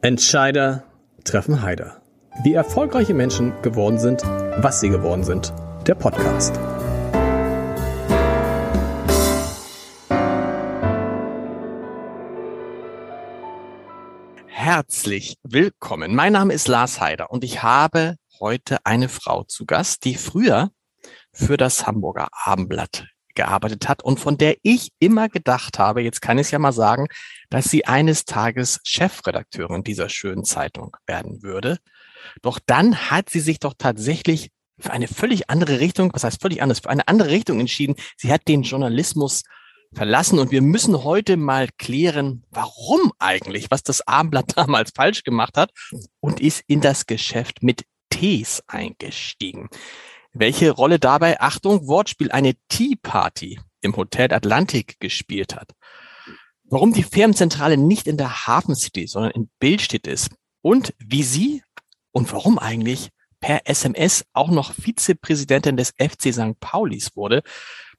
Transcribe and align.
Entscheider 0.00 0.84
treffen 1.24 1.60
Heider. 1.60 2.00
Wie 2.44 2.54
erfolgreiche 2.54 3.14
Menschen 3.14 3.52
geworden 3.62 3.98
sind, 3.98 4.22
was 4.22 4.78
sie 4.78 4.90
geworden 4.90 5.24
sind. 5.24 5.52
Der 5.88 5.96
Podcast. 5.96 6.56
Herzlich 14.46 15.36
willkommen. 15.42 16.14
Mein 16.14 16.32
Name 16.32 16.54
ist 16.54 16.68
Lars 16.68 17.00
Heider 17.00 17.32
und 17.32 17.42
ich 17.42 17.64
habe 17.64 18.14
heute 18.38 18.76
eine 18.84 19.08
Frau 19.08 19.42
zu 19.42 19.66
Gast, 19.66 20.04
die 20.04 20.14
früher 20.14 20.70
für 21.32 21.56
das 21.56 21.88
Hamburger 21.88 22.28
Abendblatt 22.30 23.08
gearbeitet 23.38 23.88
hat 23.88 24.02
und 24.02 24.18
von 24.18 24.36
der 24.36 24.56
ich 24.62 24.90
immer 24.98 25.28
gedacht 25.28 25.78
habe, 25.78 26.02
jetzt 26.02 26.20
kann 26.20 26.38
ich 26.38 26.48
es 26.48 26.50
ja 26.50 26.58
mal 26.58 26.72
sagen, 26.72 27.06
dass 27.50 27.70
sie 27.70 27.86
eines 27.86 28.24
Tages 28.24 28.80
Chefredakteurin 28.84 29.84
dieser 29.84 30.08
schönen 30.08 30.44
Zeitung 30.44 30.96
werden 31.06 31.42
würde. 31.42 31.78
Doch 32.42 32.58
dann 32.66 33.10
hat 33.10 33.30
sie 33.30 33.40
sich 33.40 33.60
doch 33.60 33.74
tatsächlich 33.78 34.50
für 34.78 34.90
eine 34.90 35.06
völlig 35.06 35.48
andere 35.50 35.78
Richtung, 35.78 36.12
was 36.12 36.24
heißt 36.24 36.42
völlig 36.42 36.62
anders, 36.62 36.80
für 36.80 36.90
eine 36.90 37.06
andere 37.06 37.30
Richtung 37.30 37.60
entschieden. 37.60 37.94
Sie 38.16 38.32
hat 38.32 38.48
den 38.48 38.62
Journalismus 38.62 39.44
verlassen 39.94 40.40
und 40.40 40.50
wir 40.50 40.60
müssen 40.60 41.04
heute 41.04 41.36
mal 41.36 41.68
klären, 41.78 42.44
warum 42.50 43.12
eigentlich, 43.20 43.70
was 43.70 43.84
das 43.84 44.06
Abendblatt 44.06 44.52
damals 44.56 44.90
falsch 44.94 45.22
gemacht 45.22 45.56
hat 45.56 45.70
und 46.18 46.40
ist 46.40 46.64
in 46.66 46.80
das 46.80 47.06
Geschäft 47.06 47.62
mit 47.62 47.84
Tees 48.10 48.64
eingestiegen. 48.66 49.68
Welche 50.38 50.70
Rolle 50.70 51.00
dabei, 51.00 51.40
Achtung, 51.40 51.88
Wortspiel, 51.88 52.30
eine 52.30 52.54
Tea 52.68 52.94
Party 52.94 53.58
im 53.80 53.96
Hotel 53.96 54.32
Atlantik 54.32 55.00
gespielt 55.00 55.56
hat. 55.56 55.72
Warum 56.62 56.92
die 56.92 57.02
Firmenzentrale 57.02 57.76
nicht 57.76 58.06
in 58.06 58.16
der 58.16 58.46
Hafen 58.46 58.76
City, 58.76 59.08
sondern 59.08 59.32
in 59.32 59.50
Billstedt 59.58 60.06
ist. 60.06 60.30
Und 60.62 60.94
wie 60.98 61.24
sie 61.24 61.64
und 62.12 62.32
warum 62.32 62.60
eigentlich 62.60 63.08
per 63.40 63.68
SMS 63.68 64.26
auch 64.32 64.50
noch 64.50 64.72
Vizepräsidentin 64.74 65.76
des 65.76 65.92
FC 65.98 66.32
St. 66.32 66.60
Paulis 66.60 67.16
wurde. 67.16 67.42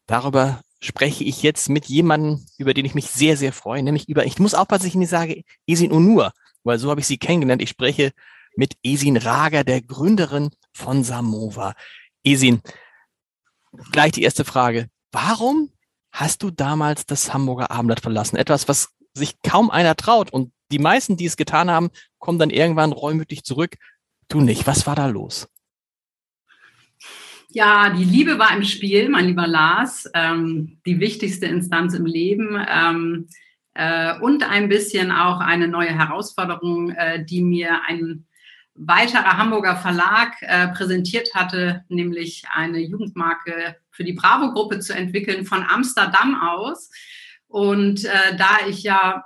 Darüber 0.05 0.61
spreche 0.79 1.25
ich 1.25 1.43
jetzt 1.43 1.67
mit 1.67 1.87
jemandem, 1.87 2.45
über 2.57 2.73
den 2.73 2.85
ich 2.85 2.95
mich 2.95 3.07
sehr, 3.07 3.35
sehr 3.35 3.51
freue, 3.51 3.83
nämlich 3.83 4.07
über, 4.07 4.25
ich 4.25 4.39
muss 4.39 4.53
aufpassen, 4.53 4.83
dass 4.83 4.87
ich 4.89 4.95
nicht 4.95 5.09
sage 5.09 5.43
Esin 5.67 5.91
Onur, 5.91 6.31
weil 6.63 6.79
so 6.79 6.89
habe 6.89 7.01
ich 7.01 7.07
sie 7.07 7.17
kennengelernt. 7.17 7.61
Ich 7.61 7.69
spreche 7.69 8.13
mit 8.55 8.75
Esin 8.81 9.17
Rager, 9.17 9.65
der 9.65 9.81
Gründerin 9.81 10.51
von 10.71 11.03
Samova. 11.03 11.73
Esin, 12.23 12.61
gleich 13.91 14.11
die 14.11 14.23
erste 14.23 14.45
Frage. 14.45 14.89
Warum 15.11 15.71
hast 16.11 16.43
du 16.43 16.51
damals 16.51 17.05
das 17.05 17.33
Hamburger 17.33 17.71
Abendblatt 17.71 18.01
verlassen? 18.01 18.37
Etwas, 18.37 18.67
was 18.67 18.89
sich 19.13 19.41
kaum 19.41 19.69
einer 19.69 19.95
traut. 19.95 20.31
Und 20.31 20.51
die 20.71 20.79
meisten, 20.79 21.17
die 21.17 21.25
es 21.25 21.37
getan 21.37 21.69
haben, 21.69 21.89
kommen 22.19 22.39
dann 22.39 22.49
irgendwann 22.49 22.91
reumütig 22.91 23.43
zurück. 23.43 23.75
Du 24.27 24.41
nicht. 24.41 24.67
Was 24.67 24.85
war 24.85 24.95
da 24.95 25.07
los? 25.07 25.47
Ja, 27.51 27.89
die 27.89 28.03
Liebe 28.03 28.37
war 28.37 28.55
im 28.55 28.63
Spiel, 28.63 29.09
mein 29.09 29.25
lieber 29.25 29.47
Lars. 29.47 30.09
Ähm, 30.13 30.79
die 30.85 30.99
wichtigste 30.99 31.47
Instanz 31.47 31.95
im 31.95 32.05
Leben. 32.05 32.63
Ähm, 32.69 33.27
äh, 33.73 34.19
und 34.19 34.43
ein 34.43 34.69
bisschen 34.69 35.11
auch 35.11 35.39
eine 35.39 35.67
neue 35.67 35.97
Herausforderung, 35.97 36.91
äh, 36.91 37.25
die 37.25 37.41
mir 37.41 37.81
ein 37.87 38.27
weiterer 38.79 39.37
Hamburger 39.37 39.75
Verlag 39.75 40.41
äh, 40.41 40.69
präsentiert 40.69 41.35
hatte, 41.35 41.83
nämlich 41.89 42.45
eine 42.53 42.79
Jugendmarke 42.79 43.75
für 43.91 44.03
die 44.05 44.13
Bravo-Gruppe 44.13 44.79
zu 44.79 44.93
entwickeln 44.93 45.45
von 45.45 45.63
Amsterdam 45.63 46.41
aus. 46.41 46.89
Und 47.47 48.05
äh, 48.05 48.37
da 48.37 48.67
ich 48.67 48.83
ja 48.83 49.25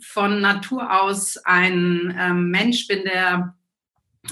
von 0.00 0.40
Natur 0.40 1.02
aus 1.02 1.38
ein 1.38 2.16
ähm, 2.18 2.50
Mensch 2.50 2.86
bin, 2.86 3.02
der 3.04 3.56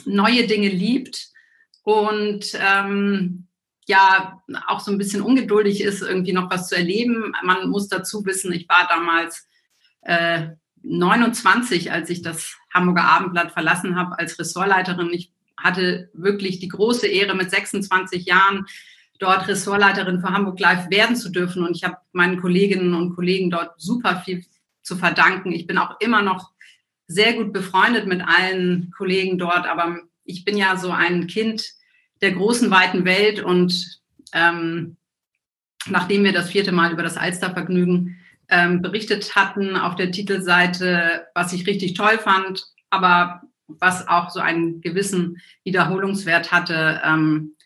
neue 0.05 0.47
Dinge 0.47 0.69
liebt 0.69 1.29
und 1.83 2.47
ähm, 2.55 3.49
ja 3.87 4.43
auch 4.69 4.81
so 4.81 4.93
ein 4.93 4.99
bisschen 4.99 5.23
ungeduldig 5.23 5.81
ist, 5.83 6.03
irgendwie 6.03 6.33
noch 6.33 6.51
was 6.51 6.69
zu 6.69 6.77
erleben. 6.77 7.33
Man 7.43 7.69
muss 7.69 7.89
dazu 7.89 8.25
wissen, 8.25 8.53
ich 8.53 8.69
war 8.69 8.87
damals 8.89 9.49
äh, 10.03 10.51
29, 10.83 11.93
als 11.93 12.11
ich 12.11 12.23
das 12.23 12.57
Hamburger 12.73 13.05
Abendblatt 13.05 13.53
verlassen 13.53 13.97
habe 13.97 14.19
als 14.19 14.39
Ressortleiterin. 14.39 15.11
Ich 15.13 15.33
hatte 15.57 16.11
wirklich 16.13 16.59
die 16.59 16.69
große 16.69 17.07
Ehre, 17.07 17.35
mit 17.35 17.51
26 17.51 18.27
Jahren 18.27 18.67
dort 19.19 19.47
Ressortleiterin 19.47 20.21
für 20.21 20.31
Hamburg 20.31 20.59
Live 20.59 20.91
werden 20.91 21.17
zu 21.17 21.31
dürfen. 21.31 21.65
Und 21.65 21.77
ich 21.77 21.85
habe 21.85 21.97
meinen 22.13 22.41
Kolleginnen 22.41 22.95
und 22.95 23.15
Kollegen 23.15 23.51
dort 23.51 23.81
super 23.81 24.23
viel 24.25 24.45
zu 24.83 24.97
verdanken. 24.97 25.53
Ich 25.53 25.67
bin 25.67 25.79
auch 25.79 26.01
immer 26.01 26.23
noch 26.23 26.51
sehr 27.07 27.35
gut 27.35 27.53
befreundet 27.53 28.07
mit 28.07 28.23
allen 28.23 28.91
Kollegen 28.97 29.39
dort, 29.39 29.67
aber 29.67 29.99
ich 30.25 30.45
bin 30.45 30.57
ja 30.57 30.77
so 30.77 30.91
ein 30.91 31.27
Kind 31.27 31.65
der 32.21 32.33
großen, 32.33 32.71
weiten 32.71 33.05
Welt 33.05 33.41
und 33.41 34.01
ähm, 34.33 34.97
nachdem 35.89 36.25
wir 36.25 36.33
das 36.33 36.51
vierte 36.51 36.73
Mal 36.73 36.93
über 36.93 37.03
das 37.03 37.17
Alstervergnügen 37.17 38.17
ähm, 38.53 38.83
berichtet 38.83 39.35
hatten 39.35 39.77
auf 39.77 39.97
der 39.97 40.13
Titelseite, 40.13 41.27
was 41.35 41.55
ich 41.55 41.67
richtig 41.67 41.95
toll 41.95 42.19
fand, 42.19 42.67
aber 42.91 43.41
was 43.67 44.07
auch 44.07 44.29
so 44.29 44.41
einen 44.41 44.83
gewissen 44.83 45.39
Wiederholungswert 45.65 46.53
hatte, 46.53 47.01
ähm, 47.03 47.57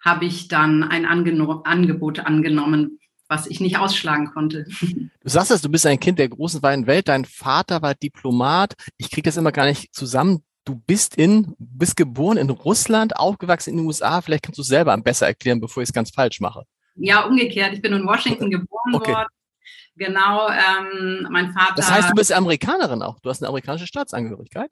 habe 0.00 0.24
ich 0.24 0.46
dann 0.46 0.84
ein 0.84 1.04
Angeno 1.04 1.62
Angebot 1.64 2.20
angenommen, 2.20 3.00
was 3.28 3.48
ich 3.48 3.58
nicht 3.58 3.76
ausschlagen 3.76 4.30
konnte. 4.32 4.66
Du 5.26 5.30
sagst 5.30 5.50
es, 5.50 5.60
du 5.60 5.68
bist 5.68 5.84
ein 5.84 5.98
Kind 5.98 6.20
der 6.20 6.28
großen 6.28 6.62
weiten 6.62 6.86
Welt. 6.86 7.08
Dein 7.08 7.24
Vater 7.24 7.82
war 7.82 7.96
Diplomat. 7.96 8.74
Ich 8.96 9.10
kriege 9.10 9.24
das 9.24 9.36
immer 9.36 9.50
gar 9.50 9.66
nicht 9.66 9.92
zusammen. 9.92 10.44
Du 10.64 10.76
bist 10.76 11.16
in, 11.16 11.56
bist 11.58 11.96
geboren 11.96 12.36
in 12.36 12.48
Russland, 12.48 13.16
aufgewachsen 13.16 13.70
in 13.70 13.78
den 13.78 13.86
USA. 13.86 14.20
Vielleicht 14.20 14.44
kannst 14.44 14.58
du 14.58 14.62
es 14.62 14.68
selber 14.68 14.96
besser 14.98 15.26
erklären, 15.26 15.60
bevor 15.60 15.82
ich 15.82 15.88
es 15.88 15.92
ganz 15.92 16.12
falsch 16.12 16.38
mache. 16.38 16.62
Ja, 16.94 17.24
umgekehrt. 17.24 17.72
Ich 17.72 17.82
bin 17.82 17.92
in 17.92 18.06
Washington 18.06 18.52
geboren 18.52 18.94
okay. 18.94 19.14
worden 19.14 19.26
Genau, 19.96 20.48
ähm, 20.48 21.26
mein 21.30 21.52
Vater. 21.52 21.74
Das 21.76 21.90
heißt, 21.90 22.10
du 22.10 22.14
bist 22.14 22.32
Amerikanerin 22.32 23.02
auch. 23.02 23.18
Du 23.20 23.30
hast 23.30 23.42
eine 23.42 23.48
amerikanische 23.48 23.86
Staatsangehörigkeit. 23.86 24.70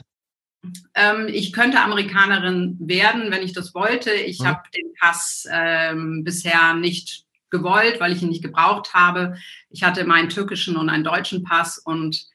Ähm, 0.95 1.29
ich 1.29 1.53
könnte 1.53 1.81
Amerikanerin 1.81 2.77
werden, 2.81 3.31
wenn 3.31 3.43
ich 3.43 3.53
das 3.53 3.75
wollte. 3.75 4.13
Ich 4.13 4.41
hm. 4.41 4.47
habe 4.47 4.63
den 4.77 4.93
Pass 4.99 5.47
ähm, 5.51 6.25
bisher 6.25 6.75
nicht 6.75 7.25
gewollt, 7.51 8.01
weil 8.01 8.13
ich 8.13 8.23
ihn 8.23 8.29
nicht 8.29 8.43
gebraucht 8.43 8.95
habe. 8.95 9.37
Ich 9.71 9.83
hatte 9.83 10.05
meinen 10.05 10.29
türkischen 10.29 10.77
und 10.77 10.89
einen 10.89 11.05
deutschen 11.05 11.43
Pass 11.43 11.79
und 11.79 12.27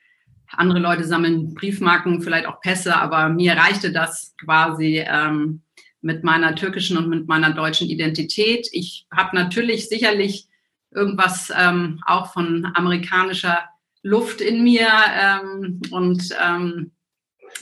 andere 0.51 0.79
Leute 0.79 1.03
sammeln 1.03 1.53
Briefmarken, 1.53 2.21
vielleicht 2.21 2.47
auch 2.47 2.61
Pässe, 2.61 2.95
aber 2.95 3.29
mir 3.29 3.53
reichte 3.53 3.91
das 3.91 4.33
quasi 4.43 5.03
ähm, 5.05 5.61
mit 6.01 6.23
meiner 6.23 6.55
türkischen 6.55 6.97
und 6.97 7.09
mit 7.09 7.27
meiner 7.27 7.53
deutschen 7.53 7.87
Identität. 7.87 8.67
Ich 8.71 9.05
habe 9.15 9.35
natürlich 9.35 9.89
sicherlich 9.89 10.47
irgendwas 10.91 11.51
ähm, 11.55 12.01
auch 12.05 12.33
von 12.33 12.71
amerikanischer 12.75 13.59
Luft 14.01 14.41
in 14.41 14.63
mir 14.63 14.89
ähm, 15.13 15.81
und 15.91 16.29
ähm, 16.41 16.91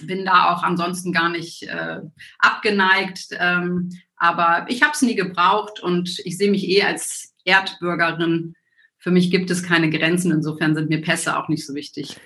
bin 0.01 0.25
da 0.25 0.53
auch 0.53 0.63
ansonsten 0.63 1.11
gar 1.11 1.29
nicht 1.29 1.63
äh, 1.63 2.01
abgeneigt. 2.39 3.29
Ähm, 3.31 3.89
aber 4.17 4.65
ich 4.69 4.81
habe 4.81 4.93
es 4.93 5.01
nie 5.01 5.15
gebraucht 5.15 5.79
und 5.79 6.19
ich 6.25 6.37
sehe 6.37 6.51
mich 6.51 6.67
eh 6.67 6.83
als 6.83 7.33
Erdbürgerin. 7.45 8.55
Für 8.99 9.11
mich 9.11 9.31
gibt 9.31 9.51
es 9.51 9.63
keine 9.63 9.89
Grenzen, 9.89 10.31
insofern 10.31 10.75
sind 10.75 10.89
mir 10.89 11.01
Pässe 11.01 11.37
auch 11.37 11.47
nicht 11.47 11.65
so 11.65 11.75
wichtig. 11.75 12.17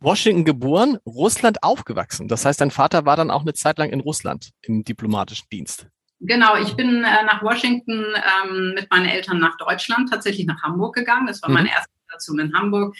Washington 0.00 0.44
geboren, 0.44 0.98
Russland 1.06 1.62
aufgewachsen. 1.62 2.28
Das 2.28 2.44
heißt, 2.44 2.60
dein 2.60 2.72
Vater 2.72 3.06
war 3.06 3.16
dann 3.16 3.30
auch 3.30 3.42
eine 3.42 3.54
Zeit 3.54 3.78
lang 3.78 3.90
in 3.90 4.00
Russland 4.00 4.50
im 4.62 4.82
diplomatischen 4.82 5.46
Dienst. 5.50 5.86
Genau, 6.20 6.56
ich 6.56 6.74
bin 6.74 7.04
äh, 7.04 7.24
nach 7.24 7.42
Washington 7.42 8.04
ähm, 8.14 8.72
mit 8.74 8.90
meinen 8.90 9.06
Eltern 9.06 9.38
nach 9.38 9.56
Deutschland, 9.58 10.10
tatsächlich 10.10 10.46
nach 10.46 10.62
Hamburg 10.62 10.94
gegangen. 10.94 11.26
Das 11.26 11.42
war 11.42 11.50
mhm. 11.50 11.56
meine 11.56 11.70
erste 11.70 11.92
Station 12.08 12.38
in 12.38 12.54
Hamburg. 12.54 12.96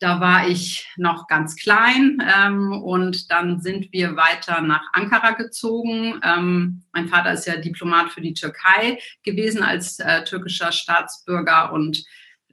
Da 0.00 0.20
war 0.20 0.48
ich 0.48 0.88
noch 0.96 1.26
ganz 1.28 1.56
klein 1.56 2.22
ähm, 2.36 2.72
und 2.72 3.30
dann 3.30 3.60
sind 3.60 3.92
wir 3.92 4.16
weiter 4.16 4.60
nach 4.60 4.82
Ankara 4.92 5.32
gezogen. 5.32 6.20
Ähm, 6.22 6.82
mein 6.92 7.08
Vater 7.08 7.32
ist 7.32 7.46
ja 7.46 7.56
Diplomat 7.56 8.10
für 8.10 8.20
die 8.20 8.34
Türkei 8.34 8.98
gewesen 9.22 9.62
als 9.62 9.98
äh, 10.00 10.24
türkischer 10.24 10.72
Staatsbürger 10.72 11.72
und 11.72 12.04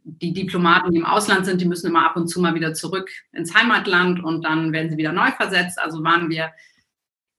die 0.04 0.34
Diplomaten, 0.34 0.92
die 0.92 0.98
im 0.98 1.06
Ausland 1.06 1.46
sind, 1.46 1.62
die 1.62 1.68
müssen 1.68 1.88
immer 1.88 2.06
ab 2.06 2.16
und 2.16 2.28
zu 2.28 2.42
mal 2.42 2.56
wieder 2.56 2.74
zurück 2.74 3.10
ins 3.34 3.54
Heimatland 3.54 4.24
und 4.24 4.44
dann 4.44 4.72
werden 4.72 4.90
sie 4.90 4.98
wieder 4.98 5.12
neu 5.12 5.32
versetzt. 5.32 5.80
Also 5.80 6.04
waren 6.04 6.30
wir 6.30 6.52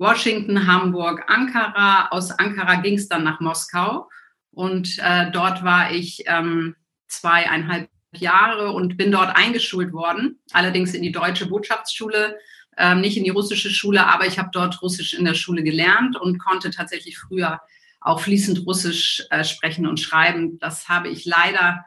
Washington, 0.02 0.66
Hamburg, 0.66 1.22
Ankara. 1.28 2.08
Aus 2.08 2.32
Ankara 2.32 2.74
ging 2.80 2.94
es 2.94 3.08
dann 3.08 3.22
nach 3.22 3.38
Moskau 3.38 4.10
und 4.50 4.98
äh, 4.98 5.30
dort 5.30 5.62
war 5.62 5.92
ich 5.92 6.24
ähm, 6.26 6.74
zweieinhalb 7.06 7.88
Jahre 8.10 8.72
und 8.72 8.96
bin 8.96 9.12
dort 9.12 9.36
eingeschult 9.36 9.92
worden, 9.92 10.40
allerdings 10.52 10.92
in 10.92 11.02
die 11.02 11.12
deutsche 11.12 11.46
Botschaftsschule, 11.46 12.36
ähm, 12.76 13.00
nicht 13.00 13.16
in 13.16 13.22
die 13.22 13.30
russische 13.30 13.70
Schule, 13.70 14.04
aber 14.04 14.26
ich 14.26 14.40
habe 14.40 14.50
dort 14.52 14.82
Russisch 14.82 15.14
in 15.14 15.24
der 15.24 15.34
Schule 15.34 15.62
gelernt 15.62 16.16
und 16.16 16.38
konnte 16.38 16.70
tatsächlich 16.70 17.16
früher 17.16 17.60
auch 18.00 18.18
fließend 18.18 18.66
Russisch 18.66 19.22
äh, 19.30 19.44
sprechen 19.44 19.86
und 19.86 20.00
schreiben. 20.00 20.58
Das 20.58 20.88
habe 20.88 21.10
ich 21.10 21.26
leider 21.26 21.84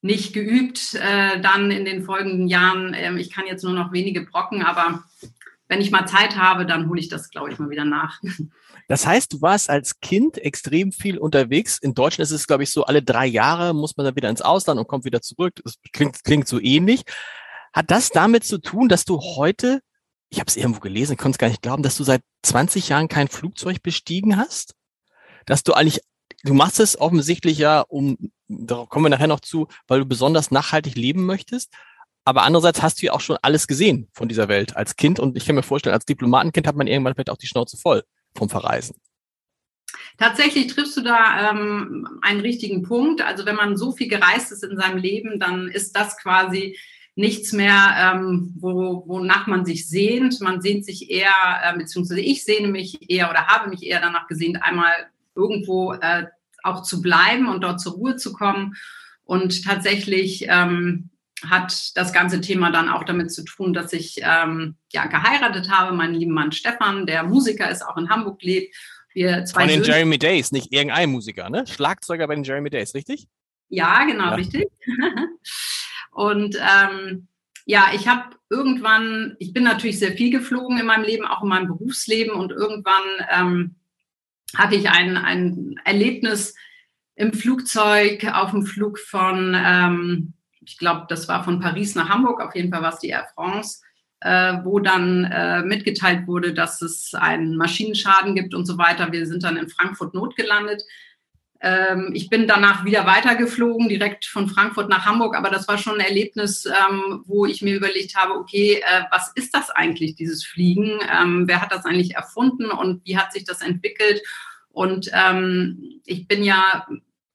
nicht 0.00 0.32
geübt 0.32 0.94
äh, 0.94 1.40
dann 1.40 1.72
in 1.72 1.84
den 1.84 2.04
folgenden 2.04 2.46
Jahren. 2.46 2.94
Ähm, 2.94 3.16
ich 3.16 3.30
kann 3.30 3.46
jetzt 3.46 3.64
nur 3.64 3.74
noch 3.74 3.92
wenige 3.92 4.22
Brocken, 4.22 4.62
aber 4.62 5.02
wenn 5.72 5.80
ich 5.80 5.90
mal 5.90 6.06
Zeit 6.06 6.36
habe, 6.36 6.66
dann 6.66 6.90
hole 6.90 7.00
ich 7.00 7.08
das, 7.08 7.30
glaube 7.30 7.50
ich, 7.50 7.58
mal 7.58 7.70
wieder 7.70 7.86
nach. 7.86 8.20
Das 8.88 9.06
heißt, 9.06 9.32
du 9.32 9.40
warst 9.40 9.70
als 9.70 10.00
Kind 10.00 10.38
extrem 10.38 10.90
viel 10.90 11.16
unterwegs. 11.16 11.78
In 11.78 11.94
Deutschland 11.94 12.28
ist 12.28 12.32
es, 12.32 12.48
glaube 12.48 12.64
ich, 12.64 12.70
so, 12.70 12.84
alle 12.84 13.00
drei 13.00 13.26
Jahre 13.26 13.74
muss 13.74 13.96
man 13.96 14.04
dann 14.04 14.16
wieder 14.16 14.28
ins 14.28 14.42
Ausland 14.42 14.78
und 14.78 14.88
kommt 14.88 15.04
wieder 15.04 15.22
zurück. 15.22 15.54
Das 15.64 15.76
klingt, 15.92 16.24
klingt 16.24 16.48
so 16.48 16.60
ähnlich. 16.60 17.04
Hat 17.72 17.90
das 17.92 18.10
damit 18.10 18.44
zu 18.44 18.58
tun, 18.58 18.88
dass 18.88 19.04
du 19.04 19.20
heute, 19.20 19.80
ich 20.30 20.40
habe 20.40 20.48
es 20.48 20.56
irgendwo 20.56 20.80
gelesen, 20.80 21.12
ich 21.12 21.18
konnte 21.18 21.36
es 21.36 21.38
gar 21.38 21.48
nicht 21.48 21.62
glauben, 21.62 21.84
dass 21.84 21.96
du 21.96 22.02
seit 22.02 22.22
20 22.42 22.88
Jahren 22.88 23.06
kein 23.06 23.28
Flugzeug 23.28 23.82
bestiegen 23.82 24.36
hast? 24.36 24.74
Dass 25.46 25.62
du 25.62 25.74
eigentlich, 25.74 26.00
du 26.42 26.52
machst 26.52 26.80
es 26.80 27.00
offensichtlich 27.00 27.58
ja, 27.58 27.82
um, 27.82 28.18
darauf 28.48 28.88
kommen 28.88 29.06
wir 29.06 29.10
nachher 29.10 29.28
noch 29.28 29.40
zu, 29.40 29.68
weil 29.86 30.00
du 30.00 30.06
besonders 30.06 30.50
nachhaltig 30.50 30.96
leben 30.96 31.24
möchtest. 31.24 31.72
Aber 32.24 32.42
andererseits 32.42 32.82
hast 32.82 33.02
du 33.02 33.06
ja 33.06 33.12
auch 33.12 33.20
schon 33.20 33.36
alles 33.42 33.66
gesehen 33.66 34.08
von 34.12 34.28
dieser 34.28 34.48
Welt 34.48 34.76
als 34.76 34.96
Kind. 34.96 35.18
Und 35.18 35.36
ich 35.36 35.46
kann 35.46 35.56
mir 35.56 35.62
vorstellen, 35.62 35.94
als 35.94 36.04
Diplomatenkind 36.04 36.66
hat 36.66 36.76
man 36.76 36.86
irgendwann 36.86 37.14
vielleicht 37.14 37.30
auch 37.30 37.36
die 37.36 37.46
Schnauze 37.46 37.76
voll 37.76 38.04
vom 38.36 38.48
Verreisen. 38.48 38.96
Tatsächlich 40.18 40.68
triffst 40.68 40.96
du 40.96 41.02
da 41.02 41.50
ähm, 41.50 42.08
einen 42.22 42.40
richtigen 42.40 42.82
Punkt. 42.82 43.22
Also 43.22 43.44
wenn 43.44 43.56
man 43.56 43.76
so 43.76 43.92
viel 43.92 44.08
gereist 44.08 44.52
ist 44.52 44.62
in 44.62 44.76
seinem 44.76 44.98
Leben, 44.98 45.40
dann 45.40 45.68
ist 45.68 45.96
das 45.96 46.16
quasi 46.16 46.78
nichts 47.14 47.52
mehr, 47.52 48.14
ähm, 48.14 48.54
wo, 48.58 49.04
wonach 49.06 49.46
man 49.46 49.64
sich 49.64 49.88
sehnt. 49.88 50.40
Man 50.40 50.62
sehnt 50.62 50.84
sich 50.84 51.10
eher, 51.10 51.34
äh, 51.62 51.76
beziehungsweise 51.76 52.20
ich 52.20 52.44
sehne 52.44 52.68
mich 52.68 53.10
eher 53.10 53.30
oder 53.30 53.46
habe 53.48 53.70
mich 53.70 53.82
eher 53.82 54.00
danach 54.00 54.28
gesehnt, 54.28 54.62
einmal 54.62 54.92
irgendwo 55.34 55.92
äh, 55.94 56.26
auch 56.62 56.82
zu 56.82 57.02
bleiben 57.02 57.48
und 57.48 57.62
dort 57.62 57.80
zur 57.80 57.94
Ruhe 57.94 58.16
zu 58.16 58.32
kommen. 58.32 58.76
Und 59.24 59.64
tatsächlich 59.64 60.46
ähm, 60.48 61.10
hat 61.48 61.96
das 61.96 62.12
ganze 62.12 62.40
Thema 62.40 62.70
dann 62.70 62.88
auch 62.88 63.04
damit 63.04 63.32
zu 63.32 63.44
tun, 63.44 63.72
dass 63.72 63.92
ich 63.92 64.20
ähm, 64.22 64.76
ja 64.92 65.06
geheiratet 65.06 65.70
habe, 65.70 65.94
meinen 65.96 66.14
lieben 66.14 66.32
Mann 66.32 66.52
Stefan, 66.52 67.06
der 67.06 67.22
Musiker 67.24 67.70
ist, 67.70 67.82
auch 67.82 67.96
in 67.96 68.10
Hamburg 68.10 68.42
lebt. 68.42 68.74
Wir 69.14 69.44
zwei 69.44 69.62
Von 69.62 69.68
den 69.68 69.84
Söhne. 69.84 69.96
Jeremy 69.96 70.18
Days, 70.18 70.52
nicht 70.52 70.72
irgendein 70.72 71.10
Musiker, 71.10 71.50
ne? 71.50 71.66
Schlagzeuger 71.66 72.26
bei 72.26 72.34
den 72.34 72.44
Jeremy 72.44 72.70
Days, 72.70 72.94
richtig? 72.94 73.26
Ja, 73.68 74.04
genau, 74.04 74.24
ja. 74.24 74.34
richtig. 74.34 74.66
Und 76.12 76.56
ähm, 76.56 77.28
ja, 77.64 77.90
ich 77.94 78.08
habe 78.08 78.36
irgendwann, 78.50 79.36
ich 79.38 79.52
bin 79.52 79.64
natürlich 79.64 79.98
sehr 79.98 80.12
viel 80.12 80.30
geflogen 80.30 80.78
in 80.78 80.86
meinem 80.86 81.04
Leben, 81.04 81.26
auch 81.26 81.42
in 81.42 81.48
meinem 81.48 81.68
Berufsleben 81.68 82.34
und 82.34 82.52
irgendwann 82.52 83.02
ähm, 83.30 83.76
hatte 84.54 84.74
ich 84.74 84.90
ein, 84.90 85.16
ein 85.16 85.80
Erlebnis 85.84 86.54
im 87.14 87.32
Flugzeug 87.32 88.24
auf 88.34 88.50
dem 88.50 88.66
Flug 88.66 88.98
von 88.98 89.56
ähm, 89.56 90.34
ich 90.64 90.78
glaube, 90.78 91.06
das 91.08 91.28
war 91.28 91.44
von 91.44 91.60
Paris 91.60 91.94
nach 91.94 92.08
Hamburg, 92.08 92.40
auf 92.40 92.54
jeden 92.54 92.72
Fall 92.72 92.82
war 92.82 92.92
es 92.92 93.00
die 93.00 93.08
Air 93.08 93.28
France, 93.34 93.80
äh, 94.20 94.58
wo 94.62 94.78
dann 94.78 95.24
äh, 95.24 95.62
mitgeteilt 95.62 96.26
wurde, 96.26 96.54
dass 96.54 96.82
es 96.82 97.14
einen 97.14 97.56
Maschinenschaden 97.56 98.34
gibt 98.34 98.54
und 98.54 98.66
so 98.66 98.78
weiter. 98.78 99.10
Wir 99.12 99.26
sind 99.26 99.42
dann 99.42 99.56
in 99.56 99.68
Frankfurt 99.68 100.14
notgelandet. 100.14 100.82
Ähm, 101.60 102.10
ich 102.12 102.28
bin 102.28 102.48
danach 102.48 102.84
wieder 102.84 103.06
weitergeflogen, 103.06 103.88
direkt 103.88 104.24
von 104.24 104.48
Frankfurt 104.48 104.88
nach 104.88 105.06
Hamburg, 105.06 105.36
aber 105.36 105.48
das 105.48 105.68
war 105.68 105.78
schon 105.78 105.94
ein 105.94 106.06
Erlebnis, 106.06 106.66
ähm, 106.66 107.22
wo 107.26 107.46
ich 107.46 107.62
mir 107.62 107.76
überlegt 107.76 108.16
habe, 108.16 108.34
okay, 108.34 108.82
äh, 108.84 109.02
was 109.10 109.32
ist 109.36 109.54
das 109.54 109.70
eigentlich, 109.70 110.16
dieses 110.16 110.44
Fliegen? 110.44 110.98
Ähm, 111.08 111.46
wer 111.46 111.60
hat 111.60 111.72
das 111.72 111.84
eigentlich 111.84 112.16
erfunden 112.16 112.70
und 112.70 113.04
wie 113.04 113.16
hat 113.16 113.32
sich 113.32 113.44
das 113.44 113.60
entwickelt? 113.60 114.22
Und 114.70 115.10
ähm, 115.12 116.00
ich 116.04 116.26
bin 116.26 116.42
ja 116.42 116.86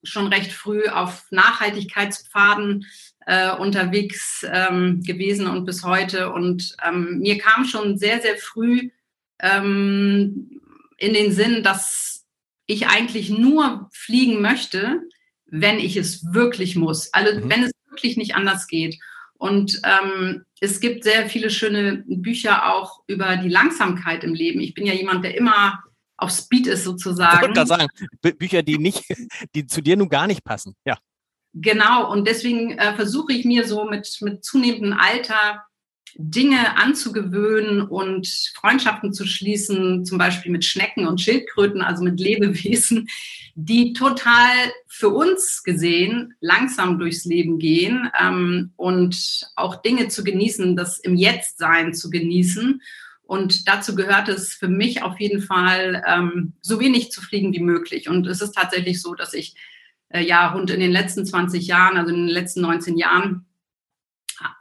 schon 0.03 0.27
recht 0.27 0.51
früh 0.51 0.88
auf 0.88 1.25
Nachhaltigkeitspfaden 1.31 2.85
äh, 3.27 3.51
unterwegs 3.51 4.45
ähm, 4.50 5.03
gewesen 5.03 5.47
und 5.47 5.65
bis 5.65 5.83
heute. 5.83 6.31
Und 6.31 6.75
ähm, 6.85 7.19
mir 7.19 7.38
kam 7.38 7.65
schon 7.65 7.97
sehr, 7.97 8.21
sehr 8.21 8.38
früh 8.38 8.89
ähm, 9.39 10.62
in 10.97 11.13
den 11.13 11.33
Sinn, 11.33 11.62
dass 11.62 12.25
ich 12.68 12.88
eigentlich 12.88 13.29
nur 13.29 13.89
fliegen 13.91 14.41
möchte, 14.41 15.01
wenn 15.45 15.77
ich 15.77 15.97
es 15.97 16.33
wirklich 16.33 16.77
muss. 16.77 17.13
Also 17.13 17.38
mhm. 17.38 17.50
wenn 17.50 17.63
es 17.63 17.71
wirklich 17.89 18.15
nicht 18.15 18.35
anders 18.35 18.68
geht. 18.68 18.97
Und 19.33 19.81
ähm, 19.83 20.45
es 20.62 20.80
gibt 20.80 21.03
sehr 21.03 21.30
viele 21.30 21.50
schöne 21.50 22.06
Bücher 22.07 22.73
auch 22.73 23.03
über 23.07 23.35
die 23.35 23.50
Langsamkeit 23.50 24.23
im 24.23 24.33
Leben. 24.33 24.62
Ich 24.62 24.73
bin 24.73 24.85
ja 24.85 24.94
jemand, 24.94 25.25
der 25.25 25.35
immer 25.35 25.83
auf 26.15 26.31
Speed 26.31 26.68
ist 26.68 26.85
sozusagen. 26.85 27.35
Ich 27.35 27.41
wollte 27.41 27.68
sagen, 27.68 27.88
Bücher, 28.39 28.63
die 28.63 28.77
nicht, 28.77 29.03
die 29.53 29.68
zu 29.68 29.81
dir 29.81 29.97
nun 29.97 30.09
gar 30.09 30.27
nicht 30.27 30.45
passen. 30.45 30.75
Ja. 30.85 30.97
Genau, 31.53 32.11
und 32.11 32.27
deswegen 32.27 32.77
äh, 32.77 32.94
versuche 32.95 33.33
ich 33.33 33.45
mir 33.45 33.65
so 33.65 33.85
mit, 33.85 34.17
mit 34.21 34.44
zunehmendem 34.44 34.94
Alter 34.94 35.63
Dinge 36.19 36.77
anzugewöhnen 36.77 37.81
und 37.81 38.27
Freundschaften 38.55 39.13
zu 39.13 39.25
schließen, 39.25 40.03
zum 40.03 40.17
Beispiel 40.17 40.51
mit 40.51 40.65
Schnecken 40.65 41.07
und 41.07 41.21
Schildkröten, 41.21 41.81
also 41.81 42.03
mit 42.03 42.19
Lebewesen, 42.19 43.07
die 43.53 43.94
total 43.94 44.51
für 44.88 45.09
uns 45.09 45.63
gesehen 45.63 46.33
langsam 46.39 46.97
durchs 46.97 47.25
Leben 47.25 47.59
gehen 47.59 48.09
ähm, 48.19 48.71
und 48.77 49.47
auch 49.55 49.81
Dinge 49.81 50.07
zu 50.07 50.23
genießen, 50.23 50.75
das 50.75 50.97
im 50.99 51.15
Jetztsein 51.15 51.94
zu 51.94 52.09
genießen. 52.09 52.81
Und 53.23 53.67
dazu 53.67 53.94
gehört 53.94 54.29
es 54.29 54.53
für 54.53 54.69
mich 54.69 55.03
auf 55.03 55.19
jeden 55.19 55.41
Fall, 55.41 56.01
ähm, 56.07 56.53
so 56.61 56.79
wenig 56.79 57.11
zu 57.11 57.21
fliegen 57.21 57.53
wie 57.53 57.61
möglich. 57.61 58.09
Und 58.09 58.25
es 58.25 58.41
ist 58.41 58.53
tatsächlich 58.53 59.01
so, 59.01 59.13
dass 59.13 59.33
ich 59.33 59.55
äh, 60.09 60.24
ja, 60.24 60.51
rund 60.51 60.69
in 60.69 60.80
den 60.80 60.92
letzten 60.92 61.25
20 61.25 61.68
Jahren, 61.68 61.98
also 61.98 62.13
in 62.13 62.27
den 62.27 62.33
letzten 62.33 62.62
19 62.62 62.98
Jahren, 62.98 63.45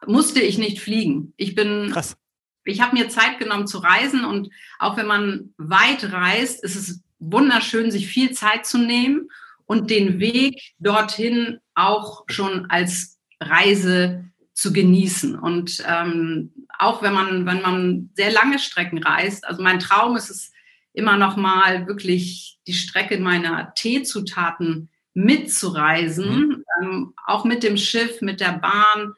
musste 0.06 0.40
ich 0.40 0.58
nicht 0.58 0.80
fliegen. 0.80 1.32
Ich 1.36 1.54
bin, 1.54 1.90
Krass. 1.92 2.16
ich 2.64 2.80
habe 2.80 2.96
mir 2.96 3.08
Zeit 3.08 3.38
genommen 3.38 3.66
zu 3.66 3.78
reisen 3.78 4.24
und 4.24 4.50
auch 4.78 4.96
wenn 4.96 5.06
man 5.06 5.54
weit 5.58 6.12
reist, 6.12 6.62
ist 6.64 6.76
es 6.76 7.02
wunderschön, 7.18 7.90
sich 7.90 8.06
viel 8.06 8.32
Zeit 8.32 8.66
zu 8.66 8.78
nehmen 8.78 9.28
und 9.66 9.90
den 9.90 10.20
Weg 10.20 10.74
dorthin 10.78 11.58
auch 11.74 12.24
schon 12.28 12.70
als 12.70 13.18
Reise 13.40 14.24
zu 14.54 14.72
genießen. 14.72 15.38
Und 15.38 15.84
ähm, 15.86 16.52
auch 16.78 17.02
wenn 17.02 17.12
man, 17.12 17.46
wenn 17.46 17.62
man 17.62 18.10
sehr 18.14 18.32
lange 18.32 18.58
Strecken 18.58 19.02
reist, 19.02 19.46
also 19.46 19.62
mein 19.62 19.80
Traum 19.80 20.16
ist 20.16 20.30
es 20.30 20.52
immer 20.92 21.18
noch 21.18 21.36
mal 21.36 21.86
wirklich 21.86 22.58
die 22.66 22.72
Strecke 22.72 23.18
meiner 23.18 23.74
Teezutaten 23.74 24.88
mitzureisen, 25.16 26.48
mhm. 26.48 26.64
ähm, 26.82 27.14
auch 27.26 27.44
mit 27.46 27.62
dem 27.62 27.78
Schiff, 27.78 28.20
mit 28.20 28.38
der 28.40 28.58
Bahn, 28.58 29.14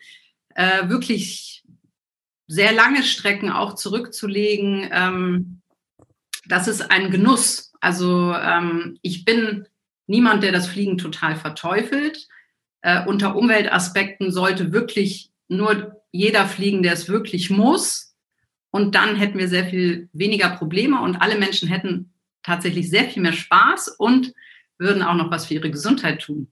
äh, 0.55 0.89
wirklich 0.89 1.65
sehr 2.47 2.73
lange 2.73 3.03
Strecken 3.03 3.51
auch 3.51 3.75
zurückzulegen. 3.75 4.89
Ähm, 4.93 5.61
das 6.47 6.69
ist 6.69 6.91
ein 6.93 7.11
Genuss. 7.11 7.73
Also 7.81 8.33
ähm, 8.33 8.97
ich 9.03 9.25
bin 9.25 9.67
niemand, 10.07 10.45
der 10.45 10.53
das 10.53 10.69
Fliegen 10.69 10.99
total 10.99 11.35
verteufelt. 11.35 12.29
Äh, 12.81 13.05
unter 13.05 13.35
Umweltaspekten 13.35 14.31
sollte 14.31 14.73
wirklich 14.73 15.33
nur 15.49 16.01
jeder 16.13 16.47
fliegen, 16.47 16.85
der 16.85 16.93
es 16.93 17.09
wirklich 17.09 17.51
muss. 17.51 18.15
Und 18.71 18.95
dann 18.95 19.17
hätten 19.17 19.39
wir 19.39 19.49
sehr 19.49 19.67
viel 19.67 20.09
weniger 20.13 20.51
Probleme 20.51 21.03
und 21.03 21.17
alle 21.17 21.37
Menschen 21.39 21.69
hätten 21.69 22.13
tatsächlich 22.45 22.89
sehr 22.89 23.05
viel 23.05 23.23
mehr 23.23 23.33
Spaß 23.33 23.89
und 23.99 24.33
würden 24.79 25.03
auch 25.03 25.15
noch 25.15 25.31
was 25.31 25.47
für 25.47 25.55
ihre 25.55 25.71
Gesundheit 25.71 26.21
tun. 26.21 26.51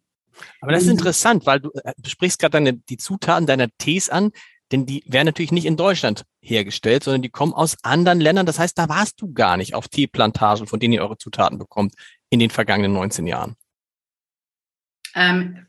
Aber 0.60 0.72
das 0.72 0.82
ist 0.82 0.90
interessant, 0.90 1.46
weil 1.46 1.60
du, 1.60 1.70
äh, 1.82 1.92
du 1.96 2.10
sprichst 2.10 2.38
gerade 2.38 2.52
deine, 2.52 2.74
die 2.74 2.98
Zutaten 2.98 3.46
deiner 3.46 3.68
Tees 3.78 4.10
an, 4.10 4.32
denn 4.72 4.84
die 4.84 5.04
werden 5.06 5.26
natürlich 5.26 5.52
nicht 5.52 5.64
in 5.64 5.76
Deutschland 5.76 6.24
hergestellt, 6.40 7.04
sondern 7.04 7.22
die 7.22 7.30
kommen 7.30 7.52
aus 7.52 7.76
anderen 7.82 8.20
Ländern. 8.20 8.46
Das 8.46 8.58
heißt, 8.58 8.76
da 8.76 8.88
warst 8.88 9.20
du 9.20 9.32
gar 9.32 9.56
nicht 9.56 9.74
auf 9.74 9.88
Teeplantagen, 9.88 10.66
von 10.66 10.80
denen 10.80 10.94
ihr 10.94 11.02
eure 11.02 11.18
Zutaten 11.18 11.58
bekommt 11.58 11.94
in 12.30 12.40
den 12.40 12.50
vergangenen 12.50 12.92
19 12.92 13.26
Jahren. 13.26 13.54
Ähm, 15.14 15.66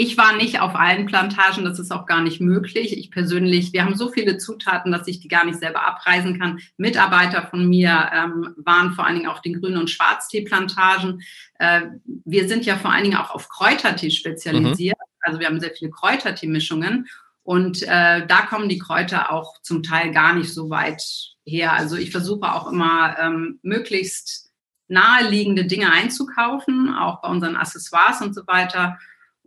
ich 0.00 0.16
war 0.16 0.36
nicht 0.36 0.60
auf 0.60 0.76
allen 0.76 1.06
Plantagen, 1.06 1.64
das 1.64 1.80
ist 1.80 1.90
auch 1.90 2.06
gar 2.06 2.22
nicht 2.22 2.40
möglich. 2.40 2.96
Ich 2.96 3.10
persönlich, 3.10 3.72
wir 3.72 3.84
haben 3.84 3.96
so 3.96 4.08
viele 4.08 4.38
Zutaten, 4.38 4.92
dass 4.92 5.08
ich 5.08 5.18
die 5.18 5.26
gar 5.26 5.44
nicht 5.44 5.58
selber 5.58 5.84
abreisen 5.84 6.38
kann. 6.38 6.60
Mitarbeiter 6.76 7.48
von 7.48 7.68
mir 7.68 8.08
ähm, 8.14 8.54
waren 8.58 8.92
vor 8.92 9.04
allen 9.04 9.16
Dingen 9.16 9.28
auf 9.28 9.42
den 9.42 9.60
Grün- 9.60 9.76
und 9.76 9.90
Schwarzteeplantagen. 9.90 11.22
Äh, 11.58 11.82
wir 12.24 12.46
sind 12.46 12.64
ja 12.64 12.76
vor 12.76 12.92
allen 12.92 13.02
Dingen 13.02 13.16
auch 13.16 13.30
auf 13.30 13.48
Kräutertee 13.48 14.10
spezialisiert. 14.10 14.96
Mhm. 14.96 15.18
Also 15.20 15.40
wir 15.40 15.48
haben 15.48 15.58
sehr 15.58 15.74
viele 15.76 15.90
Kräutertee-Mischungen. 15.90 17.08
Und 17.42 17.82
äh, 17.82 18.24
da 18.24 18.42
kommen 18.42 18.68
die 18.68 18.78
Kräuter 18.78 19.32
auch 19.32 19.60
zum 19.62 19.82
Teil 19.82 20.12
gar 20.12 20.34
nicht 20.34 20.54
so 20.54 20.70
weit 20.70 21.02
her. 21.44 21.72
Also 21.72 21.96
ich 21.96 22.12
versuche 22.12 22.52
auch 22.52 22.70
immer 22.70 23.16
ähm, 23.18 23.58
möglichst 23.62 24.52
naheliegende 24.86 25.64
Dinge 25.64 25.90
einzukaufen, 25.90 26.94
auch 26.94 27.20
bei 27.20 27.28
unseren 27.28 27.56
Accessoires 27.56 28.20
und 28.22 28.34
so 28.34 28.46
weiter. 28.46 28.98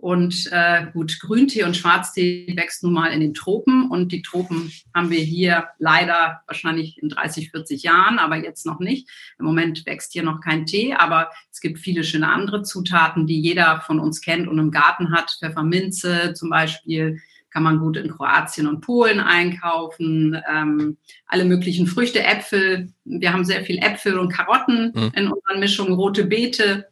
Und 0.02 0.50
äh, 0.52 0.88
gut, 0.94 1.20
Grüntee 1.20 1.64
und 1.64 1.78
Schwarztee 1.78 2.52
wächst 2.58 2.82
nun 2.82 2.94
mal 2.94 3.14
in 3.14 3.20
den 3.20 3.36
Tropen 3.36 3.88
und 3.88 4.12
die 4.12 4.24
Tropen 4.24 4.72
haben 4.96 5.12
wir 5.12 5.20
hier 5.20 5.68
leider 5.78 6.42
wahrscheinlich 6.48 6.98
in 6.98 7.10
30, 7.10 7.52
40 7.52 7.84
Jahren, 7.84 8.18
aber 8.18 8.38
jetzt 8.38 8.66
noch 8.66 8.80
nicht. 8.80 9.08
Im 9.38 9.46
Moment 9.46 9.86
wächst 9.86 10.14
hier 10.14 10.24
noch 10.24 10.42
kein 10.42 10.66
Tee, 10.66 10.96
aber 10.96 11.30
es 11.52 11.62
gibt 11.62 11.78
viele 11.78 12.04
schöne 12.04 12.30
andere 12.30 12.64
Zutaten, 12.64 13.28
die 13.28 13.40
jeder 13.40 13.82
von 13.82 14.00
uns 14.00 14.22
kennt 14.22 14.48
und 14.48 14.58
im 14.58 14.72
Garten 14.72 15.12
hat. 15.12 15.38
Pfefferminze 15.40 16.34
zum 16.34 16.50
Beispiel, 16.50 17.20
kann 17.52 17.62
man 17.62 17.78
gut 17.78 17.96
in 17.96 18.10
Kroatien 18.10 18.66
und 18.66 18.82
Polen 18.82 19.20
einkaufen. 19.20 20.36
Ähm, 20.52 20.98
alle 21.28 21.46
möglichen 21.46 21.86
Früchte, 21.86 22.24
Äpfel. 22.24 22.92
Wir 23.04 23.34
haben 23.34 23.46
sehr 23.46 23.64
viel 23.64 23.78
Äpfel 23.78 24.18
und 24.18 24.34
Karotten 24.34 24.94
mhm. 24.96 25.12
in 25.16 25.28
unseren 25.28 25.60
Mischungen, 25.60 25.94
rote 25.94 26.26
Beete. 26.26 26.88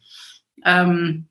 Ähm, 0.64 1.26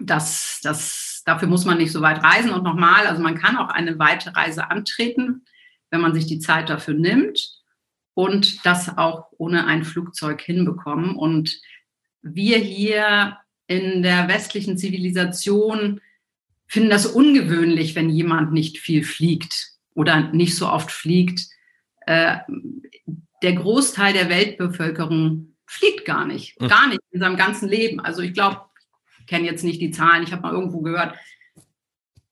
das, 0.00 0.60
das, 0.62 1.22
dafür 1.24 1.48
muss 1.48 1.64
man 1.64 1.78
nicht 1.78 1.92
so 1.92 2.00
weit 2.00 2.22
reisen. 2.22 2.50
Und 2.50 2.64
nochmal, 2.64 3.06
also 3.06 3.22
man 3.22 3.38
kann 3.38 3.56
auch 3.56 3.68
eine 3.68 3.98
weite 3.98 4.34
Reise 4.34 4.70
antreten, 4.70 5.44
wenn 5.90 6.00
man 6.00 6.14
sich 6.14 6.26
die 6.26 6.38
Zeit 6.38 6.70
dafür 6.70 6.94
nimmt 6.94 7.58
und 8.14 8.64
das 8.66 8.96
auch 8.98 9.28
ohne 9.38 9.66
ein 9.66 9.84
Flugzeug 9.84 10.40
hinbekommen. 10.42 11.16
Und 11.16 11.60
wir 12.22 12.58
hier 12.58 13.38
in 13.66 14.02
der 14.02 14.28
westlichen 14.28 14.76
Zivilisation 14.76 16.00
finden 16.66 16.90
das 16.90 17.06
ungewöhnlich, 17.06 17.94
wenn 17.94 18.10
jemand 18.10 18.52
nicht 18.52 18.78
viel 18.78 19.04
fliegt 19.04 19.72
oder 19.94 20.32
nicht 20.32 20.56
so 20.56 20.68
oft 20.68 20.90
fliegt. 20.90 21.46
Äh, 22.06 22.38
der 23.42 23.52
Großteil 23.54 24.12
der 24.12 24.28
Weltbevölkerung 24.28 25.54
fliegt 25.66 26.04
gar 26.04 26.26
nicht, 26.26 26.58
hm. 26.60 26.68
gar 26.68 26.88
nicht 26.88 27.00
in 27.10 27.20
seinem 27.20 27.36
ganzen 27.36 27.68
Leben. 27.68 28.00
Also 28.00 28.22
ich 28.22 28.32
glaube, 28.32 28.62
kenne 29.28 29.46
jetzt 29.46 29.64
nicht 29.64 29.80
die 29.80 29.90
Zahlen, 29.90 30.22
ich 30.22 30.32
habe 30.32 30.42
mal 30.42 30.52
irgendwo 30.52 30.80
gehört, 30.80 31.14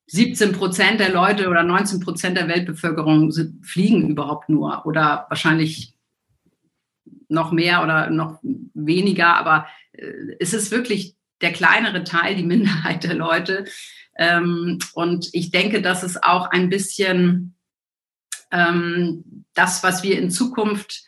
17 0.09 0.53
Prozent 0.53 1.00
der 1.00 1.11
Leute 1.11 1.49
oder 1.49 1.62
19 1.62 2.00
Prozent 2.00 2.37
der 2.37 2.49
Weltbevölkerung 2.49 3.33
fliegen 3.62 4.09
überhaupt 4.09 4.49
nur 4.49 4.87
oder 4.87 5.26
wahrscheinlich 5.29 5.95
noch 7.29 7.53
mehr 7.53 7.83
oder 7.83 8.11
noch 8.11 8.38
weniger, 8.43 9.37
aber 9.37 9.67
äh, 9.93 10.37
es 10.38 10.55
ist 10.55 10.71
wirklich 10.71 11.17
der 11.41 11.53
kleinere 11.53 12.05
Teil, 12.05 12.37
die 12.37 12.45
Minderheit 12.45 13.05
der 13.05 13.15
Leute. 13.15 13.67
Ähm, 14.17 14.79
und 14.95 15.29
ich 15.33 15.50
denke, 15.50 15.83
dass 15.83 16.03
es 16.03 16.23
auch 16.23 16.50
ein 16.50 16.71
bisschen 16.71 17.55
ähm, 18.50 19.45
das, 19.55 19.83
was 19.83 20.03
wir 20.03 20.19
in 20.19 20.31
Zukunft 20.31 21.05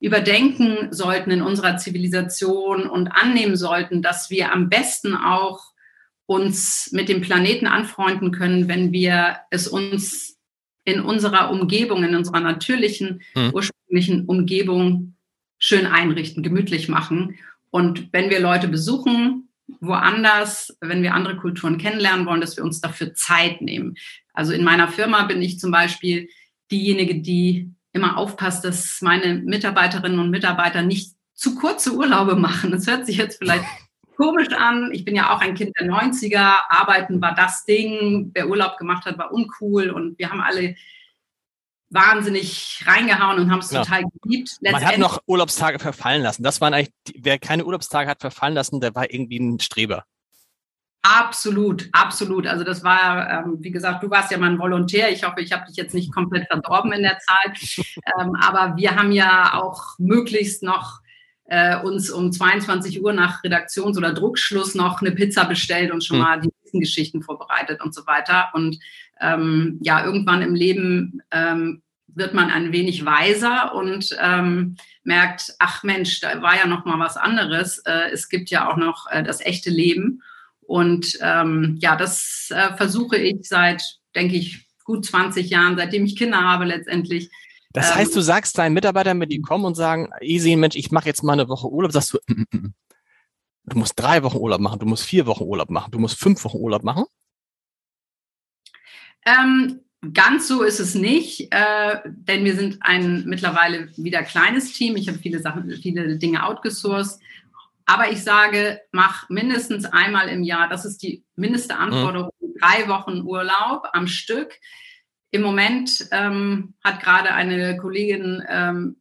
überdenken 0.00 0.92
sollten 0.92 1.30
in 1.30 1.42
unserer 1.42 1.76
Zivilisation 1.76 2.88
und 2.88 3.08
annehmen 3.08 3.56
sollten, 3.56 4.02
dass 4.02 4.30
wir 4.30 4.52
am 4.52 4.68
besten 4.70 5.14
auch 5.14 5.60
uns 6.26 6.90
mit 6.92 7.08
dem 7.08 7.20
Planeten 7.20 7.66
anfreunden 7.66 8.32
können, 8.32 8.66
wenn 8.68 8.92
wir 8.92 9.38
es 9.50 9.68
uns 9.68 10.38
in 10.84 11.00
unserer 11.00 11.50
Umgebung, 11.50 12.02
in 12.02 12.14
unserer 12.14 12.40
natürlichen, 12.40 13.20
hm. 13.34 13.52
ursprünglichen 13.52 14.24
Umgebung 14.24 15.16
schön 15.58 15.86
einrichten, 15.86 16.42
gemütlich 16.42 16.88
machen. 16.88 17.36
Und 17.70 18.12
wenn 18.12 18.30
wir 18.30 18.40
Leute 18.40 18.68
besuchen, 18.68 19.48
woanders, 19.80 20.76
wenn 20.80 21.02
wir 21.02 21.14
andere 21.14 21.36
Kulturen 21.36 21.78
kennenlernen 21.78 22.26
wollen, 22.26 22.40
dass 22.40 22.56
wir 22.56 22.64
uns 22.64 22.80
dafür 22.80 23.14
Zeit 23.14 23.60
nehmen. 23.60 23.96
Also 24.32 24.52
in 24.52 24.64
meiner 24.64 24.88
Firma 24.88 25.24
bin 25.24 25.42
ich 25.42 25.60
zum 25.60 25.70
Beispiel 25.70 26.28
diejenige, 26.70 27.20
die 27.20 27.70
immer 27.92 28.16
aufpasst, 28.16 28.64
dass 28.64 29.00
meine 29.00 29.34
Mitarbeiterinnen 29.34 30.18
und 30.18 30.30
Mitarbeiter 30.30 30.82
nicht 30.82 31.14
zu 31.34 31.54
kurze 31.54 31.94
Urlaube 31.94 32.36
machen. 32.36 32.70
Das 32.70 32.86
hört 32.86 33.06
sich 33.06 33.16
jetzt 33.16 33.38
vielleicht 33.38 33.64
komisch 34.16 34.52
an. 34.52 34.90
Ich 34.92 35.04
bin 35.04 35.16
ja 35.16 35.34
auch 35.34 35.40
ein 35.40 35.54
Kind 35.54 35.72
der 35.78 35.86
90er. 35.86 36.60
Arbeiten 36.68 37.20
war 37.20 37.34
das 37.34 37.64
Ding. 37.64 38.30
Wer 38.34 38.48
Urlaub 38.48 38.76
gemacht 38.76 39.06
hat, 39.06 39.18
war 39.18 39.32
uncool. 39.32 39.90
Und 39.90 40.18
wir 40.18 40.30
haben 40.30 40.40
alle 40.40 40.76
wahnsinnig 41.90 42.84
reingehauen 42.86 43.38
und 43.38 43.50
haben 43.50 43.58
es 43.58 43.68
genau. 43.68 43.82
total 43.82 44.04
geliebt. 44.22 44.58
Man 44.62 44.84
hat 44.84 44.98
noch 44.98 45.20
Urlaubstage 45.26 45.78
verfallen 45.78 46.22
lassen. 46.22 46.42
Das 46.42 46.60
waren 46.60 46.72
eigentlich, 46.72 46.92
wer 47.16 47.38
keine 47.38 47.64
Urlaubstage 47.64 48.08
hat 48.08 48.20
verfallen 48.20 48.54
lassen, 48.54 48.80
der 48.80 48.94
war 48.94 49.10
irgendwie 49.12 49.38
ein 49.38 49.58
Streber. 49.58 50.04
Absolut, 51.02 51.88
absolut. 51.92 52.46
Also 52.46 52.62
das 52.62 52.84
war, 52.84 53.30
ähm, 53.30 53.56
wie 53.60 53.70
gesagt, 53.70 54.02
du 54.02 54.10
warst 54.10 54.30
ja 54.30 54.38
mal 54.38 54.50
ein 54.50 54.58
Volontär. 54.58 55.10
Ich 55.10 55.24
hoffe, 55.24 55.40
ich 55.40 55.50
habe 55.52 55.64
dich 55.66 55.76
jetzt 55.76 55.94
nicht 55.94 56.12
komplett 56.12 56.46
verdorben 56.48 56.92
in 56.92 57.02
der 57.02 57.18
Zeit. 57.18 57.58
Ähm, 58.18 58.34
aber 58.34 58.76
wir 58.76 58.96
haben 58.96 59.12
ja 59.12 59.54
auch 59.54 59.98
möglichst 59.98 60.62
noch 60.62 61.00
äh, 61.44 61.76
uns 61.80 62.10
um 62.10 62.32
22 62.32 63.02
Uhr 63.02 63.12
nach 63.12 63.44
Redaktions- 63.44 63.96
oder 63.96 64.12
Druckschluss 64.12 64.74
noch 64.74 65.00
eine 65.00 65.12
Pizza 65.12 65.44
bestellt 65.44 65.92
und 65.92 66.02
schon 66.02 66.18
mhm. 66.18 66.22
mal 66.22 66.40
die 66.40 66.50
nächsten 66.60 66.80
Geschichten 66.80 67.22
vorbereitet 67.22 67.82
und 67.82 67.94
so 67.94 68.06
weiter. 68.06 68.48
Und 68.54 68.78
ähm, 69.20 69.78
ja, 69.82 70.04
irgendwann 70.04 70.42
im 70.42 70.54
Leben 70.54 71.22
ähm, 71.30 71.82
wird 72.08 72.34
man 72.34 72.50
ein 72.50 72.72
wenig 72.72 73.04
weiser 73.04 73.74
und 73.74 74.16
ähm, 74.20 74.76
merkt, 75.04 75.54
ach 75.58 75.82
Mensch, 75.82 76.20
da 76.20 76.40
war 76.42 76.56
ja 76.56 76.66
noch 76.66 76.84
mal 76.84 76.98
was 76.98 77.16
anderes. 77.16 77.78
Äh, 77.78 78.10
es 78.12 78.28
gibt 78.28 78.50
ja 78.50 78.68
auch 78.68 78.76
noch 78.76 79.10
äh, 79.10 79.22
das 79.22 79.40
echte 79.40 79.70
Leben. 79.70 80.22
Und 80.70 81.18
ähm, 81.20 81.78
ja, 81.80 81.96
das 81.96 82.46
äh, 82.54 82.76
versuche 82.76 83.16
ich 83.16 83.48
seit, 83.48 83.82
denke 84.14 84.36
ich, 84.36 84.68
gut 84.84 85.04
20 85.04 85.50
Jahren, 85.50 85.76
seitdem 85.76 86.04
ich 86.04 86.14
Kinder 86.14 86.40
habe 86.40 86.64
letztendlich, 86.64 87.28
das 87.72 87.90
ähm, 87.90 87.96
heißt, 87.96 88.14
du 88.14 88.20
sagst 88.20 88.56
deinen 88.56 88.74
Mitarbeitern, 88.74 89.18
wenn 89.20 89.28
die 89.28 89.40
kommen 89.40 89.64
und 89.64 89.74
sagen, 89.74 90.10
easy, 90.20 90.54
Mensch, 90.54 90.76
ich 90.76 90.92
mache 90.92 91.06
jetzt 91.06 91.24
mal 91.24 91.32
eine 91.32 91.48
Woche 91.48 91.68
Urlaub, 91.68 91.90
sagst 91.90 92.14
du, 92.14 92.18
mm, 92.28 92.44
mm, 92.52 92.56
mm. 92.56 92.74
du 93.64 93.78
musst 93.78 93.98
drei 93.98 94.22
Wochen 94.22 94.36
Urlaub 94.36 94.60
machen, 94.60 94.78
du 94.78 94.86
musst 94.86 95.04
vier 95.04 95.26
Wochen 95.26 95.42
Urlaub 95.42 95.70
machen, 95.70 95.90
du 95.90 95.98
musst 95.98 96.16
fünf 96.16 96.44
Wochen 96.44 96.58
Urlaub 96.58 96.84
machen? 96.84 97.04
Ähm, 99.26 99.80
ganz 100.14 100.46
so 100.46 100.62
ist 100.62 100.78
es 100.78 100.94
nicht, 100.94 101.52
äh, 101.52 101.96
denn 102.06 102.44
wir 102.44 102.54
sind 102.54 102.78
ein 102.80 103.24
mittlerweile 103.26 103.88
wieder 103.96 104.22
kleines 104.22 104.72
Team. 104.72 104.96
Ich 104.96 105.08
habe 105.08 105.18
viele 105.18 105.40
Sachen, 105.40 105.68
viele 105.82 106.16
Dinge 106.16 106.46
outgesourced. 106.46 107.20
Aber 107.86 108.10
ich 108.10 108.22
sage, 108.22 108.80
mach 108.92 109.28
mindestens 109.28 109.84
einmal 109.84 110.28
im 110.28 110.42
Jahr, 110.42 110.68
das 110.68 110.84
ist 110.84 111.02
die 111.02 111.24
mindeste 111.36 111.74
mhm. 111.74 111.80
Anforderung, 111.80 112.30
mhm. 112.40 112.54
drei 112.60 112.88
Wochen 112.88 113.22
Urlaub 113.22 113.88
am 113.92 114.06
Stück. 114.06 114.52
Im 115.30 115.42
Moment 115.42 116.08
ähm, 116.10 116.74
hat 116.82 117.00
gerade 117.00 117.32
eine 117.32 117.76
Kollegin 117.76 118.42
ähm, 118.48 119.00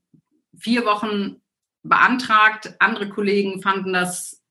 vier 0.58 0.86
Wochen 0.86 1.42
beantragt. 1.84 2.76
Andere 2.80 3.10
Kollegen 3.10 3.62
fanden 3.62 3.94
das 3.94 4.44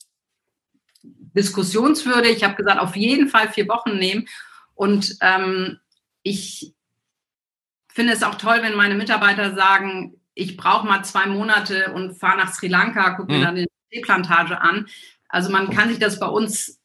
diskussionswürdig. 1.02 2.38
Ich 2.38 2.44
habe 2.44 2.56
gesagt, 2.56 2.80
auf 2.80 2.96
jeden 2.96 3.28
Fall 3.28 3.48
vier 3.48 3.68
Wochen 3.68 3.96
nehmen. 3.96 4.26
Und 4.74 5.16
ähm, 5.20 5.78
ich 6.22 6.74
finde 7.88 8.12
es 8.12 8.22
auch 8.22 8.36
toll, 8.36 8.58
wenn 8.62 8.76
meine 8.76 8.94
Mitarbeiter 8.94 9.54
sagen, 9.54 10.20
ich 10.34 10.56
brauche 10.56 10.86
mal 10.86 11.04
zwei 11.04 11.26
Monate 11.26 11.92
und 11.92 12.14
fahre 12.14 12.38
nach 12.38 12.52
Sri 12.52 12.68
Lanka, 12.68 13.10
gucke 13.10 13.32
mir 13.32 13.38
mhm. 13.38 13.42
dann 13.42 13.54
die 13.56 13.66
Teeplantage 13.90 14.60
an. 14.60 14.86
Also 15.28 15.50
man 15.50 15.70
kann 15.70 15.88
sich 15.88 15.98
das 15.98 16.18
bei 16.18 16.26
uns 16.26 16.80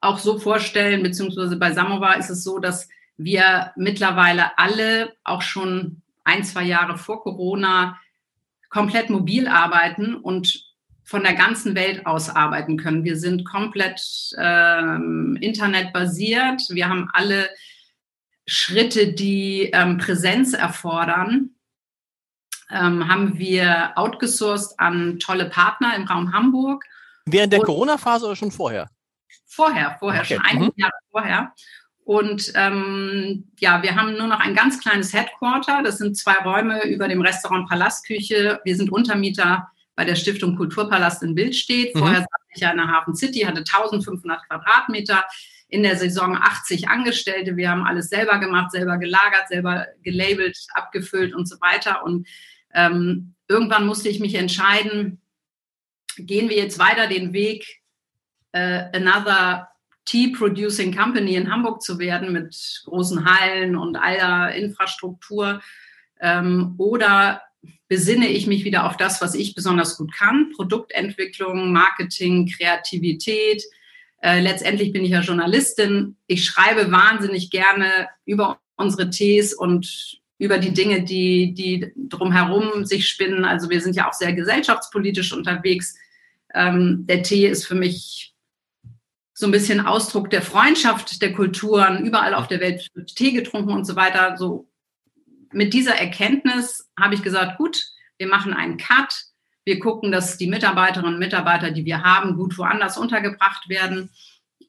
auch 0.00 0.18
so 0.18 0.38
vorstellen, 0.38 1.02
beziehungsweise 1.02 1.56
bei 1.56 1.72
Samovar 1.72 2.16
ist 2.16 2.30
es 2.30 2.42
so, 2.44 2.58
dass 2.58 2.88
wir 3.16 3.72
mittlerweile 3.76 4.58
alle 4.58 5.12
auch 5.24 5.42
schon 5.42 6.02
ein, 6.24 6.44
zwei 6.44 6.64
Jahre 6.64 6.98
vor 6.98 7.22
Corona 7.22 7.98
komplett 8.68 9.10
mobil 9.10 9.48
arbeiten 9.48 10.14
und 10.14 10.72
von 11.04 11.22
der 11.22 11.34
ganzen 11.34 11.74
Welt 11.74 12.06
aus 12.06 12.30
arbeiten 12.30 12.76
können. 12.76 13.04
Wir 13.04 13.16
sind 13.16 13.44
komplett 13.44 14.00
ähm, 14.38 15.36
internetbasiert. 15.40 16.62
Wir 16.70 16.88
haben 16.88 17.10
alle 17.12 17.50
Schritte, 18.46 19.12
die 19.12 19.70
ähm, 19.72 19.98
Präsenz 19.98 20.52
erfordern, 20.52 21.50
ähm, 22.72 23.08
haben 23.08 23.38
wir 23.38 23.92
outgesourced 23.96 24.78
an 24.78 25.18
tolle 25.18 25.46
Partner 25.46 25.94
im 25.94 26.04
Raum 26.04 26.32
Hamburg. 26.32 26.84
Während 27.26 27.52
der 27.52 27.60
Corona-Phase 27.60 28.26
oder 28.26 28.36
schon 28.36 28.50
vorher? 28.50 28.88
Vorher, 29.46 29.96
vorher, 29.98 30.22
okay. 30.22 30.34
schon 30.34 30.44
einige 30.44 30.66
mhm. 30.66 30.72
Jahre 30.76 30.92
vorher. 31.10 31.52
Und 32.04 32.52
ähm, 32.56 33.52
ja, 33.60 33.82
wir 33.82 33.94
haben 33.94 34.16
nur 34.16 34.26
noch 34.26 34.40
ein 34.40 34.54
ganz 34.54 34.80
kleines 34.80 35.12
Headquarter. 35.12 35.82
Das 35.82 35.98
sind 35.98 36.16
zwei 36.16 36.34
Räume 36.44 36.84
über 36.84 37.06
dem 37.06 37.20
Restaurant 37.20 37.68
Palastküche. 37.68 38.60
Wir 38.64 38.76
sind 38.76 38.90
Untermieter 38.90 39.68
bei 39.94 40.04
der 40.04 40.16
Stiftung 40.16 40.56
Kulturpalast 40.56 41.22
in 41.22 41.34
Bildstedt. 41.34 41.94
Mhm. 41.94 42.00
Vorher 42.00 42.20
saß 42.20 42.40
ich 42.54 42.60
ja 42.60 42.70
in 42.70 42.78
der 42.78 42.88
Hafen 42.88 43.14
City, 43.14 43.40
hatte 43.40 43.60
1500 43.60 44.48
Quadratmeter. 44.48 45.24
In 45.68 45.82
der 45.82 45.96
Saison 45.96 46.36
80 46.36 46.90
Angestellte. 46.90 47.56
Wir 47.56 47.70
haben 47.70 47.82
alles 47.82 48.10
selber 48.10 48.38
gemacht, 48.38 48.72
selber 48.72 48.98
gelagert, 48.98 49.48
selber 49.48 49.86
gelabelt, 50.02 50.58
abgefüllt 50.74 51.34
und 51.34 51.48
so 51.48 51.56
weiter. 51.62 52.04
Und 52.04 52.28
ähm, 52.74 53.34
irgendwann 53.48 53.86
musste 53.86 54.08
ich 54.08 54.20
mich 54.20 54.34
entscheiden, 54.34 55.20
gehen 56.16 56.48
wir 56.48 56.56
jetzt 56.56 56.78
weiter 56.78 57.06
den 57.06 57.32
Weg, 57.32 57.82
äh, 58.52 58.84
another 58.92 59.68
Tea 60.04 60.34
Producing 60.36 60.94
Company 60.94 61.36
in 61.36 61.50
Hamburg 61.50 61.82
zu 61.82 61.98
werden 61.98 62.32
mit 62.32 62.82
großen 62.84 63.24
Hallen 63.24 63.76
und 63.76 63.96
aller 63.96 64.54
Infrastruktur? 64.54 65.62
Ähm, 66.20 66.74
oder 66.78 67.42
besinne 67.88 68.28
ich 68.28 68.46
mich 68.46 68.64
wieder 68.64 68.86
auf 68.86 68.96
das, 68.96 69.20
was 69.20 69.34
ich 69.34 69.54
besonders 69.54 69.96
gut 69.96 70.12
kann? 70.12 70.50
Produktentwicklung, 70.54 71.72
Marketing, 71.72 72.46
Kreativität. 72.46 73.62
Äh, 74.22 74.40
letztendlich 74.40 74.92
bin 74.92 75.04
ich 75.04 75.10
ja 75.10 75.20
Journalistin. 75.20 76.16
Ich 76.26 76.44
schreibe 76.44 76.90
wahnsinnig 76.90 77.50
gerne 77.50 78.08
über 78.24 78.60
unsere 78.76 79.10
Tees 79.10 79.54
und 79.54 80.21
über 80.42 80.58
die 80.58 80.74
Dinge, 80.74 81.04
die, 81.04 81.54
die 81.54 81.92
drumherum 81.94 82.84
sich 82.84 83.08
spinnen. 83.08 83.44
Also 83.44 83.70
wir 83.70 83.80
sind 83.80 83.94
ja 83.94 84.08
auch 84.08 84.12
sehr 84.12 84.32
gesellschaftspolitisch 84.32 85.32
unterwegs. 85.32 85.96
Ähm, 86.52 87.06
der 87.06 87.22
Tee 87.22 87.46
ist 87.46 87.64
für 87.64 87.76
mich 87.76 88.34
so 89.34 89.46
ein 89.46 89.52
bisschen 89.52 89.86
Ausdruck 89.86 90.30
der 90.30 90.42
Freundschaft 90.42 91.22
der 91.22 91.32
Kulturen. 91.32 92.04
Überall 92.04 92.34
auf 92.34 92.48
der 92.48 92.58
Welt 92.58 92.88
wird 92.92 93.14
Tee 93.14 93.30
getrunken 93.30 93.70
und 93.70 93.84
so 93.84 93.94
weiter. 93.94 94.36
So 94.36 94.68
mit 95.52 95.74
dieser 95.74 95.94
Erkenntnis 95.94 96.90
habe 96.98 97.14
ich 97.14 97.22
gesagt, 97.22 97.56
gut, 97.56 97.80
wir 98.18 98.26
machen 98.26 98.52
einen 98.52 98.78
Cut. 98.78 99.14
Wir 99.64 99.78
gucken, 99.78 100.10
dass 100.10 100.38
die 100.38 100.48
Mitarbeiterinnen 100.48 101.14
und 101.14 101.20
Mitarbeiter, 101.20 101.70
die 101.70 101.84
wir 101.84 102.02
haben, 102.02 102.34
gut 102.34 102.58
woanders 102.58 102.98
untergebracht 102.98 103.68
werden. 103.68 104.10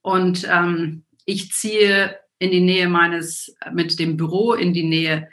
Und 0.03 0.47
ähm, 0.47 1.03
ich 1.25 1.51
ziehe 1.51 2.19
in 2.37 2.51
die 2.51 2.61
Nähe 2.61 2.87
meines, 2.87 3.55
mit 3.71 3.97
dem 3.97 4.17
Büro 4.17 4.53
in 4.53 4.71
die 4.71 4.83
Nähe 4.83 5.29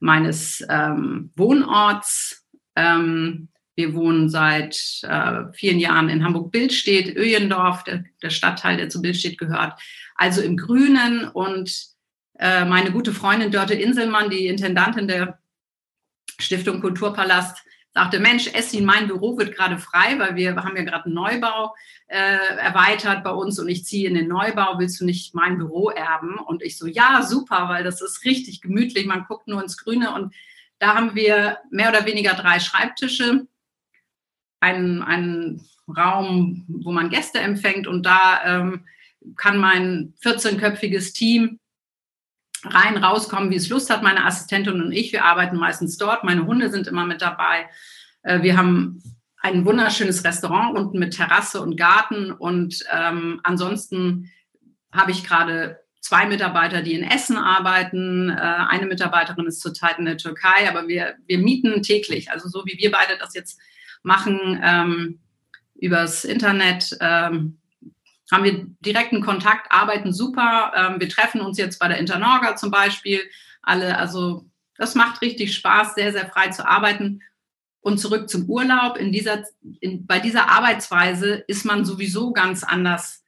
meines 0.00 0.64
ähm, 0.68 1.30
Wohnorts. 1.36 2.44
Ähm, 2.74 3.48
wir 3.76 3.94
wohnen 3.94 4.28
seit 4.28 5.00
äh, 5.02 5.44
vielen 5.52 5.78
Jahren 5.78 6.08
in 6.08 6.24
Hamburg-Bildstedt, 6.24 7.16
Öjendorf, 7.16 7.84
der, 7.84 8.04
der, 8.22 8.30
Stadtteil, 8.30 8.76
der 8.76 8.88
zu 8.88 9.00
Bildstedt 9.00 9.38
gehört. 9.38 9.80
Also 10.16 10.42
im 10.42 10.56
Grünen. 10.56 11.28
Und 11.28 11.72
äh, 12.38 12.64
meine 12.64 12.90
gute 12.90 13.12
Freundin 13.12 13.50
Dörte 13.50 13.74
Inselmann, 13.74 14.30
die 14.30 14.48
Intendantin 14.48 15.08
der 15.08 15.38
Stiftung 16.38 16.80
Kulturpalast, 16.80 17.62
sagte, 17.92 18.20
Mensch, 18.20 18.46
Essin, 18.48 18.84
mein 18.84 19.08
Büro 19.08 19.36
wird 19.36 19.54
gerade 19.54 19.78
frei, 19.78 20.18
weil 20.18 20.36
wir 20.36 20.54
haben 20.56 20.76
ja 20.76 20.84
gerade 20.84 21.06
einen 21.06 21.14
Neubau 21.14 21.74
äh, 22.06 22.56
erweitert 22.56 23.24
bei 23.24 23.30
uns 23.30 23.58
und 23.58 23.68
ich 23.68 23.84
ziehe 23.84 24.08
in 24.08 24.14
den 24.14 24.28
Neubau, 24.28 24.78
willst 24.78 25.00
du 25.00 25.04
nicht 25.04 25.34
mein 25.34 25.58
Büro 25.58 25.90
erben? 25.90 26.38
Und 26.38 26.62
ich 26.62 26.78
so, 26.78 26.86
ja, 26.86 27.22
super, 27.22 27.68
weil 27.68 27.82
das 27.82 28.00
ist 28.00 28.24
richtig 28.24 28.60
gemütlich, 28.60 29.06
man 29.06 29.24
guckt 29.24 29.48
nur 29.48 29.62
ins 29.62 29.76
Grüne. 29.76 30.14
Und 30.14 30.34
da 30.78 30.94
haben 30.94 31.14
wir 31.14 31.58
mehr 31.70 31.90
oder 31.90 32.06
weniger 32.06 32.34
drei 32.34 32.60
Schreibtische, 32.60 33.46
einen, 34.60 35.02
einen 35.02 35.68
Raum, 35.88 36.64
wo 36.68 36.92
man 36.92 37.10
Gäste 37.10 37.40
empfängt. 37.40 37.86
Und 37.86 38.06
da 38.06 38.40
ähm, 38.44 38.86
kann 39.36 39.58
mein 39.58 40.14
14-köpfiges 40.22 41.12
Team 41.12 41.58
rein, 42.64 42.96
rauskommen, 42.96 43.50
wie 43.50 43.56
es 43.56 43.68
Lust 43.68 43.90
hat. 43.90 44.02
Meine 44.02 44.24
Assistentin 44.24 44.80
und 44.80 44.92
ich, 44.92 45.12
wir 45.12 45.24
arbeiten 45.24 45.56
meistens 45.56 45.96
dort. 45.96 46.24
Meine 46.24 46.46
Hunde 46.46 46.70
sind 46.70 46.86
immer 46.86 47.06
mit 47.06 47.22
dabei. 47.22 47.68
Äh, 48.22 48.42
wir 48.42 48.56
haben 48.56 49.02
ein 49.42 49.64
wunderschönes 49.64 50.24
Restaurant 50.24 50.76
unten 50.76 50.98
mit 50.98 51.14
Terrasse 51.14 51.60
und 51.60 51.76
Garten. 51.76 52.30
Und 52.30 52.84
ähm, 52.92 53.40
ansonsten 53.42 54.30
habe 54.92 55.12
ich 55.12 55.24
gerade 55.24 55.80
zwei 56.00 56.26
Mitarbeiter, 56.26 56.82
die 56.82 56.94
in 56.94 57.04
Essen 57.04 57.36
arbeiten. 57.36 58.30
Äh, 58.30 58.34
eine 58.34 58.86
Mitarbeiterin 58.86 59.46
ist 59.46 59.60
zurzeit 59.60 59.98
in 59.98 60.04
der 60.04 60.18
Türkei, 60.18 60.68
aber 60.68 60.88
wir, 60.88 61.14
wir 61.26 61.38
mieten 61.38 61.82
täglich. 61.82 62.30
Also 62.30 62.48
so 62.48 62.64
wie 62.66 62.78
wir 62.78 62.90
beide 62.90 63.16
das 63.18 63.34
jetzt 63.34 63.60
machen 64.02 64.60
ähm, 64.62 65.20
übers 65.74 66.24
Internet. 66.24 66.96
Ähm, 67.00 67.59
haben 68.30 68.44
wir 68.44 68.66
direkten 68.80 69.20
Kontakt, 69.22 69.70
arbeiten 69.70 70.12
super. 70.12 70.72
Ähm, 70.76 71.00
wir 71.00 71.08
treffen 71.08 71.40
uns 71.40 71.58
jetzt 71.58 71.78
bei 71.78 71.88
der 71.88 71.98
Internorga 71.98 72.56
zum 72.56 72.70
Beispiel 72.70 73.20
alle. 73.62 73.98
Also 73.98 74.46
das 74.76 74.94
macht 74.94 75.20
richtig 75.22 75.54
Spaß, 75.54 75.94
sehr, 75.94 76.12
sehr 76.12 76.28
frei 76.28 76.48
zu 76.48 76.66
arbeiten. 76.66 77.20
Und 77.82 77.98
zurück 77.98 78.28
zum 78.28 78.44
Urlaub. 78.44 78.98
In 78.98 79.10
dieser, 79.10 79.44
in, 79.80 80.06
bei 80.06 80.20
dieser 80.20 80.50
Arbeitsweise 80.50 81.44
ist 81.46 81.64
man 81.64 81.84
sowieso 81.84 82.32
ganz 82.32 82.62
anders 82.62 83.24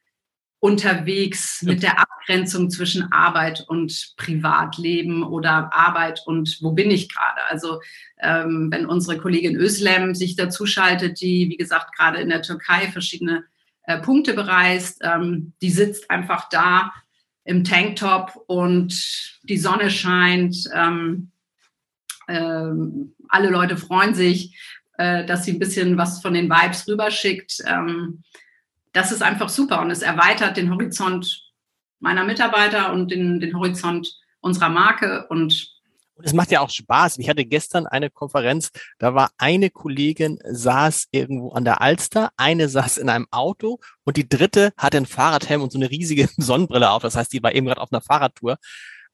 unterwegs 0.62 1.61
mit 1.62 1.82
der 1.82 1.99
Abgrenzung 1.99 2.71
zwischen 2.71 3.11
Arbeit 3.11 3.64
und 3.66 4.14
Privatleben 4.16 5.25
oder 5.25 5.75
Arbeit 5.75 6.23
und 6.25 6.59
wo 6.61 6.71
bin 6.71 6.88
ich 6.90 7.12
gerade. 7.12 7.44
Also 7.50 7.80
ähm, 8.21 8.68
wenn 8.71 8.87
unsere 8.87 9.18
Kollegin 9.18 9.56
Özlem 9.56 10.14
sich 10.14 10.37
dazu 10.37 10.64
schaltet, 10.64 11.21
die, 11.21 11.49
wie 11.50 11.56
gesagt, 11.56 11.97
gerade 11.97 12.21
in 12.21 12.28
der 12.28 12.42
Türkei 12.42 12.88
verschiedene 12.92 13.44
äh, 13.84 13.98
Punkte 14.00 14.34
bereist. 14.34 15.00
Ähm, 15.02 15.52
die 15.60 15.70
sitzt 15.70 16.10
einfach 16.10 16.48
da 16.48 16.92
im 17.44 17.64
Tanktop 17.64 18.32
und 18.46 18.92
die 19.42 19.58
Sonne 19.58 19.90
scheint. 19.90 20.68
Ähm, 20.74 21.30
ähm, 22.28 23.14
alle 23.28 23.50
Leute 23.50 23.76
freuen 23.76 24.14
sich, 24.14 24.56
äh, 24.98 25.24
dass 25.24 25.44
sie 25.44 25.52
ein 25.52 25.58
bisschen 25.58 25.96
was 25.96 26.22
von 26.22 26.34
den 26.34 26.48
Vibes 26.48 26.86
rüberschickt. 26.86 27.62
Ähm, 27.66 28.22
das 28.92 29.11
ist 29.11 29.22
einfach 29.22 29.48
super 29.48 29.80
und 29.80 29.90
es 29.90 30.02
erweitert 30.02 30.57
den 30.57 30.70
Horizont 30.70 31.50
meiner 31.98 32.24
Mitarbeiter 32.24 32.92
und 32.92 33.11
den, 33.11 33.40
den 33.40 33.57
Horizont 33.57 34.20
unserer 34.40 34.68
Marke 34.68 35.26
und 35.28 35.72
und 36.14 36.27
es 36.27 36.33
macht 36.33 36.51
ja 36.51 36.61
auch 36.61 36.70
Spaß. 36.70 37.18
Ich 37.18 37.29
hatte 37.29 37.44
gestern 37.44 37.87
eine 37.87 38.11
Konferenz, 38.11 38.70
da 38.98 39.14
war 39.14 39.31
eine 39.38 39.70
Kollegin 39.70 40.38
saß 40.44 41.09
irgendwo 41.11 41.53
an 41.53 41.64
der 41.64 41.81
Alster, 41.81 42.31
eine 42.37 42.68
saß 42.68 42.98
in 42.98 43.09
einem 43.09 43.27
Auto 43.31 43.81
und 44.05 44.16
die 44.16 44.29
dritte 44.29 44.72
hatte 44.77 44.98
ein 44.98 45.07
Fahrradhelm 45.07 45.62
und 45.62 45.72
so 45.72 45.79
eine 45.79 45.90
riesige 45.90 46.29
Sonnenbrille 46.37 46.90
auf. 46.90 47.03
Das 47.03 47.16
heißt, 47.16 47.33
die 47.33 47.42
war 47.42 47.55
eben 47.55 47.66
gerade 47.66 47.81
auf 47.81 47.92
einer 47.92 48.03
Fahrradtour. 48.03 48.59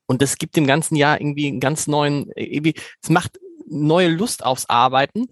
Und 0.06 0.22
das 0.22 0.38
gibt 0.38 0.56
dem 0.56 0.66
ganzen 0.66 0.96
Jahr 0.96 1.20
irgendwie 1.20 1.48
einen 1.48 1.60
ganz 1.60 1.86
neuen, 1.86 2.30
irgendwie, 2.34 2.74
es 3.02 3.10
macht 3.10 3.38
neue 3.66 4.08
Lust 4.08 4.44
aufs 4.44 4.68
Arbeiten. 4.68 5.26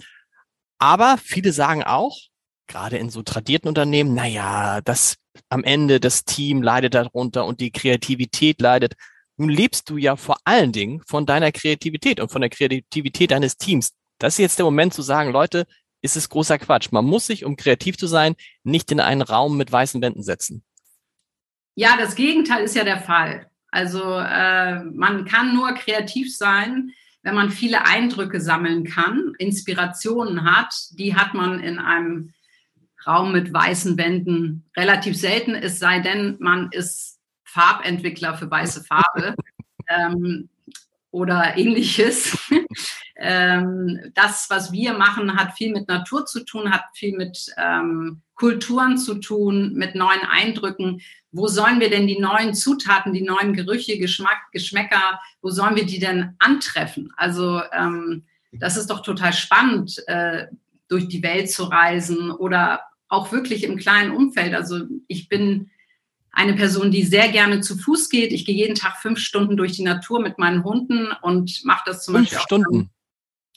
Aber 0.78 1.16
viele 1.22 1.52
sagen 1.52 1.82
auch, 1.82 2.18
gerade 2.66 2.98
in 2.98 3.10
so 3.10 3.22
tradierten 3.22 3.68
Unternehmen, 3.68 4.14
naja, 4.14 4.80
das 4.82 5.16
am 5.48 5.64
Ende 5.64 6.00
das 6.00 6.24
Team 6.24 6.62
leidet 6.62 6.94
darunter 6.94 7.46
und 7.46 7.60
die 7.60 7.70
Kreativität 7.70 8.60
leidet. 8.60 8.94
Nun 9.36 9.50
lebst 9.50 9.90
du 9.90 9.96
ja 9.96 10.16
vor 10.16 10.38
allen 10.44 10.72
Dingen 10.72 11.02
von 11.06 11.26
deiner 11.26 11.52
Kreativität 11.52 12.20
und 12.20 12.30
von 12.30 12.40
der 12.40 12.50
Kreativität 12.50 13.30
deines 13.30 13.56
Teams. 13.56 13.92
Das 14.18 14.34
ist 14.34 14.38
jetzt 14.38 14.58
der 14.58 14.64
Moment 14.64 14.94
zu 14.94 15.02
sagen, 15.02 15.30
Leute, 15.30 15.66
ist 16.00 16.16
es 16.16 16.28
großer 16.28 16.58
Quatsch. 16.58 16.92
Man 16.92 17.04
muss 17.04 17.26
sich, 17.26 17.44
um 17.44 17.56
kreativ 17.56 17.98
zu 17.98 18.06
sein, 18.06 18.34
nicht 18.62 18.90
in 18.92 19.00
einen 19.00 19.22
Raum 19.22 19.56
mit 19.56 19.70
weißen 19.70 20.00
Wänden 20.00 20.22
setzen. 20.22 20.64
Ja, 21.74 21.96
das 21.98 22.14
Gegenteil 22.14 22.64
ist 22.64 22.76
ja 22.76 22.84
der 22.84 23.00
Fall. 23.00 23.50
Also 23.68 24.02
äh, 24.02 24.84
man 24.84 25.26
kann 25.26 25.54
nur 25.54 25.74
kreativ 25.74 26.34
sein, 26.34 26.92
wenn 27.22 27.34
man 27.34 27.50
viele 27.50 27.84
Eindrücke 27.84 28.40
sammeln 28.40 28.84
kann, 28.84 29.34
Inspirationen 29.38 30.44
hat. 30.44 30.72
Die 30.92 31.14
hat 31.14 31.34
man 31.34 31.60
in 31.60 31.78
einem 31.78 32.32
Raum 33.06 33.32
mit 33.32 33.52
weißen 33.52 33.98
Wänden 33.98 34.64
relativ 34.76 35.16
selten, 35.16 35.54
es 35.54 35.78
sei 35.78 36.00
denn, 36.00 36.36
man 36.40 36.70
ist 36.72 37.15
Farbentwickler 37.56 38.34
für 38.34 38.50
weiße 38.50 38.84
Farbe 38.84 39.34
ähm, 39.88 40.48
oder 41.10 41.56
ähnliches. 41.56 42.36
ähm, 43.16 44.12
das, 44.14 44.46
was 44.50 44.72
wir 44.72 44.92
machen, 44.92 45.34
hat 45.36 45.54
viel 45.56 45.72
mit 45.72 45.88
Natur 45.88 46.26
zu 46.26 46.44
tun, 46.44 46.70
hat 46.70 46.84
viel 46.94 47.16
mit 47.16 47.46
ähm, 47.56 48.20
Kulturen 48.34 48.98
zu 48.98 49.14
tun, 49.14 49.72
mit 49.72 49.94
neuen 49.94 50.20
Eindrücken. 50.22 51.00
Wo 51.32 51.48
sollen 51.48 51.80
wir 51.80 51.88
denn 51.88 52.06
die 52.06 52.20
neuen 52.20 52.52
Zutaten, 52.52 53.14
die 53.14 53.22
neuen 53.22 53.54
Gerüche, 53.54 53.98
Geschmack, 53.98 54.52
Geschmäcker, 54.52 55.18
wo 55.40 55.48
sollen 55.48 55.76
wir 55.76 55.86
die 55.86 55.98
denn 55.98 56.36
antreffen? 56.38 57.12
Also 57.16 57.62
ähm, 57.72 58.24
das 58.52 58.76
ist 58.76 58.90
doch 58.90 59.00
total 59.00 59.32
spannend, 59.32 60.02
äh, 60.06 60.46
durch 60.88 61.08
die 61.08 61.22
Welt 61.22 61.50
zu 61.50 61.64
reisen 61.64 62.30
oder 62.30 62.82
auch 63.08 63.32
wirklich 63.32 63.64
im 63.64 63.76
kleinen 63.76 64.12
Umfeld. 64.12 64.54
Also 64.54 64.82
ich 65.08 65.28
bin 65.28 65.70
eine 66.36 66.52
Person, 66.52 66.90
die 66.90 67.02
sehr 67.02 67.28
gerne 67.30 67.62
zu 67.62 67.78
Fuß 67.78 68.10
geht. 68.10 68.30
Ich 68.30 68.44
gehe 68.44 68.54
jeden 68.54 68.74
Tag 68.74 68.98
fünf 68.98 69.18
Stunden 69.18 69.56
durch 69.56 69.72
die 69.72 69.82
Natur 69.82 70.20
mit 70.20 70.38
meinen 70.38 70.64
Hunden 70.64 71.08
und 71.22 71.64
mache 71.64 71.84
das 71.86 72.04
zum 72.04 72.14
fünf 72.14 72.28
Beispiel. 72.28 72.42
Stunden. 72.42 72.90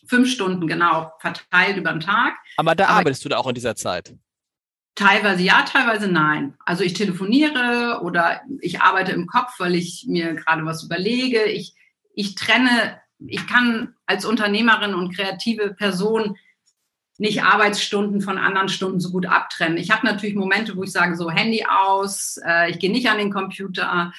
Fünf 0.07 0.31
Stunden, 0.31 0.65
genau, 0.65 1.11
verteilt 1.19 1.75
über 1.75 1.91
den 1.91 1.99
Tag. 1.99 2.35
Aber 2.55 2.75
da 2.75 2.85
Aber 2.85 2.99
arbeitest 2.99 3.25
du 3.25 3.29
da 3.29 3.37
auch 3.37 3.47
in 3.47 3.53
dieser 3.53 3.75
Zeit? 3.75 4.15
Teilweise 4.95 5.43
ja, 5.43 5.63
teilweise 5.63 6.07
nein. 6.07 6.55
Also 6.65 6.85
ich 6.85 6.93
telefoniere 6.93 7.99
oder 8.01 8.41
ich 8.61 8.81
arbeite 8.81 9.11
im 9.11 9.27
Kopf, 9.27 9.59
weil 9.59 9.75
ich 9.75 10.05
mir 10.07 10.35
gerade 10.35 10.65
was 10.65 10.83
überlege. 10.83 11.43
Ich, 11.43 11.73
ich 12.15 12.35
trenne, 12.35 13.01
ich 13.19 13.45
kann 13.45 13.93
als 14.05 14.23
Unternehmerin 14.23 14.95
und 14.95 15.13
kreative 15.13 15.73
Person 15.73 16.37
nicht 17.19 17.43
Arbeitsstunden 17.43 18.21
von 18.21 18.37
anderen 18.37 18.69
Stunden 18.69 18.99
so 18.99 19.11
gut 19.11 19.25
abtrennen. 19.25 19.77
Ich 19.77 19.91
habe 19.91 20.05
natürlich 20.05 20.35
Momente, 20.35 20.75
wo 20.75 20.83
ich 20.83 20.91
sage, 20.91 21.15
so 21.15 21.29
Handy 21.29 21.65
aus, 21.69 22.39
äh, 22.45 22.71
ich 22.71 22.79
gehe 22.79 22.91
nicht 22.91 23.09
an 23.09 23.17
den 23.17 23.31
Computer. 23.31 24.13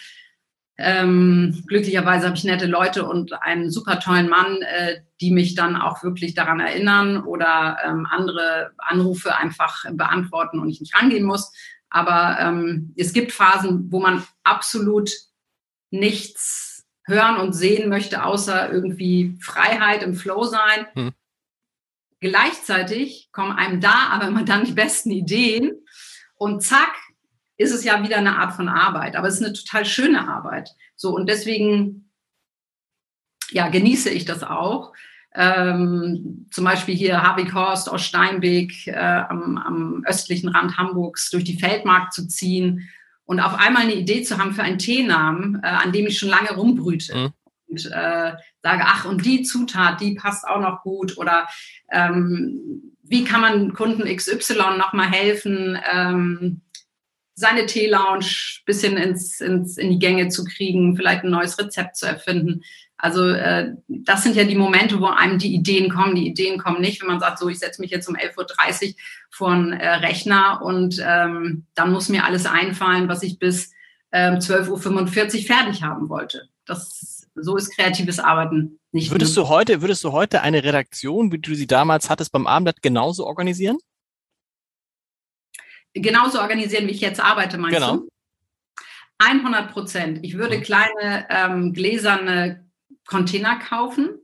Ähm, 0.77 1.65
glücklicherweise 1.67 2.27
habe 2.27 2.37
ich 2.37 2.45
nette 2.45 2.67
Leute 2.67 3.07
und 3.07 3.33
einen 3.43 3.71
super 3.71 4.01
tollen 4.01 4.29
Mann, 4.29 4.61
äh, 4.63 5.01
die 5.21 5.31
mich 5.31 5.55
dann 5.55 5.77
auch 5.77 6.03
wirklich 6.03 6.35
daran 6.35 6.61
erinnern 6.61 7.23
oder 7.25 7.79
ähm, 7.85 8.07
andere 8.11 8.73
Anrufe 8.79 9.37
einfach 9.37 9.85
beantworten 9.93 10.59
und 10.59 10.69
ich 10.69 10.81
nicht 10.81 10.95
rangehen 10.95 11.25
muss. 11.25 11.53
Aber 11.89 12.39
ähm, 12.39 12.95
es 12.97 13.13
gibt 13.13 13.33
Phasen, 13.33 13.91
wo 13.91 14.01
man 14.01 14.23
absolut 14.45 15.11
nichts 15.91 16.87
hören 17.07 17.37
und 17.37 17.55
sehen 17.55 17.89
möchte, 17.89 18.25
außer 18.25 18.71
irgendwie 18.71 19.37
Freiheit 19.41 20.03
im 20.03 20.15
Flow 20.15 20.45
sein. 20.45 20.87
Hm. 20.95 21.13
Gleichzeitig 22.21 23.31
kommen 23.33 23.53
einem 23.53 23.81
da 23.81 24.09
aber 24.11 24.29
immer 24.29 24.45
dann 24.45 24.65
die 24.65 24.73
besten 24.73 25.11
Ideen 25.11 25.73
und 26.37 26.63
zack, 26.63 26.95
ist 27.57 27.73
es 27.73 27.85
ja 27.85 28.03
wieder 28.03 28.17
eine 28.17 28.39
Art 28.39 28.55
von 28.55 28.69
Arbeit. 28.69 29.17
Aber 29.17 29.29
es 29.29 29.35
ist 29.35 29.45
eine 29.45 29.53
total 29.53 29.85
schöne 29.85 30.29
Arbeit. 30.29 30.71
So 30.97 31.15
und 31.15 31.29
deswegen, 31.29 32.11
ja, 33.51 33.69
genieße 33.69 34.11
ich 34.11 34.25
das 34.25 34.43
auch. 34.43 34.93
Ähm, 35.35 36.47
zum 36.51 36.65
Beispiel 36.65 36.95
hier 36.97 37.23
Habighorst 37.23 37.89
aus 37.91 38.03
Steinbeck 38.03 38.87
äh, 38.87 38.95
am, 38.95 39.59
am 39.59 40.05
östlichen 40.07 40.49
Rand 40.49 40.77
Hamburgs 40.77 41.31
durch 41.31 41.45
die 41.45 41.59
Feldmark 41.59 42.13
zu 42.13 42.27
ziehen 42.27 42.89
und 43.27 43.39
auf 43.39 43.55
einmal 43.55 43.83
eine 43.83 43.95
Idee 43.95 44.23
zu 44.23 44.39
haben 44.39 44.53
für 44.53 44.63
einen 44.63 44.79
Teenamen, 44.79 45.61
äh, 45.63 45.69
an 45.69 45.93
dem 45.93 46.07
ich 46.07 46.19
schon 46.19 46.31
lange 46.31 46.53
rumbrüte. 46.53 47.15
Mhm. 47.15 47.33
Und 47.71 47.87
äh, 47.87 48.33
sage, 48.63 48.83
ach, 48.85 49.05
und 49.05 49.25
die 49.25 49.43
Zutat, 49.43 50.01
die 50.01 50.15
passt 50.15 50.47
auch 50.47 50.61
noch 50.61 50.83
gut. 50.83 51.17
Oder 51.19 51.49
ähm, 51.91 52.97
wie 53.03 53.25
kann 53.25 53.41
man 53.41 53.73
Kunden 53.73 54.05
XY 54.05 54.77
nochmal 54.79 55.11
helfen, 55.11 55.79
ähm, 55.93 56.63
seine 57.35 57.67
Tee-Lounge 57.67 58.27
ein 58.27 58.65
bisschen 58.67 58.97
ins, 58.97 59.41
ins, 59.41 59.79
in 59.79 59.91
die 59.91 59.99
Gänge 59.99 60.29
zu 60.29 60.45
kriegen, 60.45 60.97
vielleicht 60.97 61.25
ein 61.25 61.31
neues 61.31 61.59
Rezept 61.59 61.97
zu 61.97 62.07
erfinden. 62.07 62.63
Also 62.99 63.31
äh, 63.31 63.73
das 63.89 64.23
sind 64.23 64.37
ja 64.37 64.45
die 64.45 64.57
Momente, 64.57 65.01
wo 65.01 65.07
einem 65.07 65.39
die 65.39 65.55
Ideen 65.55 65.89
kommen. 65.89 66.15
Die 66.15 66.27
Ideen 66.27 66.59
kommen 66.59 66.83
nicht, 66.83 67.01
wenn 67.01 67.09
man 67.09 67.21
sagt, 67.21 67.39
so, 67.39 67.49
ich 67.49 67.59
setze 67.59 67.81
mich 67.81 67.91
jetzt 67.91 68.09
um 68.09 68.15
11.30 68.15 68.89
Uhr 68.89 68.95
vor 69.31 69.53
einen 69.53 69.73
äh, 69.73 69.89
Rechner 69.89 70.61
und 70.63 71.03
ähm, 71.05 71.65
dann 71.75 71.93
muss 71.93 72.11
mir 72.11 72.25
alles 72.25 72.45
einfallen, 72.45 73.09
was 73.09 73.23
ich 73.23 73.39
bis 73.39 73.73
ähm, 74.13 74.35
12.45 74.35 74.69
Uhr 74.69 75.47
fertig 75.47 75.83
haben 75.83 76.11
wollte. 76.11 76.49
Das, 76.67 77.20
so 77.43 77.57
ist 77.57 77.75
kreatives 77.75 78.19
Arbeiten 78.19 78.81
nicht. 78.93 79.11
Würdest 79.11 79.37
du 79.37 79.49
heute, 79.49 79.83
würdest 79.83 80.03
du 80.05 80.13
heute 80.13 80.43
eine 80.43 80.65
Redaktion, 80.65 81.33
wie 81.33 81.39
du 81.39 81.55
sie 81.55 81.67
damals 81.67 82.11
hattest 82.11 82.33
beim 82.33 82.47
Abendblatt, 82.47 82.83
genauso 82.83 83.27
organisieren? 83.27 83.79
Genauso 85.93 86.41
organisieren, 86.41 86.87
wie 86.87 86.93
ich 86.93 87.01
jetzt 87.01 87.21
arbeite, 87.21 87.59
meinst 87.59 87.77
genau. 87.77 87.97
du? 87.97 88.09
100 89.19 89.73
Prozent. 89.73 90.21
Ich 90.23 90.37
würde 90.37 90.59
mhm. 90.59 90.63
kleine 90.63 91.27
ähm, 91.29 91.73
gläserne 91.73 92.65
Container 93.07 93.59
kaufen. 93.59 94.19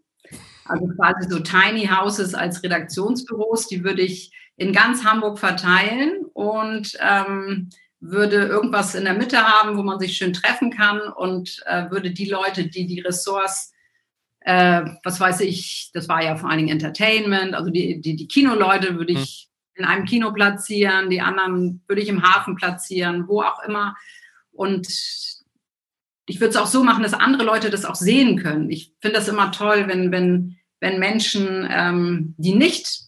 Also 0.65 0.87
quasi 0.97 1.29
so 1.29 1.39
Tiny 1.41 1.87
Houses 1.87 2.35
als 2.35 2.63
Redaktionsbüros, 2.63 3.69
die 3.69 3.85
würde 3.85 4.03
ich 4.03 4.33
in 4.57 4.73
ganz 4.73 5.05
Hamburg 5.05 5.39
verteilen 5.39 6.25
und 6.33 6.97
ähm, 7.01 7.69
würde 8.01 8.37
irgendwas 8.37 8.95
in 8.95 9.05
der 9.05 9.15
Mitte 9.15 9.43
haben, 9.43 9.77
wo 9.77 9.83
man 9.83 9.99
sich 9.99 10.17
schön 10.17 10.33
treffen 10.33 10.71
kann 10.71 11.01
und 11.01 11.63
äh, 11.67 11.91
würde 11.91 12.11
die 12.11 12.29
Leute, 12.29 12.67
die 12.67 12.87
die 12.87 13.01
Ressorts, 13.01 13.73
äh, 14.41 14.85
was 15.03 15.19
weiß 15.19 15.41
ich, 15.41 15.91
das 15.95 16.09
war 16.09 16.23
ja 16.23 16.37
vor 16.37 16.51
allen 16.51 16.59
Dingen 16.59 16.71
Entertainment, 16.71 17.55
also 17.55 17.71
die, 17.71 18.01
die, 18.01 18.17
die 18.17 18.29
Kinoleute 18.29 18.97
würde 18.97 19.13
ich 19.13 19.49
hm. 19.75 19.83
in 19.83 19.89
einem 19.89 20.05
Kino 20.05 20.33
platzieren, 20.33 21.11
die 21.11 21.21
anderen 21.21 21.83
würde 21.89 22.03
ich 22.03 22.09
im 22.09 22.23
Hafen 22.23 22.57
platzieren, 22.57 23.27
wo 23.29 23.43
auch 23.43 23.63
immer. 23.65 23.97
Und 24.53 24.87
ich 26.27 26.41
würde 26.41 26.51
es 26.51 26.57
auch 26.57 26.67
so 26.67 26.83
machen, 26.83 27.03
dass 27.03 27.15
andere 27.15 27.45
Leute 27.45 27.71
das 27.71 27.85
auch 27.85 27.95
sehen 27.95 28.39
können. 28.39 28.71
Ich 28.71 28.93
finde 29.01 29.17
das 29.19 29.29
immer 29.29 29.53
toll, 29.53 29.85
wenn, 29.87 30.11
wenn, 30.13 30.57
wenn 30.81 30.99
Menschen, 30.99 31.67
ähm, 31.71 32.35
die 32.37 32.55
nicht 32.55 33.06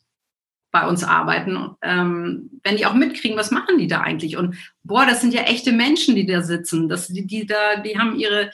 bei 0.71 0.87
uns 0.87 1.03
arbeiten, 1.03 1.77
ähm, 1.83 2.51
wenn 2.63 2.77
die 2.77 2.87
auch 2.87 2.95
mitkriegen, 2.95 3.39
was 3.39 3.51
machen 3.51 3.79
die 3.79 3.87
da 3.87 4.01
eigentlich? 4.01 4.37
Und 4.37 4.57
boah, 4.83 5.07
das 5.07 5.21
sind 5.21 5.33
ja 5.33 5.43
echte 5.43 5.73
Menschen, 5.73 6.15
die 6.15 6.27
da 6.27 6.43
sitzen. 6.43 6.89
Das, 6.89 7.09
die, 7.09 7.27
die, 7.27 7.47
da, 7.47 7.77
die 7.77 7.99
haben 7.99 8.19
ihre, 8.19 8.51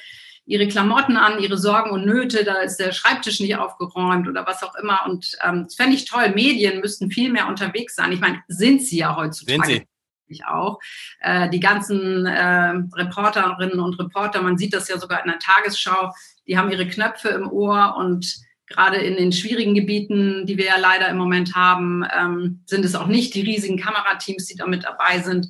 ihre 0.47 0.69
Klamotten 0.69 1.17
an, 1.17 1.41
ihre 1.41 1.59
Sorgen 1.59 1.91
und 1.91 2.07
Nöte, 2.07 2.45
da 2.45 2.61
ist 2.61 2.77
der 2.77 2.93
Schreibtisch 2.93 3.41
nicht 3.41 3.57
aufgeräumt 3.57 4.29
oder 4.29 4.47
was 4.47 4.63
auch 4.63 4.77
immer. 4.77 5.01
Und 5.07 5.37
ähm, 5.45 5.65
das 5.65 5.75
fände 5.75 5.97
ich 5.97 6.05
toll. 6.05 6.31
Medien 6.35 6.81
müssten 6.81 7.11
viel 7.11 7.33
mehr 7.33 7.49
unterwegs 7.49 7.97
sein. 7.97 8.13
Ich 8.13 8.21
meine, 8.21 8.43
sind 8.47 8.83
sie 8.83 8.99
ja 8.99 9.17
heutzutage. 9.17 9.67
Sind 9.67 9.81
sie 9.81 9.87
ich 10.27 10.47
auch. 10.47 10.79
Äh, 11.21 11.51
die 11.51 11.61
ganzen 11.61 12.27
äh, 12.27 12.75
Reporterinnen 12.95 13.81
und 13.81 13.99
Reporter, 13.99 14.43
man 14.43 14.57
sieht 14.59 14.75
das 14.75 14.89
ja 14.89 14.99
sogar 14.99 15.23
in 15.25 15.31
der 15.31 15.39
Tagesschau, 15.39 16.13
die 16.47 16.59
haben 16.59 16.71
ihre 16.71 16.89
Knöpfe 16.89 17.29
im 17.29 17.51
Ohr 17.51 17.97
und 17.99 18.35
gerade 18.67 18.97
in 18.97 19.17
den 19.17 19.33
schwierigen 19.33 19.75
Gebieten, 19.75 20.47
die 20.47 20.57
wir 20.57 20.67
ja 20.67 20.79
leider 20.79 21.09
im 21.09 21.19
Moment 21.19 21.55
haben, 21.55 22.05
ähm, 22.17 22.63
sind 22.67 22.85
es 22.85 22.95
auch 22.95 23.07
nicht 23.07 23.35
die 23.35 23.43
riesigen 23.43 23.79
Kamerateams, 23.79 24.47
die 24.47 24.57
da 24.57 24.67
mit 24.67 24.85
dabei 24.85 25.21
sind. 25.21 25.49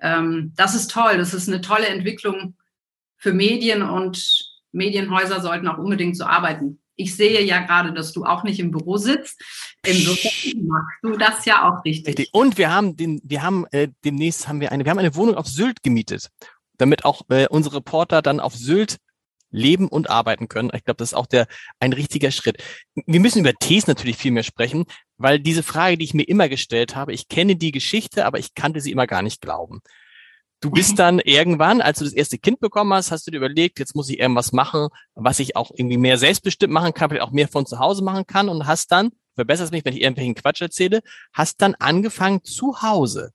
Ähm, 0.00 0.52
das 0.56 0.74
ist 0.74 0.90
toll. 0.90 1.16
Das 1.18 1.34
ist 1.34 1.48
eine 1.48 1.60
tolle 1.60 1.86
Entwicklung 1.86 2.56
für 3.16 3.32
Medien 3.32 3.82
und 3.82 4.50
Medienhäuser 4.72 5.40
sollten 5.40 5.68
auch 5.68 5.78
unbedingt 5.78 6.16
so 6.16 6.24
arbeiten. 6.24 6.80
Ich 6.96 7.16
sehe 7.16 7.42
ja 7.42 7.60
gerade, 7.60 7.92
dass 7.92 8.12
du 8.12 8.24
auch 8.24 8.44
nicht 8.44 8.60
im 8.60 8.70
Büro 8.70 8.98
sitzt. 8.98 9.40
Insofern 9.84 10.66
machst 10.66 10.98
du 11.02 11.16
das 11.16 11.44
ja 11.44 11.68
auch 11.68 11.84
richtig. 11.84 12.18
richtig. 12.18 12.28
Und 12.32 12.58
wir 12.58 12.72
haben 12.72 12.96
den, 12.96 13.20
wir 13.24 13.42
haben 13.42 13.66
äh, 13.72 13.88
demnächst 14.04 14.48
haben 14.48 14.60
wir 14.60 14.72
eine, 14.72 14.84
wir 14.84 14.90
haben 14.90 14.98
eine 14.98 15.14
Wohnung 15.14 15.34
auf 15.36 15.48
Sylt 15.48 15.82
gemietet, 15.82 16.28
damit 16.76 17.04
auch 17.04 17.22
äh, 17.30 17.48
unsere 17.48 17.76
Reporter 17.76 18.22
dann 18.22 18.40
auf 18.40 18.54
Sylt 18.54 18.98
leben 19.54 19.88
und 19.88 20.10
arbeiten 20.10 20.48
können. 20.48 20.70
Ich 20.74 20.84
glaube, 20.84 20.98
das 20.98 21.10
ist 21.10 21.14
auch 21.14 21.26
der 21.26 21.46
ein 21.78 21.92
richtiger 21.92 22.30
Schritt. 22.30 22.62
Wir 23.06 23.20
müssen 23.20 23.40
über 23.40 23.54
Tees 23.54 23.86
natürlich 23.86 24.16
viel 24.16 24.32
mehr 24.32 24.42
sprechen, 24.42 24.84
weil 25.16 25.38
diese 25.38 25.62
Frage, 25.62 25.96
die 25.96 26.04
ich 26.04 26.14
mir 26.14 26.28
immer 26.28 26.48
gestellt 26.48 26.96
habe, 26.96 27.12
ich 27.12 27.28
kenne 27.28 27.56
die 27.56 27.70
Geschichte, 27.70 28.26
aber 28.26 28.38
ich 28.38 28.54
kannte 28.54 28.80
sie 28.80 28.90
immer 28.90 29.06
gar 29.06 29.22
nicht 29.22 29.40
glauben. 29.40 29.80
Du 30.60 30.70
bist 30.70 30.98
dann 30.98 31.18
irgendwann, 31.18 31.82
als 31.82 31.98
du 31.98 32.04
das 32.04 32.14
erste 32.14 32.38
Kind 32.38 32.58
bekommen 32.58 32.92
hast, 32.94 33.10
hast 33.10 33.26
du 33.26 33.30
dir 33.30 33.36
überlegt, 33.36 33.78
jetzt 33.78 33.94
muss 33.94 34.08
ich 34.08 34.18
irgendwas 34.18 34.52
machen, 34.52 34.88
was 35.14 35.38
ich 35.38 35.56
auch 35.56 35.70
irgendwie 35.74 35.98
mehr 35.98 36.16
selbstbestimmt 36.16 36.72
machen 36.72 36.94
kann, 36.94 37.10
vielleicht 37.10 37.26
auch 37.26 37.32
mehr 37.32 37.48
von 37.48 37.66
zu 37.66 37.78
Hause 37.78 38.02
machen 38.02 38.26
kann 38.26 38.48
und 38.48 38.66
hast 38.66 38.90
dann, 38.90 39.10
verbesserst 39.34 39.72
mich, 39.72 39.84
wenn 39.84 39.94
ich 39.94 40.00
irgendwelchen 40.00 40.34
Quatsch 40.34 40.62
erzähle, 40.62 41.02
hast 41.32 41.60
dann 41.60 41.74
angefangen 41.74 42.42
zu 42.44 42.80
Hause 42.80 43.32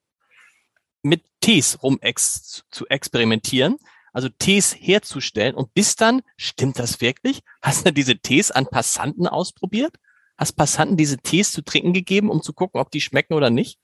mit 1.01 1.23
Tees 1.39 1.81
rum 1.83 1.99
ex 2.01 2.63
zu 2.71 2.87
experimentieren, 2.87 3.77
also 4.19 4.27
Tees 4.37 4.75
herzustellen 4.77 5.55
und 5.55 5.73
bist 5.73 6.01
dann, 6.01 6.21
stimmt 6.35 6.77
das 6.77 6.99
wirklich? 6.99 7.39
Hast 7.61 7.87
du 7.87 7.93
diese 7.93 8.17
Tees 8.17 8.51
an 8.51 8.67
Passanten 8.67 9.27
ausprobiert? 9.27 9.95
Hast 10.37 10.57
Passanten 10.57 10.97
diese 10.97 11.19
Tees 11.19 11.53
zu 11.53 11.61
trinken 11.63 11.93
gegeben, 11.93 12.29
um 12.29 12.41
zu 12.41 12.51
gucken, 12.51 12.81
ob 12.81 12.91
die 12.91 12.99
schmecken 12.99 13.33
oder 13.33 13.49
nicht? 13.49 13.79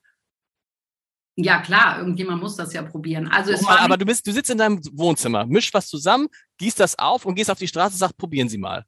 Ja, 1.38 1.62
klar, 1.62 2.00
irgendjemand 2.00 2.42
muss 2.42 2.58
das 2.58 2.74
ja 2.74 2.84
probieren. 2.84 3.30
Also 3.30 3.54
es 3.54 3.62
mal, 3.62 3.78
aber 3.78 3.96
du 3.96 4.06
bist, 4.06 4.28
du 4.28 4.34
sitzt 4.34 4.50
in 4.50 4.58
deinem 4.58 4.82
Wohnzimmer, 4.92 5.46
misch 5.46 5.74
was 5.74 5.88
zusammen, 5.88 6.28
gießt 6.58 6.82
das 6.82 7.00
auf 7.00 7.26
und 7.26 7.36
gehst 7.36 7.50
auf 7.50 7.58
die 7.58 7.68
Straße 7.68 7.94
und 7.94 8.00
sagst, 8.00 8.18
probieren 8.18 8.50
Sie 8.50 8.58
mal. 8.58 8.86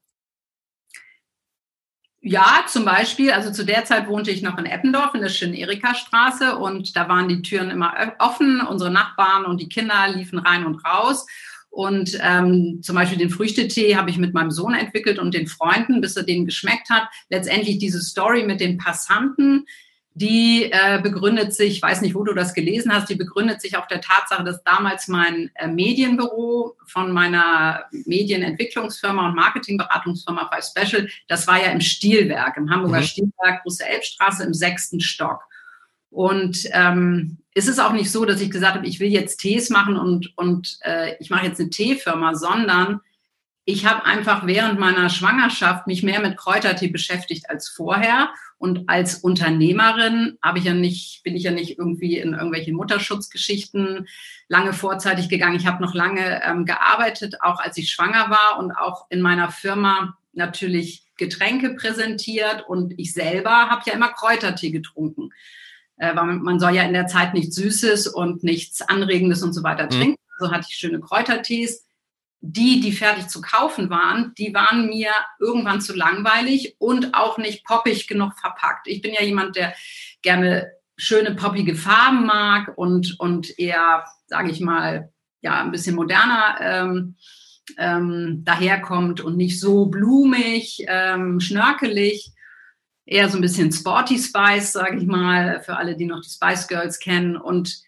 Ja, 2.30 2.66
zum 2.68 2.84
Beispiel, 2.84 3.32
also 3.32 3.52
zu 3.54 3.64
der 3.64 3.86
Zeit 3.86 4.10
wohnte 4.10 4.32
ich 4.32 4.42
noch 4.42 4.58
in 4.58 4.66
Eppendorf 4.66 5.16
in 5.16 5.22
der 5.22 5.30
schönen 5.30 5.54
Erika-Straße 5.54 6.58
und 6.58 6.94
da 6.98 7.08
waren 7.08 7.30
die 7.30 7.42
Türen 7.42 7.70
immer 7.70 7.94
offen. 8.20 8.60
Unsere 8.60 8.92
Nachbarn 8.92 9.46
und 9.46 9.62
die 9.62 9.70
Kinder 9.70 10.10
liefen 10.14 10.38
rein 10.38 10.66
und 10.66 10.84
raus. 10.84 11.26
Und 11.70 12.20
ähm, 12.22 12.82
zum 12.82 12.96
Beispiel 12.96 13.18
den 13.18 13.30
Früchtetee 13.30 13.96
habe 13.96 14.10
ich 14.10 14.18
mit 14.18 14.34
meinem 14.34 14.52
Sohn 14.52 14.74
entwickelt 14.74 15.20
und 15.20 15.34
den 15.34 15.48
Freunden, 15.48 16.02
bis 16.02 16.18
er 16.18 16.24
den 16.24 16.46
geschmeckt 16.46 16.90
hat. 16.90 17.08
Letztendlich 17.30 17.78
diese 17.78 18.02
Story 18.02 18.44
mit 18.44 18.60
den 18.60 18.78
Passanten, 18.78 19.66
die 20.18 20.72
äh, 20.72 21.00
begründet 21.00 21.54
sich, 21.54 21.74
ich 21.74 21.82
weiß 21.82 22.02
nicht, 22.02 22.16
wo 22.16 22.24
du 22.24 22.34
das 22.34 22.56
gelesen 22.56 22.92
hast, 22.92 23.08
die 23.08 23.16
begründet 23.16 23.62
sich 23.62 23.78
auf 23.78 23.86
der 23.86 24.02
Tatsache, 24.02 24.44
dass 24.44 24.64
damals 24.64 25.08
mein 25.08 25.52
äh, 25.54 25.68
Medienbüro 25.68 26.76
von 26.88 27.12
meiner 27.12 27.86
Medienentwicklungsfirma 27.92 29.28
und 29.28 29.36
Marketingberatungsfirma 29.36 30.50
Five 30.52 30.66
Special, 30.66 31.08
das 31.28 31.46
war 31.46 31.62
ja 31.62 31.72
im 31.72 31.82
Stilwerk, 31.82 32.58
im 32.58 32.72
Hamburger 32.72 33.02
mhm. 33.02 33.04
Stilwerk, 33.04 33.62
Große 33.62 33.86
Elbstraße 33.86 34.44
im 34.44 34.56
sechsten 34.56 35.02
Stock. 35.02 35.44
Und 36.10 36.64
ähm, 36.72 37.38
ist 37.54 37.68
es 37.68 37.78
auch 37.78 37.94
nicht 37.94 38.12
so, 38.12 38.26
dass 38.26 38.42
ich 38.42 38.50
gesagt 38.50 38.76
habe, 38.76 38.88
ich 38.88 39.00
will 39.00 39.10
jetzt 39.10 39.38
Tees 39.38 39.70
machen 39.70 39.98
und, 39.98 40.36
und 40.36 40.80
äh, 40.82 41.16
ich 41.20 41.30
mache 41.30 41.46
jetzt 41.46 41.60
eine 41.60 41.70
Teefirma, 41.70 42.34
sondern 42.34 43.02
ich 43.66 43.86
habe 43.86 44.04
einfach 44.06 44.48
während 44.48 44.80
meiner 44.80 45.10
Schwangerschaft 45.10 45.86
mich 45.86 46.02
mehr 46.02 46.22
mit 46.22 46.38
Kräutertee 46.38 46.88
beschäftigt 46.88 47.52
als 47.52 47.70
vorher 47.70 48.30
und 48.58 48.90
als 48.90 49.16
Unternehmerin 49.16 50.38
habe 50.42 50.60
ich 50.60 50.66
ja 50.66 50.74
nicht, 50.74 51.22
bin 51.24 51.36
ich 51.36 51.44
ja 51.44 51.52
nicht 51.52 51.78
irgendwie 51.78 52.18
in 52.18 52.34
irgendwelche 52.34 52.74
Mutterschutzgeschichten 52.74 54.08
lange 54.48 54.74
vorzeitig 54.74 55.30
gegangen. 55.30 55.58
Ich 55.58 55.68
habe 55.68 55.84
noch 55.84 55.94
lange 55.94 56.42
ähm, 56.44 56.66
gearbeitet, 56.66 57.42
auch 57.42 57.60
als 57.60 57.78
ich 57.78 57.92
schwanger 57.92 58.30
war 58.30 58.60
und 58.60 58.72
auch 58.72 59.06
in 59.10 59.22
meiner 59.22 59.52
Firma 59.52 60.18
natürlich 60.34 61.04
Getränke 61.18 61.76
präsentiert 61.76 62.64
und 62.68 62.94
ich 62.98 63.14
selber 63.14 63.70
habe 63.70 63.84
ja 63.86 63.94
immer 63.94 64.10
Kräutertee 64.10 64.72
getrunken. 64.72 65.30
Äh, 65.98 66.16
weil 66.16 66.26
man 66.26 66.60
soll 66.60 66.76
ja 66.76 66.84
in 66.84 66.94
der 66.94 67.08
Zeit 67.08 67.34
nichts 67.34 67.56
Süßes 67.56 68.08
und 68.08 68.44
nichts 68.44 68.82
Anregendes 68.82 69.44
und 69.44 69.54
so 69.54 69.64
weiter 69.64 69.86
mhm. 69.86 69.90
trinken. 69.90 70.22
Also 70.40 70.52
hatte 70.52 70.68
ich 70.70 70.78
schöne 70.78 71.00
Kräutertees 71.00 71.87
die, 72.42 72.80
die 72.80 72.92
fertig 72.92 73.28
zu 73.28 73.42
kaufen 73.42 73.90
waren, 73.90 74.34
die 74.38 74.54
waren 74.54 74.88
mir 74.88 75.12
irgendwann 75.40 75.82
zu 75.82 75.96
langweilig 75.96 76.76
und 76.80 77.14
auch 77.14 77.38
nicht 77.38 77.66
poppig 77.66 78.08
genug 78.08 78.34
verpackt. 78.40 78.88
Ich 78.88 79.02
bin 79.02 79.14
ja 79.14 79.24
jemand, 79.24 79.56
der 79.56 79.74
gerne 80.22 80.72
schöne 80.98 81.36
poppige 81.36 81.76
Farben 81.76 82.26
mag 82.26 82.78
und, 82.78 83.20
und 83.20 83.58
eher, 83.60 84.06
sage 84.28 84.52
ich 84.52 84.60
mal, 84.60 85.12
ja, 85.42 85.62
ein 85.62 85.72
bisschen 85.72 85.96
moderner 85.96 86.58
ähm, 86.60 87.16
ähm, 87.78 88.44
daherkommt 88.44 89.22
und 89.22 89.38
nicht 89.38 89.60
so 89.60 89.88
blumig, 89.88 90.84
ähm, 90.88 91.40
schnörkelig, 91.40 92.32
eher 93.06 93.30
so 93.30 93.38
ein 93.38 93.42
bisschen 93.42 93.72
Sporty 93.72 94.18
Spice, 94.18 94.74
sage 94.74 94.98
ich 94.98 95.06
mal, 95.06 95.62
für 95.62 95.78
alle, 95.78 95.96
die 95.96 96.06
noch 96.06 96.22
die 96.22 96.30
Spice 96.30 96.68
Girls 96.68 97.00
kennen. 97.00 97.38
Und 97.38 97.82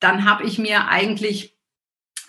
dann 0.00 0.24
habe 0.24 0.44
ich 0.44 0.58
mir 0.58 0.88
eigentlich 0.88 1.54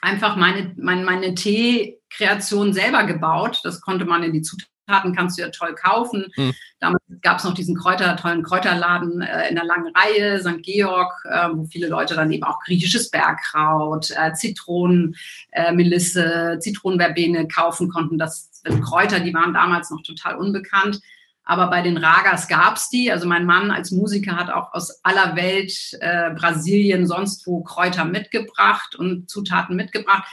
einfach 0.02 0.36
meine, 0.36 0.74
meine, 0.78 1.06
meine 1.06 1.36
Tee-Kreation 1.36 2.74
selber 2.74 3.04
gebaut. 3.06 3.62
Das 3.64 3.82
konnte 3.82 4.06
man 4.06 4.24
in 4.24 4.34
die 4.34 4.42
Zutaten 4.42 5.16
kannst 5.16 5.38
du 5.38 5.44
ja 5.44 5.50
toll 5.50 5.74
kaufen. 5.76 6.28
Mhm. 6.36 6.54
Damals 6.80 7.04
gab 7.22 7.38
es 7.38 7.44
noch 7.44 7.54
diesen 7.54 7.78
Kräuter, 7.78 8.18
tollen 8.18 8.44
Kräuterladen 8.44 9.22
äh, 9.22 9.48
in 9.48 9.56
der 9.56 9.64
langen 9.64 9.94
Reihe, 9.96 10.40
St. 10.40 10.64
Georg, 10.64 11.14
äh, 11.30 11.48
wo 11.54 11.66
viele 11.66 11.88
Leute 11.88 12.16
dann 12.16 12.32
eben 12.32 12.44
auch 12.44 12.60
griechisches 12.60 13.10
Bergkraut, 13.10 14.12
äh, 14.12 14.34
Zitronen, 14.34 15.16
äh, 15.52 15.72
Melisse, 15.72 16.58
Zitronenverbene 16.60 17.48
kaufen 17.48 17.90
konnten. 17.90 18.18
Das 18.18 18.50
sind 18.64 18.82
Kräuter, 18.82 19.20
die 19.22 19.34
waren 19.34 19.54
damals 19.54 19.92
noch 19.92 20.02
total 20.02 20.36
unbekannt. 20.36 21.00
Aber 21.44 21.68
bei 21.68 21.82
den 21.82 21.98
Ragas 21.98 22.48
gab 22.48 22.78
es 22.78 22.90
die. 22.90 23.12
Also 23.12 23.28
mein 23.28 23.46
Mann 23.46 23.72
als 23.72 23.92
Musiker 23.92 24.36
hat 24.36 24.50
auch 24.50 24.74
aus 24.74 25.04
aller 25.04 25.36
Welt, 25.36 25.74
äh, 26.00 26.32
Brasilien, 26.32 27.08
sonst 27.08 27.46
wo 27.48 27.64
Kräuter 27.64 28.06
mitgebracht 28.06 28.96
und 28.96 29.30
Zutaten 29.30 29.76
mitgebracht. 29.76 30.28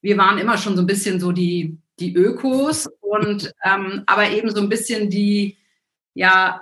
Wir 0.00 0.16
waren 0.16 0.38
immer 0.38 0.56
schon 0.56 0.76
so 0.76 0.82
ein 0.82 0.86
bisschen 0.86 1.20
so 1.20 1.32
die, 1.32 1.78
die 1.98 2.14
Ökos 2.14 2.88
und 3.00 3.52
ähm, 3.64 4.04
aber 4.06 4.30
eben 4.30 4.50
so 4.50 4.60
ein 4.60 4.68
bisschen 4.68 5.10
die, 5.10 5.58
ja, 6.14 6.60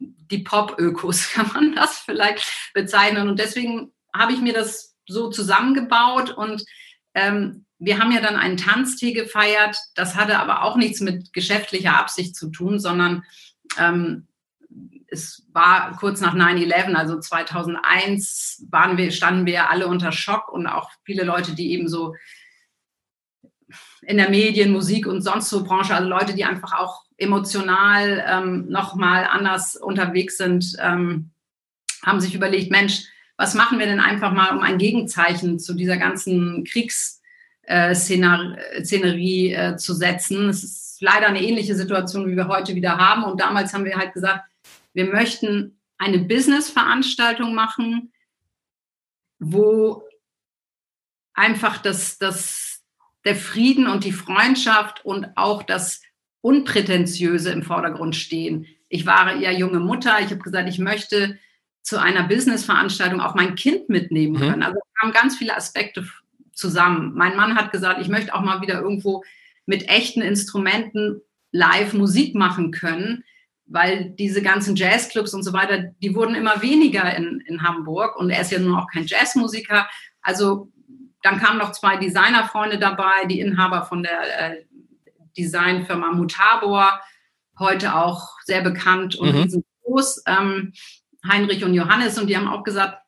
die 0.00 0.38
Pop-Ökos, 0.38 1.28
kann 1.32 1.50
man 1.52 1.74
das 1.74 1.98
vielleicht 1.98 2.70
bezeichnen. 2.74 3.28
Und 3.28 3.38
deswegen 3.38 3.92
habe 4.14 4.32
ich 4.32 4.40
mir 4.40 4.52
das 4.52 4.96
so 5.06 5.30
zusammengebaut 5.30 6.30
und 6.30 6.64
ähm, 7.14 7.64
wir 7.78 7.98
haben 7.98 8.12
ja 8.12 8.20
dann 8.20 8.36
einen 8.36 8.56
Tanztee 8.56 9.12
gefeiert. 9.12 9.76
Das 9.94 10.16
hatte 10.16 10.38
aber 10.38 10.62
auch 10.62 10.76
nichts 10.76 11.00
mit 11.00 11.32
geschäftlicher 11.32 11.96
Absicht 11.96 12.34
zu 12.34 12.50
tun, 12.50 12.78
sondern 12.78 13.24
ähm, 13.78 14.26
es 15.10 15.46
war 15.52 15.96
kurz 15.96 16.20
nach 16.20 16.34
9-11, 16.34 16.94
also 16.94 17.18
2001, 17.18 18.66
waren 18.70 18.98
wir, 18.98 19.10
standen 19.10 19.46
wir 19.46 19.70
alle 19.70 19.86
unter 19.86 20.12
Schock 20.12 20.52
und 20.52 20.66
auch 20.66 20.90
viele 21.04 21.24
Leute, 21.24 21.54
die 21.54 21.72
eben 21.72 21.88
so 21.88 22.14
in 24.02 24.16
der 24.16 24.30
Medien, 24.30 24.72
Musik 24.72 25.06
und 25.06 25.22
sonst 25.22 25.48
so 25.50 25.64
Branche, 25.64 25.94
also 25.94 26.08
Leute, 26.08 26.34
die 26.34 26.44
einfach 26.44 26.78
auch 26.78 27.04
emotional 27.16 28.24
ähm, 28.26 28.68
nochmal 28.68 29.26
anders 29.30 29.76
unterwegs 29.76 30.36
sind, 30.36 30.76
ähm, 30.80 31.30
haben 32.04 32.20
sich 32.20 32.34
überlegt, 32.34 32.70
Mensch, 32.70 33.04
was 33.36 33.54
machen 33.54 33.78
wir 33.78 33.86
denn 33.86 34.00
einfach 34.00 34.32
mal, 34.32 34.54
um 34.54 34.62
ein 34.62 34.78
Gegenzeichen 34.78 35.58
zu 35.58 35.74
dieser 35.74 35.96
ganzen 35.96 36.64
Kriegsszenerie 36.64 37.17
äh, 39.52 39.76
zu 39.76 39.94
setzen. 39.94 40.48
Es 40.48 40.64
ist 40.64 41.00
leider 41.00 41.26
eine 41.26 41.42
ähnliche 41.42 41.74
Situation, 41.74 42.28
wie 42.28 42.36
wir 42.36 42.48
heute 42.48 42.74
wieder 42.74 42.96
haben. 42.98 43.24
Und 43.24 43.40
damals 43.40 43.72
haben 43.72 43.84
wir 43.84 43.96
halt 43.96 44.14
gesagt, 44.14 44.44
wir 44.94 45.06
möchten 45.06 45.78
eine 45.98 46.18
Business-Veranstaltung 46.18 47.54
machen, 47.54 48.12
wo 49.38 50.02
einfach 51.34 51.78
das, 51.78 52.18
das, 52.18 52.82
der 53.24 53.36
Frieden 53.36 53.86
und 53.86 54.04
die 54.04 54.12
Freundschaft 54.12 55.04
und 55.04 55.36
auch 55.36 55.62
das 55.62 56.02
Unprätentiöse 56.40 57.50
im 57.52 57.62
Vordergrund 57.62 58.16
stehen. 58.16 58.66
Ich 58.88 59.06
war 59.06 59.36
ja 59.36 59.50
junge 59.50 59.80
Mutter. 59.80 60.18
Ich 60.20 60.30
habe 60.30 60.38
gesagt, 60.38 60.68
ich 60.68 60.78
möchte 60.78 61.38
zu 61.82 62.00
einer 62.00 62.24
Business-Veranstaltung 62.24 63.20
auch 63.20 63.34
mein 63.34 63.54
Kind 63.54 63.88
mitnehmen 63.88 64.34
mhm. 64.34 64.38
können. 64.38 64.56
Mhm. 64.56 64.62
Also 64.62 64.80
kamen 64.98 65.12
ganz 65.12 65.36
viele 65.36 65.56
Aspekte 65.56 66.06
zusammen. 66.58 67.12
Mein 67.14 67.36
Mann 67.36 67.54
hat 67.54 67.72
gesagt, 67.72 68.00
ich 68.00 68.08
möchte 68.08 68.34
auch 68.34 68.42
mal 68.42 68.60
wieder 68.60 68.80
irgendwo 68.80 69.22
mit 69.64 69.88
echten 69.88 70.20
Instrumenten 70.20 71.20
live 71.52 71.94
Musik 71.94 72.34
machen 72.34 72.72
können, 72.72 73.24
weil 73.66 74.10
diese 74.18 74.42
ganzen 74.42 74.76
Jazzclubs 74.76 75.34
und 75.34 75.42
so 75.42 75.52
weiter, 75.52 75.92
die 76.02 76.14
wurden 76.14 76.34
immer 76.34 76.60
weniger 76.62 77.14
in, 77.16 77.40
in 77.46 77.62
Hamburg 77.62 78.16
und 78.16 78.30
er 78.30 78.40
ist 78.40 78.50
ja 78.50 78.58
nun 78.58 78.76
auch 78.76 78.88
kein 78.90 79.06
Jazzmusiker. 79.06 79.88
Also 80.20 80.70
dann 81.22 81.38
kamen 81.38 81.58
noch 81.58 81.72
zwei 81.72 81.96
Designerfreunde 81.96 82.78
dabei, 82.78 83.26
die 83.28 83.40
Inhaber 83.40 83.84
von 83.84 84.02
der 84.02 84.52
äh, 84.52 84.64
Designfirma 85.36 86.12
Mutabor, 86.12 87.00
heute 87.58 87.94
auch 87.94 88.36
sehr 88.44 88.62
bekannt 88.62 89.16
und 89.16 89.32
mhm. 89.32 89.42
riesengroß. 89.42 90.22
Ähm, 90.26 90.72
Heinrich 91.26 91.64
und 91.64 91.74
Johannes 91.74 92.18
und 92.18 92.28
die 92.28 92.36
haben 92.36 92.48
auch 92.48 92.64
gesagt, 92.64 93.02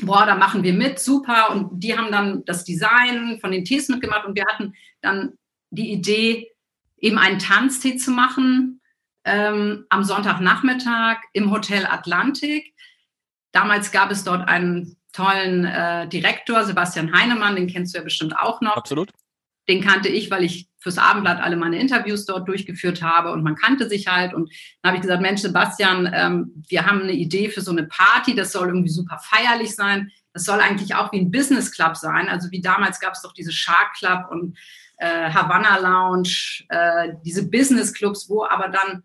boah, 0.00 0.26
da 0.26 0.34
machen 0.34 0.62
wir 0.62 0.72
mit, 0.72 0.98
super. 0.98 1.50
Und 1.50 1.82
die 1.82 1.96
haben 1.96 2.12
dann 2.12 2.44
das 2.44 2.64
Design 2.64 3.38
von 3.40 3.50
den 3.50 3.64
Tees 3.64 3.88
mitgemacht 3.88 4.24
und 4.26 4.34
wir 4.34 4.44
hatten 4.46 4.74
dann 5.00 5.34
die 5.70 5.92
Idee, 5.92 6.50
eben 6.96 7.18
einen 7.18 7.38
Tanztee 7.38 7.96
zu 7.96 8.10
machen 8.10 8.80
ähm, 9.24 9.86
am 9.88 10.04
Sonntagnachmittag 10.04 11.18
im 11.32 11.50
Hotel 11.50 11.86
Atlantik. 11.86 12.74
Damals 13.52 13.92
gab 13.92 14.10
es 14.10 14.24
dort 14.24 14.48
einen 14.48 14.96
tollen 15.12 15.64
äh, 15.64 16.08
Direktor, 16.08 16.64
Sebastian 16.64 17.12
Heinemann, 17.12 17.56
den 17.56 17.66
kennst 17.66 17.94
du 17.94 17.98
ja 17.98 18.04
bestimmt 18.04 18.36
auch 18.36 18.60
noch. 18.60 18.76
Absolut. 18.76 19.10
Den 19.68 19.82
kannte 19.82 20.08
ich, 20.08 20.30
weil 20.30 20.44
ich 20.44 20.68
fürs 20.88 20.96
Abendblatt 20.96 21.42
alle 21.42 21.56
meine 21.56 21.78
Interviews 21.78 22.24
dort 22.24 22.48
durchgeführt 22.48 23.02
habe 23.02 23.30
und 23.30 23.42
man 23.42 23.56
kannte 23.56 23.90
sich 23.90 24.06
halt. 24.06 24.32
Und 24.32 24.50
dann 24.80 24.90
habe 24.90 24.96
ich 24.96 25.02
gesagt, 25.02 25.20
Mensch, 25.20 25.42
Sebastian, 25.42 26.10
ähm, 26.14 26.64
wir 26.66 26.86
haben 26.86 27.02
eine 27.02 27.12
Idee 27.12 27.50
für 27.50 27.60
so 27.60 27.72
eine 27.72 27.84
Party, 27.84 28.34
das 28.34 28.52
soll 28.52 28.68
irgendwie 28.68 28.88
super 28.88 29.18
feierlich 29.18 29.74
sein. 29.74 30.10
Das 30.32 30.44
soll 30.44 30.60
eigentlich 30.60 30.94
auch 30.94 31.12
wie 31.12 31.20
ein 31.20 31.30
Business 31.30 31.72
Club 31.72 31.96
sein. 31.96 32.28
Also 32.28 32.50
wie 32.50 32.62
damals 32.62 33.00
gab 33.00 33.12
es 33.12 33.20
doch 33.20 33.34
diese 33.34 33.52
Shark 33.52 33.94
Club 33.98 34.28
und 34.30 34.56
äh, 34.96 35.30
Havana 35.30 35.78
Lounge, 35.78 36.64
äh, 36.70 37.12
diese 37.22 37.46
Business 37.50 37.92
Clubs, 37.92 38.30
wo 38.30 38.46
aber 38.46 38.68
dann 38.68 39.02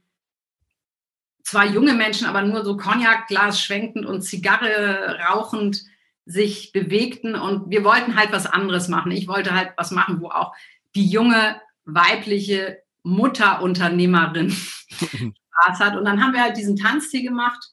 zwei 1.44 1.68
junge 1.68 1.94
Menschen, 1.94 2.28
aber 2.28 2.44
nur 2.44 2.64
so 2.64 2.78
Cognac-Glas 2.78 3.60
schwenkend 3.62 4.06
und 4.06 4.22
Zigarre 4.22 5.20
rauchend 5.30 5.82
sich 6.26 6.72
bewegten 6.72 7.36
und 7.36 7.70
wir 7.70 7.84
wollten 7.84 8.16
halt 8.16 8.32
was 8.32 8.46
anderes 8.46 8.88
machen. 8.88 9.12
Ich 9.12 9.28
wollte 9.28 9.54
halt 9.54 9.74
was 9.76 9.92
machen, 9.92 10.22
wo 10.22 10.30
auch 10.30 10.54
die 10.96 11.08
junge 11.08 11.60
weibliche 11.86 12.80
Mutterunternehmerin 13.04 14.52
Spaß 15.54 15.80
hat. 15.80 15.96
Und 15.96 16.06
dann 16.06 16.24
haben 16.24 16.34
wir 16.34 16.42
halt 16.42 16.58
diesen 16.58 16.76
Tanztee 16.76 17.22
gemacht. 17.22 17.72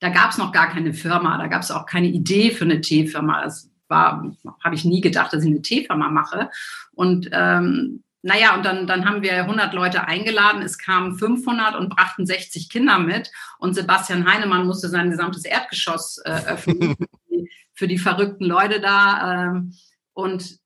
Da 0.00 0.10
gab 0.10 0.30
es 0.30 0.38
noch 0.38 0.52
gar 0.52 0.68
keine 0.68 0.94
Firma, 0.94 1.38
da 1.38 1.48
gab 1.48 1.62
es 1.62 1.72
auch 1.72 1.84
keine 1.84 2.06
Idee 2.06 2.52
für 2.52 2.64
eine 2.64 2.80
Teefirma. 2.80 3.42
Das 3.42 3.68
war, 3.88 4.32
habe 4.62 4.74
ich 4.74 4.84
nie 4.84 5.00
gedacht, 5.00 5.32
dass 5.32 5.42
ich 5.42 5.50
eine 5.50 5.62
Teefirma 5.62 6.08
mache. 6.08 6.50
Und 6.92 7.28
ähm, 7.32 8.04
naja, 8.22 8.54
und 8.54 8.64
dann, 8.64 8.86
dann 8.86 9.04
haben 9.04 9.22
wir 9.22 9.32
100 9.32 9.72
Leute 9.74 10.06
eingeladen. 10.06 10.62
Es 10.62 10.78
kamen 10.78 11.16
500 11.16 11.76
und 11.76 11.88
brachten 11.88 12.26
60 12.26 12.68
Kinder 12.68 12.98
mit. 12.98 13.30
Und 13.58 13.74
Sebastian 13.74 14.30
Heinemann 14.30 14.66
musste 14.66 14.88
sein 14.88 15.10
gesamtes 15.10 15.44
Erdgeschoss 15.44 16.18
äh, 16.24 16.42
öffnen 16.46 16.96
für 17.74 17.88
die 17.88 17.98
verrückten 17.98 18.44
Leute 18.44 18.80
da. 18.80 19.46
Ähm, 19.46 19.74
und 20.12 20.58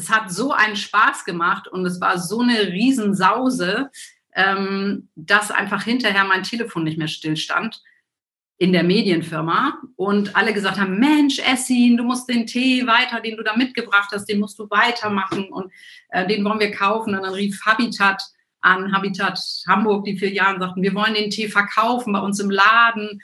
es 0.00 0.10
hat 0.10 0.30
so 0.32 0.52
einen 0.52 0.76
Spaß 0.76 1.24
gemacht 1.24 1.68
und 1.68 1.84
es 1.86 2.00
war 2.00 2.18
so 2.18 2.40
eine 2.40 2.68
Riesensause, 2.68 3.90
ähm, 4.34 5.08
dass 5.14 5.50
einfach 5.50 5.82
hinterher 5.82 6.24
mein 6.24 6.42
Telefon 6.42 6.84
nicht 6.84 6.98
mehr 6.98 7.08
stillstand 7.08 7.82
in 8.58 8.72
der 8.72 8.82
Medienfirma 8.82 9.78
und 9.96 10.36
alle 10.36 10.52
gesagt 10.52 10.78
haben, 10.78 10.98
Mensch, 10.98 11.38
Essin, 11.38 11.96
du 11.96 12.04
musst 12.04 12.28
den 12.28 12.46
Tee 12.46 12.86
weiter, 12.86 13.20
den 13.20 13.36
du 13.36 13.42
da 13.42 13.56
mitgebracht 13.56 14.10
hast, 14.12 14.26
den 14.26 14.38
musst 14.38 14.58
du 14.58 14.68
weitermachen 14.68 15.48
und 15.50 15.72
äh, 16.10 16.26
den 16.26 16.44
wollen 16.44 16.60
wir 16.60 16.70
kaufen. 16.70 17.14
Und 17.14 17.22
dann 17.22 17.32
rief 17.32 17.64
Habitat 17.64 18.22
an, 18.60 18.92
Habitat 18.92 19.40
Hamburg, 19.66 20.04
die 20.04 20.18
Filialen 20.18 20.60
sagten, 20.60 20.82
wir 20.82 20.94
wollen 20.94 21.14
den 21.14 21.30
Tee 21.30 21.48
verkaufen 21.48 22.12
bei 22.12 22.20
uns 22.20 22.38
im 22.38 22.50
Laden. 22.50 23.22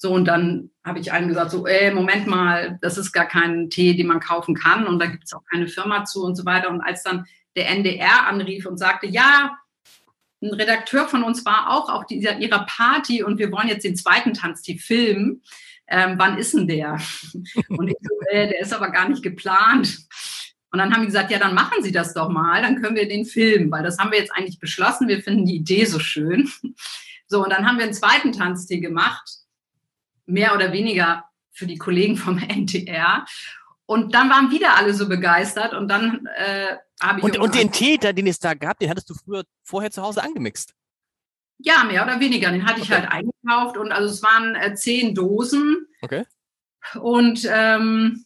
So, 0.00 0.12
und 0.12 0.26
dann 0.26 0.70
habe 0.84 1.00
ich 1.00 1.10
einem 1.10 1.26
gesagt, 1.26 1.50
so, 1.50 1.66
ey, 1.66 1.92
Moment 1.92 2.28
mal, 2.28 2.78
das 2.80 2.98
ist 2.98 3.12
gar 3.12 3.26
kein 3.26 3.68
Tee, 3.68 3.96
den 3.96 4.06
man 4.06 4.20
kaufen 4.20 4.54
kann 4.54 4.86
und 4.86 5.00
da 5.00 5.06
gibt 5.06 5.24
es 5.24 5.32
auch 5.32 5.42
keine 5.50 5.66
Firma 5.66 6.04
zu 6.04 6.24
und 6.24 6.36
so 6.36 6.44
weiter. 6.44 6.70
Und 6.70 6.80
als 6.80 7.02
dann 7.02 7.26
der 7.56 7.68
NDR 7.68 8.26
anrief 8.28 8.64
und 8.64 8.78
sagte, 8.78 9.08
ja, 9.08 9.58
ein 10.40 10.54
Redakteur 10.54 11.08
von 11.08 11.24
uns 11.24 11.44
war 11.44 11.70
auch 11.70 11.88
auf 11.88 12.06
dieser, 12.06 12.38
ihrer 12.38 12.64
Party 12.66 13.24
und 13.24 13.38
wir 13.38 13.50
wollen 13.50 13.66
jetzt 13.66 13.84
den 13.84 13.96
zweiten 13.96 14.34
Tanz, 14.34 14.62
die 14.62 14.78
filmen. 14.78 15.42
Ähm, 15.88 16.14
wann 16.16 16.38
ist 16.38 16.54
denn 16.54 16.68
der? 16.68 16.92
Und 17.70 17.88
ich 17.88 17.96
so, 18.02 18.14
äh, 18.28 18.46
der 18.46 18.60
ist 18.60 18.74
aber 18.74 18.90
gar 18.90 19.08
nicht 19.08 19.22
geplant. 19.22 20.00
Und 20.70 20.78
dann 20.78 20.92
haben 20.92 21.00
die 21.00 21.06
gesagt, 21.06 21.30
ja, 21.30 21.38
dann 21.38 21.54
machen 21.54 21.82
Sie 21.82 21.92
das 21.92 22.12
doch 22.12 22.28
mal, 22.28 22.60
dann 22.60 22.80
können 22.80 22.94
wir 22.94 23.08
den 23.08 23.24
filmen, 23.24 23.70
weil 23.70 23.82
das 23.82 23.96
haben 23.98 24.12
wir 24.12 24.18
jetzt 24.18 24.32
eigentlich 24.32 24.58
beschlossen. 24.58 25.08
Wir 25.08 25.22
finden 25.22 25.46
die 25.46 25.56
Idee 25.56 25.86
so 25.86 25.98
schön. 25.98 26.50
So, 27.26 27.42
und 27.42 27.50
dann 27.50 27.66
haben 27.66 27.78
wir 27.78 27.84
einen 27.84 27.94
zweiten 27.94 28.32
Tanztee 28.32 28.80
gemacht, 28.80 29.28
mehr 30.28 30.54
oder 30.54 30.72
weniger 30.72 31.24
für 31.50 31.66
die 31.66 31.78
Kollegen 31.78 32.16
vom 32.16 32.38
NTR. 32.48 33.24
Und 33.86 34.14
dann 34.14 34.28
waren 34.28 34.50
wieder 34.50 34.76
alle 34.76 34.92
so 34.92 35.08
begeistert 35.08 35.72
und 35.72 35.88
dann 35.88 36.26
äh, 36.36 36.76
habe 37.00 37.20
ich. 37.20 37.24
Und, 37.24 37.38
und 37.38 37.54
den 37.54 37.72
Tee, 37.72 37.96
den 37.96 38.26
es 38.26 38.38
da 38.38 38.54
gab, 38.54 38.78
den 38.78 38.90
hattest 38.90 39.08
du 39.08 39.14
früher 39.14 39.44
vorher 39.62 39.90
zu 39.90 40.02
Hause 40.02 40.22
angemixt? 40.22 40.74
Ja, 41.58 41.84
mehr 41.84 42.04
oder 42.04 42.20
weniger. 42.20 42.50
Den 42.50 42.64
hatte 42.64 42.80
okay. 42.80 42.82
ich 42.82 42.92
halt 42.92 43.10
eingekauft 43.10 43.78
und 43.78 43.90
also 43.90 44.08
es 44.08 44.22
waren 44.22 44.54
äh, 44.54 44.74
zehn 44.74 45.14
Dosen. 45.14 45.86
Okay. 46.02 46.24
Und 47.00 47.48
ähm, 47.50 48.24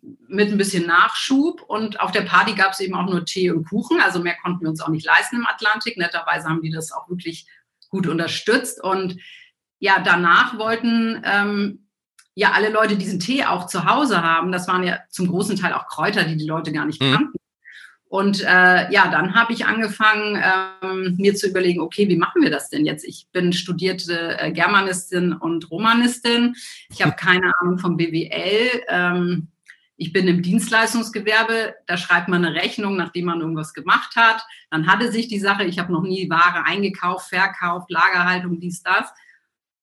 mit 0.00 0.50
ein 0.50 0.58
bisschen 0.58 0.86
Nachschub. 0.86 1.62
Und 1.62 2.00
auf 2.00 2.12
der 2.12 2.22
Party 2.22 2.54
gab 2.54 2.72
es 2.72 2.80
eben 2.80 2.94
auch 2.94 3.10
nur 3.10 3.24
Tee 3.24 3.50
und 3.50 3.68
Kuchen. 3.68 4.00
Also 4.00 4.20
mehr 4.20 4.36
konnten 4.42 4.62
wir 4.62 4.70
uns 4.70 4.80
auch 4.80 4.88
nicht 4.88 5.04
leisten 5.04 5.36
im 5.36 5.46
Atlantik. 5.46 5.96
Netterweise 5.96 6.48
haben 6.48 6.62
die 6.62 6.70
das 6.70 6.92
auch 6.92 7.08
wirklich 7.08 7.46
gut 7.90 8.06
unterstützt. 8.06 8.82
Und 8.82 9.20
ja, 9.80 10.00
danach 10.04 10.56
wollten 10.58 11.20
ähm, 11.24 11.86
ja 12.34 12.52
alle 12.52 12.70
Leute 12.70 12.96
diesen 12.96 13.18
Tee 13.18 13.44
auch 13.44 13.66
zu 13.66 13.86
Hause 13.86 14.22
haben. 14.22 14.52
Das 14.52 14.68
waren 14.68 14.84
ja 14.84 15.00
zum 15.08 15.26
großen 15.26 15.56
Teil 15.56 15.72
auch 15.72 15.88
Kräuter, 15.88 16.24
die 16.24 16.36
die 16.36 16.46
Leute 16.46 16.70
gar 16.70 16.84
nicht 16.84 17.02
mhm. 17.02 17.12
kannten. 17.12 17.38
Und 18.04 18.42
äh, 18.42 18.92
ja, 18.92 19.08
dann 19.08 19.34
habe 19.34 19.52
ich 19.52 19.66
angefangen, 19.66 20.42
ähm, 20.82 21.14
mir 21.16 21.36
zu 21.36 21.48
überlegen, 21.48 21.80
okay, 21.80 22.08
wie 22.08 22.16
machen 22.16 22.42
wir 22.42 22.50
das 22.50 22.68
denn 22.68 22.84
jetzt? 22.84 23.04
Ich 23.04 23.28
bin 23.32 23.52
studierte 23.52 24.36
äh, 24.38 24.50
Germanistin 24.50 25.32
und 25.32 25.70
Romanistin. 25.70 26.56
Ich 26.90 27.02
habe 27.02 27.12
keine 27.18 27.52
Ahnung 27.60 27.78
vom 27.78 27.96
BWL. 27.96 28.82
Ähm, 28.88 29.48
ich 29.96 30.12
bin 30.12 30.26
im 30.26 30.42
Dienstleistungsgewerbe, 30.42 31.74
da 31.86 31.96
schreibt 31.96 32.28
man 32.28 32.44
eine 32.44 32.56
Rechnung, 32.56 32.96
nachdem 32.96 33.26
man 33.26 33.40
irgendwas 33.40 33.74
gemacht 33.74 34.16
hat. 34.16 34.42
Dann 34.70 34.86
hatte 34.86 35.12
sich 35.12 35.28
die 35.28 35.38
Sache, 35.38 35.64
ich 35.64 35.78
habe 35.78 35.92
noch 35.92 36.02
nie 36.02 36.28
Ware 36.30 36.64
eingekauft, 36.64 37.28
verkauft, 37.28 37.90
Lagerhaltung, 37.90 38.58
dies, 38.58 38.82
das. 38.82 39.12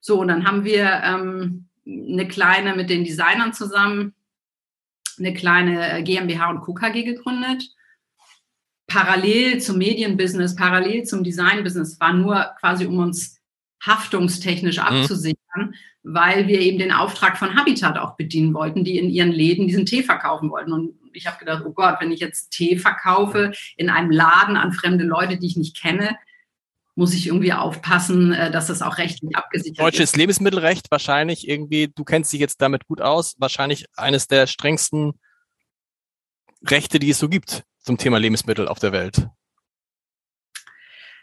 So, 0.08 0.22
und 0.22 0.30
dann 0.30 0.48
haben 0.48 0.64
wir 0.64 1.02
ähm, 1.04 1.68
eine 1.86 2.28
kleine 2.28 2.76
mit 2.76 2.90
den 2.90 3.04
Designern 3.04 3.54
zusammen, 3.54 4.14
eine 5.20 5.34
kleine 5.34 6.00
äh, 6.00 6.04
GmbH 6.04 6.50
und 6.50 6.62
KKG 6.62 7.04
gegründet 7.04 7.70
parallel 8.88 9.60
zum 9.60 9.78
Medienbusiness, 9.78 10.56
parallel 10.56 11.04
zum 11.04 11.24
Designbusiness 11.24 12.00
war 12.00 12.14
nur 12.14 12.56
quasi, 12.60 12.86
um 12.86 12.98
uns 13.00 13.40
haftungstechnisch 13.86 14.78
mhm. 14.78 14.84
abzusichern, 14.84 15.38
mhm. 15.56 15.74
weil 16.04 16.48
wir 16.48 16.62
eben 16.62 16.80
den 16.80 16.94
Auftrag 16.94 17.38
von 17.38 17.56
Habitat 17.56 17.98
auch 17.98 18.16
bedienen 18.16 18.54
wollten, 18.54 18.84
die 18.84 18.98
in 18.98 19.10
ihren 19.10 19.32
Läden 19.32 19.68
diesen 19.68 19.86
Tee 19.86 20.04
verkaufen 20.04 20.50
wollten. 20.50 20.72
Und 20.72 20.96
ich 21.14 21.28
habe 21.28 21.38
gedacht, 21.38 21.64
oh 21.66 21.74
Gott, 21.74 21.98
wenn 22.00 22.12
ich 22.12 22.22
jetzt 22.22 22.52
Tee 22.52 22.78
verkaufe 22.78 23.52
in 23.76 23.90
einem 23.90 24.10
Laden 24.10 24.58
an 24.58 24.72
fremde 24.72 25.04
Leute, 25.04 25.38
die 25.38 25.48
ich 25.48 25.58
nicht 25.58 25.80
kenne, 25.80 26.18
muss 26.98 27.14
ich 27.14 27.28
irgendwie 27.28 27.54
aufpassen, 27.54 28.34
äh, 28.34 28.52
dass 28.52 28.68
das 28.68 28.82
auch 28.82 28.98
rechtlich 28.98 29.36
abgesichert 29.36 29.80
Deutsches 29.80 30.00
ist. 30.00 30.00
Deutsches 30.00 30.16
Lebensmittelrecht 30.16 30.90
wahrscheinlich 30.90 31.48
irgendwie, 31.48 31.92
du 31.94 32.04
kennst 32.04 32.34
dich 32.34 32.40
jetzt 32.40 32.62
damit 32.62 32.88
gut 32.88 33.02
aus, 33.02 33.36
wahrscheinlich 33.38 33.86
eines 33.96 34.28
der 34.28 34.48
strengsten 34.48 35.14
Rechte, 36.66 36.98
die 36.98 37.12
es 37.12 37.20
so 37.20 37.30
gibt 37.30 37.64
zum 37.80 37.98
Thema 37.98 38.18
Lebensmittel 38.18 38.68
auf 38.68 38.80
der 38.80 38.92
Welt? 38.92 39.28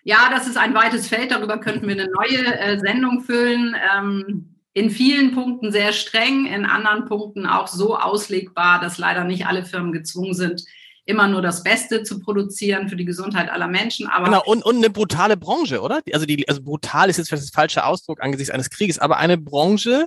Ja, 0.05 0.29
das 0.31 0.47
ist 0.47 0.57
ein 0.57 0.75
weites 0.75 1.09
Feld. 1.09 1.33
Darüber 1.33 1.59
könnten 1.59 1.89
wir 1.89 1.95
eine 1.95 2.09
neue 2.09 2.59
äh, 2.59 2.79
Sendung 2.79 3.23
füllen. 3.23 3.75
Ähm, 3.97 4.61
in 4.75 4.91
vielen 4.91 5.33
Punkten 5.35 5.73
sehr 5.73 5.93
streng, 5.93 6.47
in 6.47 6.67
anderen 6.67 7.07
Punkten 7.07 7.47
auch 7.47 7.69
so 7.69 7.97
auslegbar, 7.97 8.81
dass 8.81 8.99
leider 8.99 9.25
nicht 9.25 9.47
alle 9.47 9.65
Firmen 9.65 9.93
gezwungen 9.93 10.35
sind, 10.35 10.65
immer 11.07 11.29
nur 11.29 11.43
das 11.43 11.63
Beste 11.63 12.03
zu 12.03 12.21
produzieren 12.21 12.89
für 12.89 12.97
die 12.97 13.05
Gesundheit 13.05 13.51
aller 13.51 13.69
Menschen. 13.69 14.07
Aber 14.09 14.25
genau, 14.25 14.43
und, 14.45 14.65
und 14.65 14.77
eine 14.77 14.91
brutale 14.91 15.37
Branche, 15.37 15.81
oder? 15.81 16.01
Also, 16.13 16.27
die, 16.27 16.49
also 16.49 16.63
brutal 16.63 17.11
ist 17.11 17.19
jetzt 17.19 17.29
vielleicht 17.29 17.45
das 17.45 17.51
falsche 17.51 17.85
Ausdruck 17.85 18.23
angesichts 18.23 18.53
eines 18.53 18.71
Krieges, 18.71 18.99
aber 18.99 19.19
eine 19.19 19.37
Branche, 19.37 20.07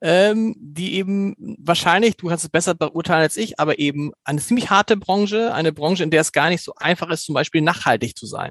ähm, 0.00 0.56
die 0.58 0.94
eben 0.94 1.36
wahrscheinlich, 1.58 2.16
du 2.16 2.28
kannst 2.28 2.44
es 2.44 2.50
besser 2.50 2.74
beurteilen 2.74 3.22
als 3.22 3.36
ich, 3.36 3.60
aber 3.60 3.78
eben 3.78 4.12
eine 4.24 4.40
ziemlich 4.40 4.68
harte 4.68 4.96
Branche, 4.96 5.54
eine 5.54 5.72
Branche, 5.72 6.02
in 6.02 6.10
der 6.10 6.22
es 6.22 6.32
gar 6.32 6.48
nicht 6.48 6.64
so 6.64 6.74
einfach 6.76 7.08
ist, 7.10 7.24
zum 7.24 7.34
Beispiel 7.34 7.62
nachhaltig 7.62 8.16
zu 8.16 8.26
sein. 8.26 8.50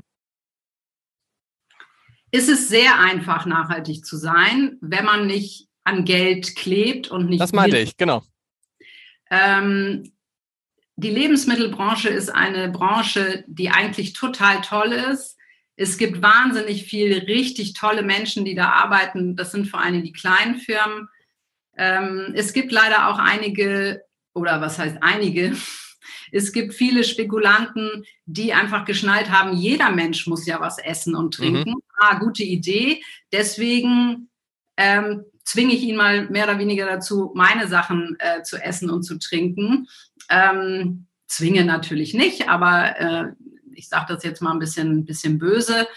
Ist 2.32 2.48
es 2.48 2.70
sehr 2.70 2.98
einfach, 3.00 3.46
nachhaltig 3.46 4.06
zu 4.06 4.16
sein, 4.16 4.78
wenn 4.80 5.04
man 5.04 5.28
nicht 5.28 5.68
an 5.84 6.06
Geld 6.06 6.56
klebt 6.56 7.10
und 7.10 7.28
nicht. 7.28 7.42
Das 7.42 7.52
meinte 7.52 7.78
ich, 7.78 7.98
genau. 7.98 8.24
Ähm, 9.30 10.14
die 11.02 11.10
Lebensmittelbranche 11.10 12.10
ist 12.10 12.30
eine 12.30 12.70
Branche, 12.70 13.44
die 13.48 13.70
eigentlich 13.70 14.14
total 14.14 14.62
toll 14.62 14.92
ist. 14.92 15.36
Es 15.76 15.98
gibt 15.98 16.22
wahnsinnig 16.22 16.84
viele 16.84 17.28
richtig 17.28 17.74
tolle 17.74 18.04
Menschen, 18.04 18.46
die 18.46 18.54
da 18.54 18.70
arbeiten. 18.70 19.36
Das 19.36 19.52
sind 19.52 19.68
vor 19.68 19.82
allem 19.82 20.04
die 20.04 20.12
kleinen 20.12 20.58
Firmen. 20.58 21.10
Ähm, 21.76 22.34
es 22.36 22.54
gibt 22.54 22.72
leider 22.72 23.08
auch 23.08 23.18
einige, 23.18 24.04
oder 24.36 24.62
was 24.62 24.78
heißt 24.78 24.98
einige, 25.02 25.56
es 26.32 26.54
gibt 26.54 26.76
viele 26.76 27.04
Spekulanten, 27.04 28.06
die 28.26 28.54
einfach 28.54 28.86
geschnallt 28.86 29.32
haben, 29.32 29.58
jeder 29.58 29.90
Mensch 29.90 30.28
muss 30.28 30.46
ja 30.46 30.60
was 30.60 30.78
essen 30.78 31.16
und 31.16 31.34
trinken. 31.34 31.72
Mhm. 31.72 31.82
Ah, 31.98 32.20
gute 32.20 32.44
Idee. 32.44 33.02
Deswegen 33.32 34.30
ähm, 34.78 35.26
zwinge 35.46 35.74
ich 35.74 35.84
ihn 35.84 35.96
mal 35.96 36.30
mehr 36.30 36.46
oder 36.46 36.60
weniger 36.60 36.86
dazu, 36.86 37.32
meine 37.36 37.68
Sachen 37.68 38.16
äh, 38.20 38.44
zu 38.44 38.58
essen 38.58 38.90
und 38.90 39.04
zu 39.04 39.18
trinken. 39.18 39.88
Ähm, 40.32 41.06
zwinge 41.28 41.64
natürlich 41.66 42.14
nicht, 42.14 42.50
aber 42.50 43.00
äh, 43.00 43.26
ich 43.74 43.88
sage 43.88 44.14
das 44.14 44.24
jetzt 44.24 44.42
mal 44.42 44.52
ein 44.52 44.60
bisschen, 44.60 45.06
bisschen 45.06 45.38
böse. 45.38 45.88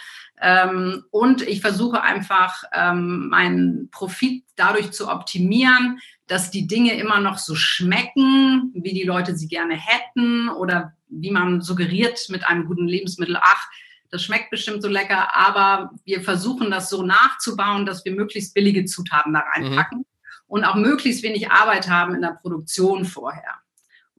Ähm, 0.41 1.03
und 1.11 1.41
ich 1.41 1.61
versuche 1.61 2.01
einfach, 2.01 2.63
ähm, 2.73 3.29
meinen 3.29 3.89
Profit 3.89 4.43
dadurch 4.55 4.91
zu 4.91 5.09
optimieren, 5.09 5.99
dass 6.27 6.51
die 6.51 6.67
Dinge 6.67 6.93
immer 6.95 7.19
noch 7.19 7.37
so 7.37 7.55
schmecken, 7.55 8.71
wie 8.73 8.93
die 8.93 9.03
Leute 9.03 9.35
sie 9.35 9.47
gerne 9.47 9.75
hätten 9.75 10.49
oder 10.49 10.93
wie 11.07 11.31
man 11.31 11.61
suggeriert 11.61 12.27
mit 12.29 12.45
einem 12.45 12.65
guten 12.65 12.87
Lebensmittel, 12.87 13.37
ach, 13.39 13.67
das 14.09 14.23
schmeckt 14.23 14.49
bestimmt 14.49 14.81
so 14.81 14.89
lecker, 14.89 15.35
aber 15.35 15.91
wir 16.03 16.21
versuchen 16.21 16.71
das 16.71 16.89
so 16.89 17.03
nachzubauen, 17.03 17.85
dass 17.85 18.05
wir 18.05 18.13
möglichst 18.13 18.53
billige 18.53 18.85
Zutaten 18.85 19.33
da 19.33 19.39
reinpacken 19.39 19.99
mhm. 19.99 20.05
und 20.47 20.63
auch 20.63 20.75
möglichst 20.75 21.23
wenig 21.23 21.51
Arbeit 21.51 21.89
haben 21.89 22.15
in 22.15 22.21
der 22.21 22.37
Produktion 22.41 23.05
vorher. 23.05 23.55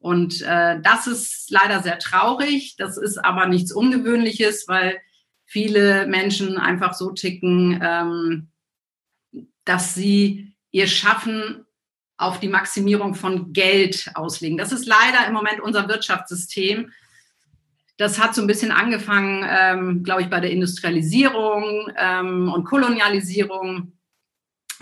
Und 0.01 0.43
äh, 0.43 0.81
das 0.83 1.07
ist 1.07 1.51
leider 1.51 1.83
sehr 1.83 1.99
traurig. 1.99 2.77
Das 2.77 2.97
ist 2.97 3.19
aber 3.19 3.47
nichts 3.47 3.73
Ungewöhnliches, 3.73 4.69
weil 4.69 4.99
viele 5.45 6.07
Menschen 6.07 6.59
einfach 6.59 6.95
so 6.95 7.13
ticken, 7.13 7.81
ähm, 7.83 8.49
dass 9.65 9.95
sie 9.95 10.55
ihr 10.71 10.87
Schaffen 10.87 11.65
auf 12.19 12.41
die 12.41 12.49
Maximierung 12.49 13.15
von 13.15 13.53
Geld 13.53 14.11
auslegen. 14.15 14.59
Das 14.59 14.73
ist 14.73 14.87
leider 14.87 15.27
im 15.27 15.35
Moment 15.35 15.61
unser 15.61 15.89
Wirtschaftssystem. 15.89 16.93
Das 17.99 18.19
hat 18.19 18.35
so 18.35 18.43
ein 18.43 18.47
bisschen 18.47 18.73
angefangen, 18.73 19.45
ähm, 19.49 20.03
glaube 20.03 20.23
ich, 20.23 20.31
bei 20.31 20.41
der 20.41 20.51
Industrialisierung 20.51 21.91
ähm, 21.97 22.53
und 22.53 22.65
Kolonialisierung. 22.65 23.93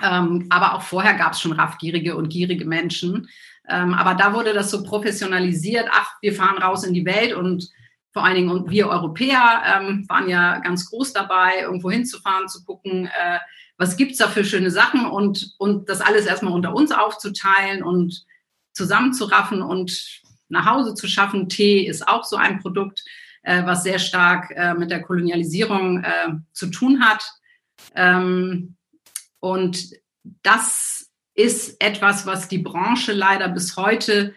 Ähm, 0.03 0.47
aber 0.51 0.75
auch 0.75 0.83
vorher 0.83 1.15
gab 1.15 1.33
es 1.33 1.41
schon 1.41 1.53
raffgierige 1.53 2.17
und 2.17 2.29
gierige 2.29 2.65
Menschen. 2.65 3.29
Ähm, 3.69 3.95
aber 3.95 4.15
da 4.15 4.35
wurde 4.35 4.53
das 4.53 4.71
so 4.71 4.83
professionalisiert. 4.83 5.89
Ach, 5.91 6.11
wir 6.21 6.35
fahren 6.35 6.63
raus 6.63 6.85
in 6.85 6.95
die 6.95 7.07
Welt 7.07 7.33
und 7.33 7.69
vor 8.13 8.25
allen 8.25 8.37
Dingen 8.37 8.71
wir 8.71 8.89
Europäer 8.89 9.63
ähm, 9.67 10.09
waren 10.09 10.29
ja 10.29 10.59
ganz 10.61 10.89
groß 10.89 11.13
dabei, 11.13 11.63
irgendwo 11.63 11.91
hinzufahren, 11.91 12.49
zu 12.49 12.65
gucken, 12.65 13.07
äh, 13.07 13.39
was 13.77 13.97
gibt's 13.97 14.19
da 14.19 14.29
für 14.29 14.45
schöne 14.45 14.71
Sachen 14.71 15.05
und, 15.07 15.55
und 15.59 15.89
das 15.89 16.01
alles 16.01 16.27
erstmal 16.27 16.53
unter 16.53 16.75
uns 16.75 16.93
aufzuteilen 16.93 17.83
und 17.83 18.25
zusammenzuraffen 18.73 19.63
und 19.63 20.23
nach 20.49 20.67
Hause 20.67 20.95
zu 20.95 21.09
schaffen. 21.09 21.49
Tee 21.49 21.87
ist 21.87 22.07
auch 22.07 22.25
so 22.25 22.37
ein 22.37 22.61
Produkt, 22.61 23.03
äh, 23.43 23.65
was 23.65 23.83
sehr 23.83 23.99
stark 23.99 24.53
äh, 24.53 24.75
mit 24.75 24.91
der 24.91 25.03
Kolonialisierung 25.03 26.05
äh, 26.05 26.29
zu 26.53 26.69
tun 26.69 27.05
hat. 27.05 27.25
Ähm, 27.97 28.77
und 29.41 29.91
das 30.43 30.94
ist 31.35 31.81
etwas, 31.81 32.27
was 32.27 32.49
die 32.49 32.59
Branche 32.59 33.13
leider 33.13 33.49
bis 33.49 33.77
heute 33.77 34.35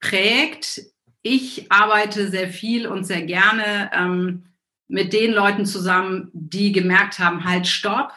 prägt 0.00 0.80
ich 1.28 1.72
arbeite 1.72 2.28
sehr 2.30 2.48
viel 2.48 2.86
und 2.86 3.04
sehr 3.04 3.22
gerne 3.22 3.90
ähm, 3.92 4.44
mit 4.86 5.12
den 5.12 5.32
Leuten 5.32 5.66
zusammen, 5.66 6.30
die 6.32 6.70
gemerkt 6.70 7.18
haben, 7.18 7.44
halt, 7.44 7.66
stopp, 7.66 8.12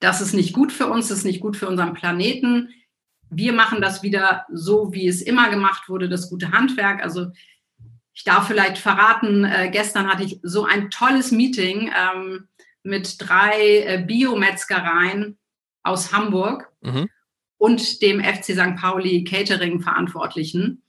das 0.00 0.20
ist 0.20 0.34
nicht 0.34 0.52
gut 0.52 0.70
für 0.70 0.86
uns, 0.88 1.08
das 1.08 1.18
ist 1.18 1.24
nicht 1.24 1.40
gut 1.40 1.56
für 1.56 1.66
unseren 1.66 1.94
Planeten. 1.94 2.68
Wir 3.30 3.54
machen 3.54 3.80
das 3.80 4.02
wieder 4.02 4.44
so, 4.52 4.92
wie 4.92 5.08
es 5.08 5.22
immer 5.22 5.48
gemacht 5.48 5.88
wurde, 5.88 6.10
das 6.10 6.28
gute 6.28 6.52
Handwerk. 6.52 7.02
Also 7.02 7.28
ich 8.12 8.24
darf 8.24 8.48
vielleicht 8.48 8.76
verraten, 8.76 9.46
äh, 9.46 9.70
gestern 9.70 10.06
hatte 10.06 10.24
ich 10.24 10.38
so 10.42 10.66
ein 10.66 10.90
tolles 10.90 11.32
Meeting 11.32 11.90
ähm, 11.96 12.48
mit 12.82 13.16
drei 13.18 13.78
äh, 13.78 14.04
Biometzgereien 14.06 15.38
aus 15.86 16.12
Hamburg 16.12 16.70
mhm. 16.82 17.08
und 17.58 18.02
dem 18.02 18.22
FC 18.22 18.44
St. 18.44 18.76
Pauli 18.76 19.24
Catering 19.24 19.80
Verantwortlichen. 19.80 20.82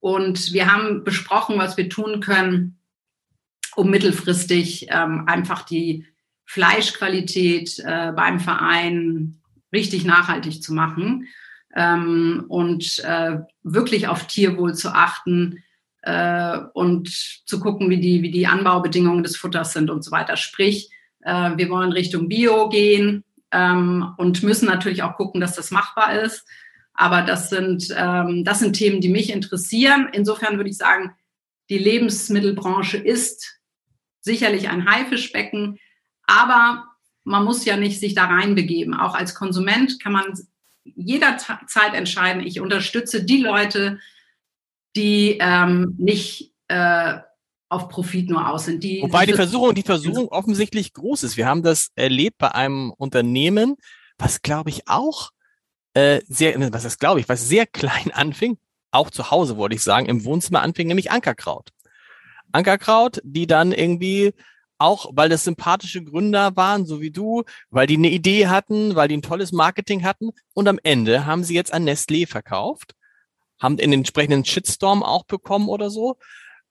Und 0.00 0.52
wir 0.52 0.72
haben 0.72 1.04
besprochen, 1.04 1.58
was 1.58 1.76
wir 1.76 1.88
tun 1.88 2.20
können, 2.20 2.78
um 3.76 3.90
mittelfristig 3.90 4.86
ähm, 4.90 5.24
einfach 5.26 5.62
die 5.62 6.06
Fleischqualität 6.46 7.78
äh, 7.78 8.12
beim 8.12 8.40
Verein 8.40 9.40
richtig 9.72 10.04
nachhaltig 10.04 10.62
zu 10.62 10.74
machen 10.74 11.28
ähm, 11.76 12.44
und 12.48 12.98
äh, 13.04 13.38
wirklich 13.62 14.08
auf 14.08 14.26
Tierwohl 14.26 14.74
zu 14.74 14.88
achten 14.88 15.62
äh, 16.02 16.58
und 16.72 17.08
zu 17.44 17.60
gucken, 17.60 17.90
wie 17.90 18.00
die, 18.00 18.22
wie 18.22 18.30
die 18.30 18.46
Anbaubedingungen 18.46 19.22
des 19.22 19.36
Futters 19.36 19.72
sind 19.72 19.90
und 19.90 20.02
so 20.02 20.10
weiter. 20.10 20.36
Sprich, 20.36 20.90
äh, 21.20 21.50
wir 21.56 21.68
wollen 21.68 21.92
Richtung 21.92 22.28
Bio 22.28 22.68
gehen 22.68 23.24
ähm, 23.52 24.14
und 24.16 24.42
müssen 24.42 24.66
natürlich 24.66 25.02
auch 25.02 25.16
gucken, 25.16 25.40
dass 25.40 25.56
das 25.56 25.70
machbar 25.70 26.20
ist. 26.20 26.46
Aber 26.94 27.22
das 27.22 27.50
sind, 27.50 27.94
ähm, 27.96 28.44
das 28.44 28.58
sind 28.58 28.74
Themen, 28.74 29.00
die 29.00 29.08
mich 29.08 29.30
interessieren. 29.32 30.08
Insofern 30.12 30.56
würde 30.56 30.70
ich 30.70 30.76
sagen, 30.76 31.14
die 31.68 31.78
Lebensmittelbranche 31.78 32.98
ist 32.98 33.60
sicherlich 34.20 34.68
ein 34.68 34.90
Haifischbecken, 34.90 35.78
aber 36.26 36.84
man 37.24 37.44
muss 37.44 37.64
ja 37.64 37.76
nicht 37.76 38.00
sich 38.00 38.14
da 38.14 38.24
reinbegeben. 38.24 38.94
Auch 38.94 39.14
als 39.14 39.34
Konsument 39.34 40.02
kann 40.02 40.12
man 40.12 40.24
jederzeit 40.84 41.94
entscheiden, 41.94 42.44
ich 42.44 42.60
unterstütze 42.60 43.24
die 43.24 43.42
Leute, 43.42 43.98
die 44.96 45.38
ähm, 45.40 45.94
nicht 45.98 46.52
äh, 46.68 47.18
auf 47.70 47.88
Profit 47.88 48.28
nur 48.28 48.46
aus 48.46 48.66
sind. 48.66 48.82
Die, 48.82 49.00
Wobei 49.00 49.24
die 49.24 49.32
Versuchung, 49.32 49.74
die 49.74 49.82
Versuchung 49.82 50.28
offensichtlich 50.28 50.92
groß 50.92 51.22
ist. 51.22 51.36
Wir 51.36 51.46
haben 51.46 51.62
das 51.62 51.90
erlebt 51.94 52.36
bei 52.38 52.52
einem 52.52 52.92
Unternehmen, 52.98 53.76
was 54.18 54.42
glaube 54.42 54.70
ich 54.70 54.88
auch 54.88 55.30
äh, 55.94 56.20
sehr, 56.28 56.72
was 56.72 56.84
ist 56.84 56.98
glaube 56.98 57.20
ich, 57.20 57.28
was 57.28 57.48
sehr 57.48 57.66
klein 57.66 58.10
anfing, 58.12 58.58
auch 58.90 59.10
zu 59.10 59.30
Hause 59.30 59.56
wollte 59.56 59.76
ich 59.76 59.82
sagen, 59.82 60.06
im 60.06 60.24
Wohnzimmer 60.24 60.62
anfing, 60.62 60.88
nämlich 60.88 61.10
Ankerkraut. 61.10 61.70
Ankerkraut, 62.52 63.20
die 63.22 63.46
dann 63.46 63.70
irgendwie 63.70 64.34
auch, 64.78 65.06
weil 65.12 65.28
das 65.28 65.44
sympathische 65.44 66.02
Gründer 66.02 66.56
waren, 66.56 66.86
so 66.86 67.00
wie 67.00 67.12
du, 67.12 67.44
weil 67.68 67.86
die 67.86 67.96
eine 67.96 68.10
Idee 68.10 68.48
hatten, 68.48 68.96
weil 68.96 69.06
die 69.06 69.16
ein 69.16 69.22
tolles 69.22 69.52
Marketing 69.52 70.04
hatten 70.04 70.30
und 70.54 70.66
am 70.66 70.80
Ende 70.82 71.26
haben 71.26 71.44
sie 71.44 71.54
jetzt 71.54 71.72
an 71.72 71.88
Nestlé 71.88 72.26
verkauft, 72.26 72.94
haben 73.60 73.76
den 73.76 73.92
entsprechenden 73.92 74.44
Shitstorm 74.44 75.04
auch 75.04 75.24
bekommen 75.24 75.68
oder 75.68 75.90
so. 75.90 76.16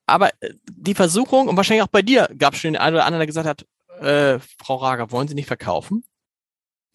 Aber 0.10 0.30
äh, 0.41 0.53
die 0.70 0.95
Versuchung, 0.95 1.47
und 1.47 1.57
wahrscheinlich 1.57 1.84
auch 1.84 1.88
bei 1.88 2.01
dir 2.01 2.30
gab 2.38 2.53
es 2.53 2.60
schon 2.60 2.74
den 2.74 2.82
einen 2.82 2.95
oder 2.95 3.05
anderen, 3.05 3.20
der 3.20 3.28
gesagt 3.28 3.47
hat, 3.47 3.66
äh, 4.01 4.39
Frau 4.64 4.78
Rager, 4.78 5.12
wollen 5.12 5.28
Sie 5.28 5.36
nicht 5.36 5.47
verkaufen? 5.47 6.03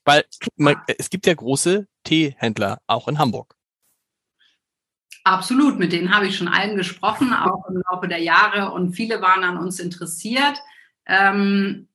Weil 0.05 0.25
man, 0.57 0.77
es 0.99 1.11
gibt 1.11 1.27
ja 1.27 1.35
große 1.35 1.87
Teehändler 2.05 2.81
auch 2.87 3.09
in 3.09 3.19
Hamburg. 3.19 3.57
Absolut, 5.25 5.79
mit 5.79 5.93
denen 5.93 6.15
habe 6.15 6.27
ich 6.27 6.37
schon 6.37 6.49
allen 6.49 6.77
gesprochen, 6.77 7.33
auch 7.33 7.67
im 7.69 7.83
Laufe 7.91 8.09
der 8.09 8.21
Jahre 8.21 8.73
und 8.73 8.93
viele 8.93 9.23
waren 9.23 9.43
an 9.43 9.57
uns 9.57 9.81
interessiert. 9.81 10.59
Ähm, 11.07 11.89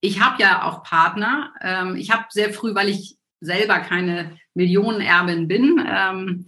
ich 0.00 0.20
habe 0.20 0.42
ja 0.42 0.64
auch 0.64 0.82
Partner. 0.82 1.52
Ähm, 1.60 1.96
ich 1.96 2.10
habe 2.10 2.24
sehr 2.30 2.52
früh, 2.52 2.74
weil 2.74 2.88
ich 2.88 3.18
selber 3.40 3.80
keine 3.80 4.38
Millionenerbin 4.54 5.48
bin, 5.48 5.86
ähm, 5.86 6.46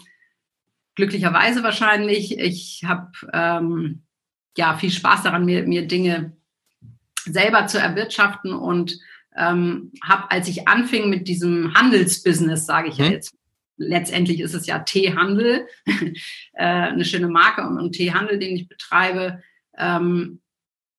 glücklicherweise 0.95 1.63
wahrscheinlich. 1.63 2.39
Ich 2.39 2.85
habe 2.87 3.11
ähm, 3.33 4.03
ja 4.57 4.77
viel 4.77 4.91
Spaß 4.91 5.23
daran, 5.23 5.45
mir, 5.45 5.65
mir 5.65 5.87
Dinge 5.87 6.37
selber 7.25 7.67
zu 7.67 7.79
erwirtschaften 7.79 8.53
und 8.53 8.99
ähm, 9.37 9.93
habe, 10.05 10.31
als 10.31 10.49
ich 10.49 10.69
anfing 10.69 11.09
mit 11.09 11.29
diesem 11.29 11.75
Handelsbusiness, 11.75 12.67
sage 12.67 12.89
ich 12.89 12.99
mhm. 12.99 13.05
ja 13.05 13.11
jetzt, 13.13 13.35
letztendlich 13.77 14.41
ist 14.41 14.55
es 14.55 14.67
ja 14.67 14.81
Teehandel, 14.81 15.67
äh, 15.87 16.65
eine 16.65 17.05
schöne 17.05 17.29
Marke 17.29 17.63
und, 17.67 17.79
und 17.79 17.93
Teehandel, 17.93 18.39
den 18.39 18.57
ich 18.57 18.69
betreibe. 18.69 19.43
Ähm, 19.77 20.41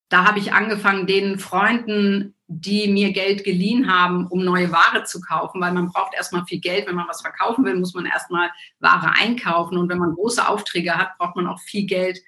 da 0.10 0.26
habe 0.26 0.40
ich 0.40 0.54
angefangen, 0.54 1.08
den 1.08 1.40
Freunden, 1.40 2.33
die 2.48 2.88
mir 2.88 3.14
Geld 3.14 3.44
geliehen 3.44 3.92
haben, 3.92 4.28
um 4.28 4.44
neue 4.44 4.72
Ware 4.72 5.04
zu 5.06 5.22
kaufen, 5.22 5.62
weil 5.62 5.72
man 5.72 5.88
braucht 5.88 6.14
erstmal 6.14 6.46
viel 6.46 6.60
Geld. 6.60 6.88
Wenn 6.88 6.96
man 6.96 7.08
was 7.08 7.22
verkaufen 7.22 7.64
will, 7.64 7.76
muss 7.76 7.94
man 7.94 8.06
erstmal 8.06 8.50
Ware 8.80 9.14
einkaufen. 9.18 9.78
Und 9.78 9.90
wenn 9.90 9.98
man 9.98 10.14
große 10.14 10.48
Aufträge 10.48 10.96
hat, 10.96 11.18
braucht 11.18 11.36
man 11.36 11.48
auch 11.48 11.60
viel 11.62 11.86
Geld, 11.86 12.20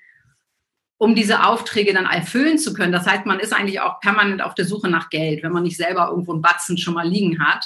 um 0.98 1.16
diese 1.16 1.46
Aufträge 1.46 1.94
dann 1.94 2.06
erfüllen 2.06 2.58
zu 2.58 2.74
können. 2.74 2.94
Das 2.94 3.06
heißt, 3.06 3.26
man 3.26 3.40
ist 3.40 3.54
eigentlich 3.54 3.82
auch 3.82 4.00
permanent 4.00 4.42
auf 4.42 4.56
der 4.56 4.66
Suche 4.66 4.90
nach 4.90 5.10
Geld, 5.10 5.44
wenn 5.44 5.52
man 5.52 5.64
nicht 5.64 5.78
selber 5.78 6.10
irgendwo 6.10 6.32
einen 6.32 6.42
Batzen 6.42 6.78
schon 6.78 6.94
mal 6.94 7.08
liegen 7.08 7.46
hat. 7.46 7.66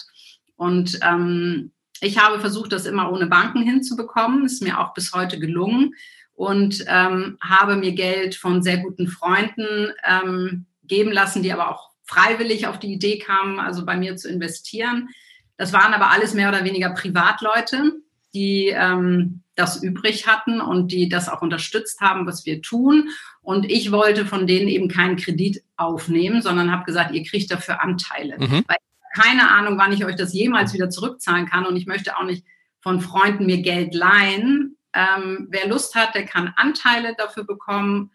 Und 0.55 0.99
ähm, 1.03 1.71
ich 2.01 2.17
habe 2.17 2.39
versucht, 2.39 2.71
das 2.71 2.85
immer 2.85 3.11
ohne 3.11 3.27
Banken 3.27 3.61
hinzubekommen. 3.61 4.45
Ist 4.45 4.63
mir 4.63 4.79
auch 4.79 4.93
bis 4.93 5.13
heute 5.13 5.39
gelungen 5.39 5.93
und 6.33 6.83
ähm, 6.87 7.37
habe 7.41 7.75
mir 7.75 7.91
Geld 7.91 8.35
von 8.35 8.63
sehr 8.63 8.77
guten 8.77 9.07
Freunden 9.07 9.91
ähm, 10.05 10.65
geben 10.83 11.11
lassen, 11.11 11.43
die 11.43 11.53
aber 11.53 11.69
auch 11.69 11.88
freiwillig 12.09 12.65
auf 12.65 12.79
die 12.79 12.91
Idee 12.91 13.19
kamen, 13.19 13.59
also 13.59 13.85
bei 13.85 13.95
mir 13.95 14.15
zu 14.15 14.27
investieren. 14.29 15.09
Das 15.57 15.73
waren 15.73 15.93
aber 15.93 16.09
alles 16.09 16.33
mehr 16.33 16.49
oder 16.49 16.63
weniger 16.63 16.89
Privatleute, 16.89 18.01
die 18.33 18.73
ähm, 18.75 19.43
das 19.55 19.83
übrig 19.83 20.25
hatten 20.25 20.59
und 20.59 20.91
die 20.91 21.07
das 21.07 21.29
auch 21.29 21.43
unterstützt 21.43 22.01
haben, 22.01 22.25
was 22.25 22.47
wir 22.47 22.63
tun. 22.63 23.09
Und 23.41 23.69
ich 23.69 23.91
wollte 23.91 24.25
von 24.25 24.47
denen 24.47 24.69
eben 24.69 24.87
keinen 24.87 25.17
Kredit 25.17 25.63
aufnehmen, 25.77 26.41
sondern 26.41 26.71
habe 26.71 26.85
gesagt, 26.85 27.13
ihr 27.13 27.23
kriegt 27.23 27.51
dafür 27.51 27.83
Anteile. 27.83 28.37
Mhm. 28.39 28.63
Weil 28.67 28.77
keine 29.15 29.51
Ahnung, 29.51 29.77
wann 29.77 29.93
ich 29.93 30.05
euch 30.05 30.15
das 30.15 30.33
jemals 30.33 30.73
wieder 30.73 30.89
zurückzahlen 30.89 31.45
kann. 31.45 31.65
Und 31.65 31.75
ich 31.75 31.85
möchte 31.85 32.17
auch 32.17 32.23
nicht 32.23 32.43
von 32.79 33.01
Freunden 33.01 33.45
mir 33.45 33.61
Geld 33.61 33.93
leihen. 33.93 34.77
Ähm, 34.93 35.47
wer 35.51 35.67
Lust 35.67 35.93
hat, 35.93 36.15
der 36.15 36.25
kann 36.25 36.53
Anteile 36.55 37.15
dafür 37.17 37.43
bekommen. 37.43 38.11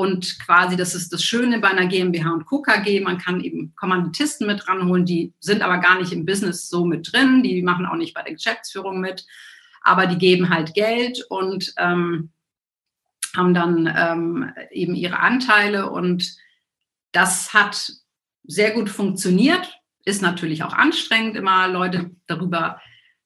Und 0.00 0.38
quasi, 0.40 0.76
das 0.76 0.94
ist 0.94 1.12
das 1.12 1.22
Schöne 1.22 1.58
bei 1.58 1.68
einer 1.68 1.86
GmbH 1.86 2.30
und 2.30 2.46
Co. 2.46 2.62
KG. 2.62 3.00
Man 3.00 3.18
kann 3.18 3.42
eben 3.42 3.74
Kommanditisten 3.76 4.46
mit 4.46 4.66
ranholen, 4.66 5.04
die 5.04 5.34
sind 5.40 5.60
aber 5.60 5.76
gar 5.76 5.98
nicht 5.98 6.12
im 6.12 6.24
Business 6.24 6.70
so 6.70 6.86
mit 6.86 7.12
drin. 7.12 7.42
Die 7.42 7.60
machen 7.60 7.84
auch 7.84 7.96
nicht 7.96 8.14
bei 8.14 8.22
der 8.22 8.32
Geschäftsführung 8.32 9.00
mit. 9.00 9.26
Aber 9.82 10.06
die 10.06 10.16
geben 10.16 10.48
halt 10.48 10.72
Geld 10.72 11.22
und 11.28 11.74
ähm, 11.76 12.30
haben 13.36 13.52
dann 13.52 13.92
ähm, 13.94 14.52
eben 14.70 14.94
ihre 14.94 15.18
Anteile. 15.18 15.90
Und 15.90 16.34
das 17.12 17.52
hat 17.52 17.92
sehr 18.44 18.70
gut 18.70 18.88
funktioniert 18.88 19.80
ist 20.04 20.22
natürlich 20.22 20.62
auch 20.62 20.72
anstrengend, 20.72 21.36
immer 21.36 21.68
Leute 21.68 22.10
darüber 22.26 22.80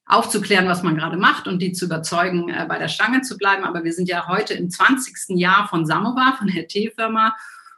aufzuklären, 0.06 0.68
was 0.68 0.82
man 0.82 0.96
gerade 0.96 1.16
macht 1.16 1.48
und 1.48 1.60
die 1.60 1.72
zu 1.72 1.86
überzeugen, 1.86 2.50
äh, 2.50 2.66
bei 2.68 2.78
der 2.78 2.88
Stange 2.88 3.22
zu 3.22 3.36
bleiben. 3.36 3.64
Aber 3.64 3.84
wir 3.84 3.92
sind 3.92 4.08
ja 4.08 4.28
heute 4.28 4.54
im 4.54 4.70
20. 4.70 5.38
Jahr 5.38 5.68
von 5.68 5.86
Samovar, 5.86 6.36
von 6.38 6.48
der 6.48 6.68
Teefirma. 6.68 7.34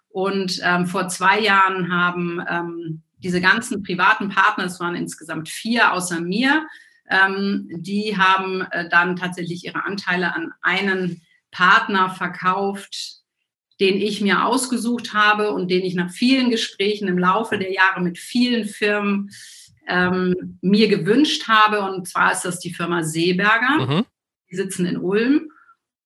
Und 0.08 0.60
ähm, 0.64 0.86
vor 0.86 1.08
zwei 1.08 1.40
Jahren 1.40 1.92
haben 1.92 2.42
ähm, 2.48 3.02
diese 3.18 3.40
ganzen 3.40 3.82
privaten 3.82 4.28
Partner, 4.28 4.64
es 4.64 4.80
waren 4.80 4.94
insgesamt 4.94 5.48
vier 5.48 5.92
außer 5.92 6.20
mir, 6.20 6.66
ähm, 7.08 7.68
die 7.70 8.16
haben 8.16 8.62
äh, 8.70 8.88
dann 8.88 9.16
tatsächlich 9.16 9.64
ihre 9.64 9.84
Anteile 9.84 10.34
an 10.34 10.52
einen 10.62 11.22
Partner 11.50 12.10
verkauft, 12.10 13.20
den 13.78 14.00
ich 14.00 14.20
mir 14.20 14.44
ausgesucht 14.44 15.12
habe 15.12 15.52
und 15.52 15.70
den 15.70 15.84
ich 15.84 15.94
nach 15.94 16.10
vielen 16.10 16.50
Gesprächen 16.50 17.08
im 17.08 17.18
Laufe 17.18 17.58
der 17.58 17.72
Jahre 17.72 18.00
mit 18.00 18.18
vielen 18.18 18.66
Firmen 18.66 19.30
ähm, 19.86 20.58
mir 20.60 20.88
gewünscht 20.88 21.48
habe. 21.48 21.82
Und 21.82 22.08
zwar 22.08 22.32
ist 22.32 22.44
das 22.44 22.58
die 22.58 22.74
Firma 22.74 23.02
Seeberger. 23.02 23.86
Mhm. 23.86 24.04
Die 24.50 24.56
sitzen 24.56 24.86
in 24.86 24.98
Ulm. 24.98 25.50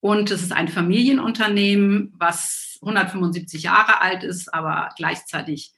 Und 0.01 0.31
es 0.31 0.43
ist 0.43 0.53
ein 0.53 0.69
Familienunternehmen, 0.69 2.15
was 2.17 2.79
175 2.81 3.63
Jahre 3.63 4.01
alt 4.01 4.25
ist, 4.25 4.53
aber 4.53 4.89
gleichzeitig 4.97 5.73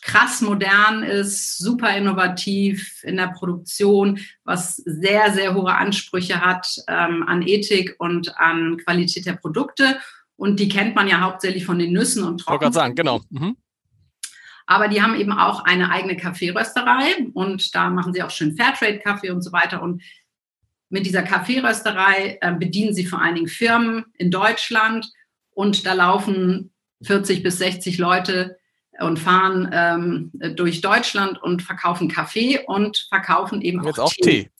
krass 0.00 0.40
modern 0.40 1.02
ist, 1.02 1.58
super 1.58 1.94
innovativ 1.94 3.02
in 3.04 3.18
der 3.18 3.28
Produktion, 3.28 4.20
was 4.44 4.76
sehr, 4.76 5.34
sehr 5.34 5.54
hohe 5.54 5.74
Ansprüche 5.74 6.40
hat 6.40 6.66
ähm, 6.88 7.24
an 7.26 7.42
Ethik 7.42 7.96
und 7.98 8.38
an 8.38 8.78
Qualität 8.78 9.26
der 9.26 9.34
Produkte. 9.34 9.98
Und 10.36 10.58
die 10.60 10.68
kennt 10.68 10.94
man 10.94 11.08
ja 11.08 11.20
hauptsächlich 11.20 11.66
von 11.66 11.78
den 11.78 11.92
Nüssen 11.92 12.24
und 12.24 12.38
Trocken. 12.38 12.54
Ich 12.54 12.60
gerade 12.60 12.74
sagen, 12.74 12.94
genau. 12.94 13.20
Mhm. 13.28 13.56
Aber 14.66 14.88
die 14.88 15.02
haben 15.02 15.14
eben 15.14 15.32
auch 15.32 15.64
eine 15.64 15.90
eigene 15.90 16.16
Kaffeerösterei 16.16 17.26
und 17.34 17.74
da 17.74 17.90
machen 17.90 18.12
sie 18.12 18.22
auch 18.22 18.30
schön 18.30 18.56
Fairtrade-Kaffee 18.56 19.30
und 19.30 19.42
so 19.42 19.52
weiter. 19.52 19.82
Und 19.82 20.02
mit 20.88 21.06
dieser 21.06 21.22
Kaffeerösterei 21.22 22.38
äh, 22.40 22.52
bedienen 22.52 22.94
sie 22.94 23.06
vor 23.06 23.20
allen 23.20 23.34
Dingen 23.34 23.48
Firmen 23.48 24.04
in 24.14 24.30
Deutschland 24.30 25.10
und 25.50 25.86
da 25.86 25.94
laufen 25.94 26.72
40 27.02 27.42
bis 27.42 27.58
60 27.58 27.98
Leute 27.98 28.58
und 29.00 29.18
fahren 29.18 29.70
ähm, 29.72 30.30
durch 30.54 30.80
Deutschland 30.80 31.42
und 31.42 31.62
verkaufen 31.62 32.08
Kaffee 32.08 32.60
und 32.66 33.06
verkaufen 33.08 33.62
eben 33.62 33.82
Jetzt 33.84 33.98
auch, 33.98 34.12
Tee. 34.12 34.22
Tee. 34.22 34.50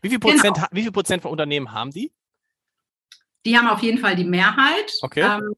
Wie 0.00 0.08
viel 0.08 0.18
Prozent, 0.18 0.54
genau. 0.54 0.66
wie 0.70 0.82
viel 0.82 0.92
Prozent 0.92 1.22
von 1.22 1.30
Unternehmen 1.30 1.72
haben 1.72 1.90
die? 1.90 2.12
Die 3.44 3.56
haben 3.58 3.68
auf 3.68 3.82
jeden 3.82 3.98
Fall 3.98 4.16
die 4.16 4.24
Mehrheit. 4.24 4.92
Okay. 5.02 5.22
Ähm, 5.22 5.54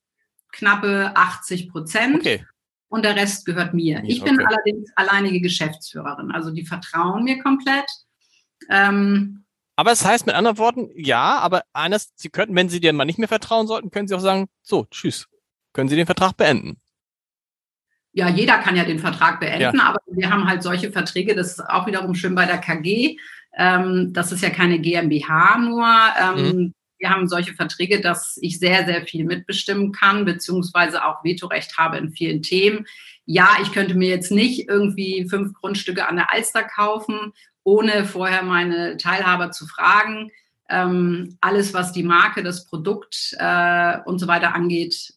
knappe 0.52 1.12
80 1.14 1.70
Prozent. 1.70 2.16
Okay. 2.16 2.46
Und 2.94 3.04
der 3.04 3.16
Rest 3.16 3.44
gehört 3.44 3.74
mir. 3.74 4.04
Ich 4.06 4.22
bin 4.22 4.36
okay. 4.36 4.46
allerdings 4.46 4.88
alleinige 4.94 5.40
Geschäftsführerin. 5.40 6.30
Also 6.30 6.52
die 6.52 6.64
vertrauen 6.64 7.24
mir 7.24 7.42
komplett. 7.42 7.90
Ähm, 8.70 9.44
aber 9.74 9.90
es 9.90 10.04
heißt 10.04 10.26
mit 10.26 10.36
anderen 10.36 10.58
Worten, 10.58 10.90
ja, 10.94 11.40
aber 11.40 11.64
eines, 11.72 12.12
Sie 12.14 12.28
könnten, 12.28 12.54
wenn 12.54 12.68
Sie 12.68 12.78
dir 12.78 12.92
mal 12.92 13.04
nicht 13.04 13.18
mehr 13.18 13.26
vertrauen 13.26 13.66
sollten, 13.66 13.90
können 13.90 14.06
Sie 14.06 14.14
auch 14.14 14.20
sagen, 14.20 14.46
so, 14.62 14.86
tschüss. 14.92 15.26
Können 15.72 15.88
Sie 15.88 15.96
den 15.96 16.06
Vertrag 16.06 16.36
beenden? 16.36 16.76
Ja, 18.12 18.28
jeder 18.28 18.58
kann 18.58 18.76
ja 18.76 18.84
den 18.84 19.00
Vertrag 19.00 19.40
beenden, 19.40 19.78
ja. 19.78 19.82
aber 19.82 19.98
wir 20.06 20.30
haben 20.30 20.46
halt 20.46 20.62
solche 20.62 20.92
Verträge, 20.92 21.34
das 21.34 21.58
ist 21.58 21.68
auch 21.68 21.88
wiederum 21.88 22.14
schön 22.14 22.36
bei 22.36 22.46
der 22.46 22.58
KG. 22.58 23.16
Ähm, 23.56 24.12
das 24.12 24.30
ist 24.30 24.44
ja 24.44 24.50
keine 24.50 24.78
GmbH 24.78 25.58
nur. 25.58 25.88
Ähm, 26.22 26.56
mhm 26.56 26.74
wir 27.04 27.10
haben 27.10 27.28
solche 27.28 27.52
Verträge, 27.52 28.00
dass 28.00 28.38
ich 28.40 28.58
sehr, 28.58 28.86
sehr 28.86 29.06
viel 29.06 29.26
mitbestimmen 29.26 29.92
kann, 29.92 30.24
beziehungsweise 30.24 31.04
auch 31.04 31.22
Vetorecht 31.22 31.76
habe 31.76 31.98
in 31.98 32.12
vielen 32.12 32.40
Themen. 32.40 32.86
Ja, 33.26 33.58
ich 33.60 33.72
könnte 33.72 33.94
mir 33.94 34.08
jetzt 34.08 34.30
nicht 34.30 34.70
irgendwie 34.70 35.28
fünf 35.28 35.52
Grundstücke 35.52 36.08
an 36.08 36.16
der 36.16 36.32
Alster 36.32 36.64
kaufen, 36.64 37.34
ohne 37.62 38.06
vorher 38.06 38.42
meine 38.42 38.96
Teilhaber 38.96 39.50
zu 39.50 39.66
fragen. 39.66 40.30
Ähm, 40.70 41.36
alles, 41.42 41.74
was 41.74 41.92
die 41.92 42.04
Marke, 42.04 42.42
das 42.42 42.64
Produkt 42.64 43.36
äh, 43.38 43.98
und 44.06 44.18
so 44.18 44.26
weiter 44.26 44.54
angeht, 44.54 45.12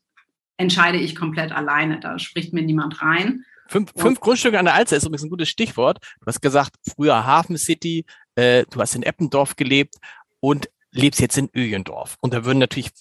entscheide 0.57 0.97
ich 0.97 1.15
komplett 1.15 1.53
alleine. 1.53 2.01
Da 2.01 2.19
spricht 2.19 2.51
mir 2.51 2.63
niemand 2.63 3.01
rein. 3.01 3.45
Fünf, 3.69 3.93
fünf 3.95 4.19
Grundstücke 4.19 4.59
an 4.59 4.65
der 4.65 4.73
Alster 4.73 4.97
ist 4.97 5.05
übrigens 5.05 5.23
ein 5.23 5.29
gutes 5.29 5.47
Stichwort. 5.47 5.99
Du 6.19 6.25
hast 6.25 6.41
gesagt, 6.41 6.75
früher 6.81 7.25
Hafen 7.25 7.57
City, 7.57 8.03
äh, 8.35 8.65
du 8.69 8.81
hast 8.81 8.93
in 8.95 9.03
Eppendorf 9.03 9.55
gelebt 9.55 9.95
und 10.41 10.67
lebst 10.97 11.19
jetzt 11.19 11.37
in 11.37 11.49
Öjendorf. 11.55 12.17
Und 12.21 12.33
da 12.33 12.45
würden 12.45 12.59
natürlich, 12.59 12.91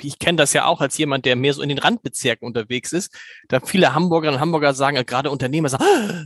ich 0.00 0.18
kenne 0.18 0.36
das 0.36 0.52
ja 0.52 0.64
auch 0.66 0.80
als 0.80 0.96
jemand, 0.98 1.24
der 1.24 1.36
mehr 1.36 1.52
so 1.54 1.62
in 1.62 1.68
den 1.68 1.78
Randbezirken 1.78 2.46
unterwegs 2.46 2.92
ist, 2.92 3.14
da 3.48 3.60
viele 3.60 3.94
Hamburgerinnen 3.94 4.36
und 4.36 4.40
Hamburger 4.40 4.74
sagen, 4.74 4.96
äh, 4.96 5.04
gerade 5.04 5.30
Unternehmer 5.30 5.68
sagen, 5.68 5.84
ah, 5.84 6.24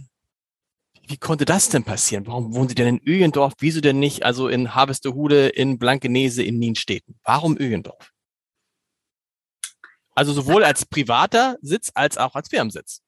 wie 1.09 1.17
konnte 1.17 1.45
das 1.45 1.69
denn 1.69 1.85
passieren? 1.85 2.27
Warum 2.27 2.55
wohnen 2.55 2.69
Sie 2.69 2.75
denn 2.75 2.97
in 2.97 3.09
Öjendorf? 3.09 3.55
Wieso 3.59 3.81
denn 3.81 3.99
nicht 3.99 4.25
also 4.25 4.49
in 4.49 4.75
Harvestehude, 4.75 5.49
in 5.49 5.79
Blankenese, 5.79 6.43
in 6.43 6.59
Nienstädten? 6.59 7.19
Warum 7.25 7.57
Öjendorf? 7.59 8.11
Also 10.15 10.33
sowohl 10.33 10.65
als 10.65 10.87
privater 10.87 11.59
Sitz 11.61 11.93
als 11.95 12.19
auch 12.19 12.35
als 12.35 12.49
Firmensitz. 12.49 13.03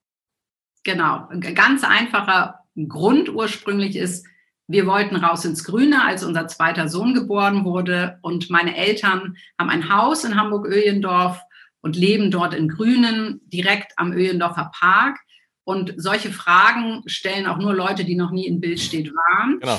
Genau, 0.85 1.27
ein 1.29 1.41
ganz 1.41 1.83
einfacher 1.83 2.61
Grund 2.77 3.31
ursprünglich 3.31 3.97
ist, 3.97 4.27
wir 4.69 4.87
wollten 4.87 5.17
raus 5.17 5.47
ins 5.47 5.65
Grüne, 5.65 6.05
als 6.05 6.23
unser 6.23 6.47
zweiter 6.47 6.89
Sohn 6.89 7.15
geboren 7.15 7.65
wurde. 7.65 8.19
Und 8.21 8.51
meine 8.51 8.77
Eltern 8.77 9.37
haben 9.59 9.71
ein 9.71 9.89
Haus 9.89 10.25
in 10.25 10.39
Hamburg-Öhlendorf 10.39 11.41
und 11.81 11.97
leben 11.97 12.31
dort 12.31 12.53
in 12.53 12.69
Grünen, 12.69 13.41
direkt 13.47 13.93
am 13.97 14.13
Öhlendorfer 14.13 14.71
Park. 14.79 15.19
Und 15.65 15.95
solche 15.97 16.31
Fragen 16.31 17.03
stellen 17.07 17.47
auch 17.47 17.59
nur 17.59 17.75
Leute, 17.75 18.05
die 18.05 18.15
noch 18.15 18.31
nie 18.31 18.47
in 18.47 18.61
Bildstedt 18.61 19.11
waren. 19.15 19.59
Genau. 19.61 19.79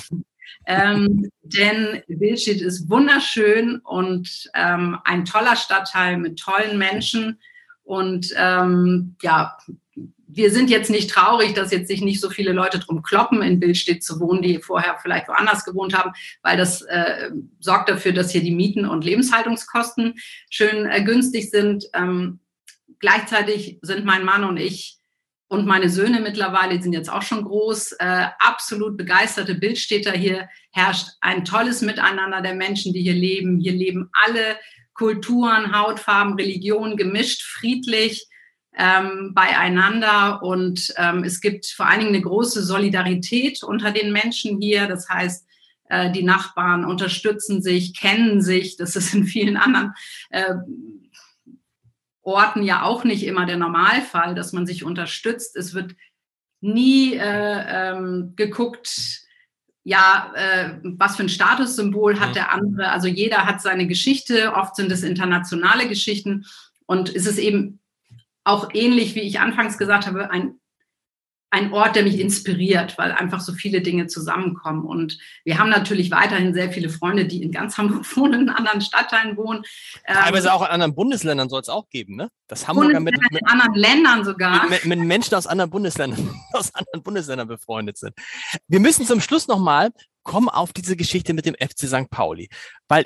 Ähm, 0.66 1.30
denn 1.42 2.02
Bildstedt 2.08 2.62
ist 2.62 2.90
wunderschön 2.90 3.80
und 3.84 4.50
ähm, 4.56 4.98
ein 5.04 5.26
toller 5.26 5.56
Stadtteil 5.56 6.18
mit 6.18 6.40
tollen 6.40 6.80
Menschen. 6.80 7.40
Und 7.84 8.34
ähm, 8.38 9.16
ja, 9.22 9.58
wir 10.32 10.52
sind 10.52 10.70
jetzt 10.70 10.92
nicht 10.92 11.10
traurig, 11.10 11.56
dass 11.56 11.72
jetzt 11.72 11.88
sich 11.88 12.02
nicht 12.02 12.22
so 12.22 12.30
viele 12.30 12.54
Leute 12.54 12.78
drum 12.78 13.02
kloppen, 13.02 13.42
in 13.42 13.60
Bildstedt 13.60 14.04
zu 14.04 14.20
wohnen, 14.20 14.44
die 14.44 14.60
vorher 14.60 14.98
vielleicht 15.02 15.28
woanders 15.28 15.66
gewohnt 15.66 15.98
haben, 15.98 16.12
weil 16.44 16.56
das 16.56 16.84
äh, 16.84 17.32
sorgt 17.60 17.90
dafür, 17.90 18.14
dass 18.14 18.32
hier 18.32 18.44
die 18.44 18.54
Mieten 18.54 18.86
und 18.86 19.04
Lebenshaltungskosten 19.04 20.14
schön 20.52 20.86
äh, 20.86 21.04
günstig 21.04 21.50
sind. 21.50 21.86
Ähm, 21.96 22.40
gleichzeitig 23.00 23.80
sind 23.82 24.06
mein 24.06 24.24
Mann 24.24 24.44
und 24.44 24.58
ich 24.58 24.98
und 25.48 25.66
meine 25.66 25.90
Söhne 25.90 26.20
mittlerweile, 26.20 26.78
die 26.78 26.84
sind 26.84 26.94
jetzt 26.94 27.12
auch 27.12 27.24
schon 27.24 27.44
groß, 27.44 27.94
äh, 27.94 28.28
absolut 28.38 28.98
begeisterte 28.98 29.56
Bildstädter. 29.56 30.12
Hier 30.12 30.48
herrscht 30.72 31.08
ein 31.22 31.44
tolles 31.44 31.82
Miteinander 31.82 32.42
der 32.42 32.54
Menschen, 32.54 32.94
die 32.94 33.02
hier 33.02 33.16
leben. 33.16 33.60
Hier 33.60 33.74
leben 33.74 34.12
alle 34.14 34.58
Kulturen, 34.94 35.76
Hautfarben, 35.76 36.36
Religionen 36.36 36.98
gemischt, 36.98 37.42
friedlich 37.42 38.29
ähm, 38.80 39.34
beieinander 39.34 40.42
und 40.42 40.94
ähm, 40.96 41.26
es 41.26 41.42
gibt 41.42 41.66
vor 41.66 41.86
allen 41.86 42.00
Dingen 42.00 42.16
eine 42.16 42.24
große 42.24 42.64
Solidarität 42.64 43.62
unter 43.62 43.92
den 43.92 44.14
Menschen 44.14 44.62
hier. 44.62 44.88
Das 44.88 45.10
heißt, 45.10 45.46
äh, 45.90 46.12
die 46.12 46.24
Nachbarn 46.24 46.86
unterstützen 46.86 47.62
sich, 47.62 47.94
kennen 47.94 48.42
sich. 48.42 48.78
Das 48.78 48.96
ist 48.96 49.14
in 49.14 49.26
vielen 49.26 49.58
anderen 49.58 49.94
äh, 50.30 50.56
Orten 52.22 52.64
ja 52.64 52.84
auch 52.84 53.04
nicht 53.04 53.26
immer 53.26 53.46
der 53.46 53.58
Normalfall, 53.58 54.34
dass 54.34 54.54
man 54.54 54.66
sich 54.66 54.86
unterstützt. 54.86 55.58
Es 55.58 55.74
wird 55.74 55.96
nie 56.62 57.16
äh, 57.16 57.92
ähm, 57.92 58.34
geguckt, 58.38 59.22
ja, 59.84 60.32
äh, 60.36 60.80
was 60.84 61.18
für 61.18 61.24
ein 61.24 61.30
Statussymbol 61.30 62.20
hat 62.20 62.36
der 62.36 62.54
andere. 62.54 62.92
Also 62.92 63.08
jeder 63.10 63.46
hat 63.46 63.62
seine 63.62 63.88
Geschichte. 63.88 64.54
Oft 64.54 64.78
sind 64.78 64.90
es 64.90 65.04
internationale 65.04 65.90
Geschichten. 65.90 66.46
Und 66.86 67.14
es 67.14 67.26
ist 67.26 67.40
eben 67.40 67.80
auch 68.50 68.70
ähnlich, 68.74 69.16
wie 69.16 69.22
ich 69.22 69.40
anfangs 69.40 69.78
gesagt 69.78 70.08
habe, 70.08 70.32
ein, 70.32 70.60
ein 71.52 71.74
Ort, 71.74 71.96
der 71.96 72.04
mich 72.04 72.20
inspiriert, 72.20 72.98
weil 72.98 73.12
einfach 73.12 73.42
so 73.42 73.54
viele 73.54 73.82
Dinge 73.82 74.08
zusammenkommen. 74.08 74.86
Und 74.86 75.18
wir 75.46 75.58
haben 75.58 75.70
natürlich 75.70 76.12
weiterhin 76.12 76.54
sehr 76.54 76.72
viele 76.72 76.90
Freunde, 76.90 77.26
die 77.26 77.42
in 77.42 77.52
ganz 77.52 77.78
Hamburg 77.78 78.06
wohnen, 78.18 78.42
in 78.42 78.50
anderen 78.50 78.82
Stadtteilen 78.82 79.36
wohnen. 79.38 79.64
Teilweise 80.06 80.50
ähm, 80.50 80.54
auch 80.54 80.62
in 80.62 80.68
anderen 80.68 80.96
Bundesländern 80.96 81.50
soll 81.50 81.62
es 81.62 81.70
auch 81.70 81.90
geben, 81.90 82.16
ne? 82.16 82.30
Das 82.48 82.68
Hamburger 82.68 83.00
mit, 83.00 83.16
mit, 83.32 83.48
anderen 83.48 83.74
Ländern 83.74 84.26
sogar. 84.26 84.68
Mit, 84.70 84.86
mit, 84.86 85.00
Menschen 85.00 85.36
aus 85.36 85.48
anderen 85.48 85.70
Bundesländern, 85.70 86.30
aus 86.54 86.74
anderen 86.74 87.04
Bundesländern 87.04 87.48
befreundet 87.48 87.98
sind. 87.98 88.14
Wir 88.68 88.80
müssen 88.80 89.06
zum 89.06 89.22
Schluss 89.22 89.48
nochmal 89.48 89.92
kommen 90.24 90.50
auf 90.50 90.74
diese 90.74 90.96
Geschichte 90.96 91.34
mit 91.34 91.46
dem 91.46 91.56
FC 91.56 91.88
St. 91.88 92.10
Pauli, 92.10 92.50
weil 92.88 93.06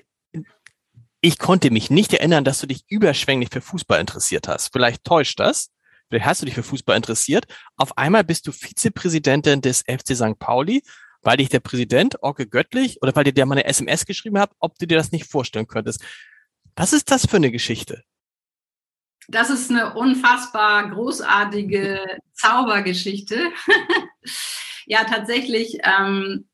ich 1.24 1.40
konnte 1.40 1.72
mich 1.72 1.90
nicht 1.90 2.14
erinnern, 2.14 2.44
dass 2.44 2.60
du 2.60 2.68
dich 2.68 2.84
überschwänglich 2.90 3.50
für 3.50 3.62
Fußball 3.62 4.02
interessiert 4.02 4.50
hast. 4.50 4.74
Vielleicht 4.74 5.06
täuscht 5.06 5.40
das. 5.40 5.72
Vielleicht 6.10 6.26
hast 6.26 6.42
du 6.42 6.46
dich 6.46 6.54
für 6.54 6.64
Fußball 6.64 6.98
interessiert. 6.98 7.46
Auf 7.78 7.98
einmal 7.98 8.26
bist 8.26 8.46
du 8.46 8.52
Vizepräsidentin 8.52 9.62
des 9.62 9.86
FC 9.88 10.18
St. 10.18 10.38
Pauli, 10.38 10.84
weil 11.22 11.38
dich 11.38 11.48
der 11.48 11.62
Präsident, 11.62 12.22
Orke 12.22 12.46
Göttlich, 12.46 13.02
oder 13.02 13.16
weil 13.16 13.24
dir 13.24 13.34
der 13.34 13.46
mal 13.46 13.56
eine 13.56 13.64
SMS 13.64 14.06
geschrieben 14.06 14.38
hat, 14.38 14.52
ob 14.60 14.78
du 14.78 14.86
dir 14.86 14.98
das 14.98 15.14
nicht 15.14 15.26
vorstellen 15.26 15.66
könntest. 15.66 16.04
Was 16.76 16.92
ist 16.92 17.10
das 17.10 17.26
für 17.26 17.38
eine 17.38 17.52
Geschichte? 17.52 18.04
Das 19.30 19.50
ist 19.50 19.72
eine 19.72 19.94
unfassbar 19.94 20.90
großartige 20.90 22.02
Zaubergeschichte. 22.34 23.54
ja, 24.86 25.06
tatsächlich 25.06 25.78
ähm, 25.84 26.50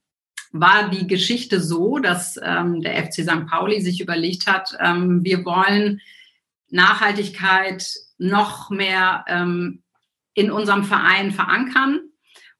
war 0.52 0.90
die 0.90 1.08
Geschichte 1.08 1.62
so, 1.62 2.00
dass 2.00 2.40
ähm, 2.42 2.82
der 2.82 3.06
FC 3.06 3.24
St. 3.24 3.46
Pauli 3.48 3.82
sich 3.82 4.02
überlegt 4.02 4.48
hat, 4.48 4.76
ähm, 4.80 5.24
wir 5.24 5.46
wollen 5.46 6.02
Nachhaltigkeit 6.70 7.94
noch 8.18 8.70
mehr 8.70 9.26
ähm, 9.28 9.84
in 10.34 10.52
unserem 10.52 10.84
Verein 10.84 11.32
verankern. 11.32 12.02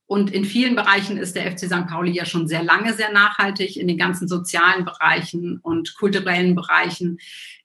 Und 0.06 0.32
in 0.32 0.44
vielen 0.44 0.74
Bereichen 0.74 1.18
ist 1.18 1.36
der 1.36 1.52
FC 1.52 1.66
St. 1.66 1.86
Pauli 1.86 2.10
ja 2.10 2.24
schon 2.24 2.48
sehr 2.48 2.64
lange 2.64 2.94
sehr 2.94 3.12
nachhaltig, 3.12 3.76
in 3.76 3.86
den 3.86 3.96
ganzen 3.98 4.26
sozialen 4.26 4.84
Bereichen 4.84 5.58
und 5.62 5.94
kulturellen 5.94 6.56
Bereichen, 6.56 7.18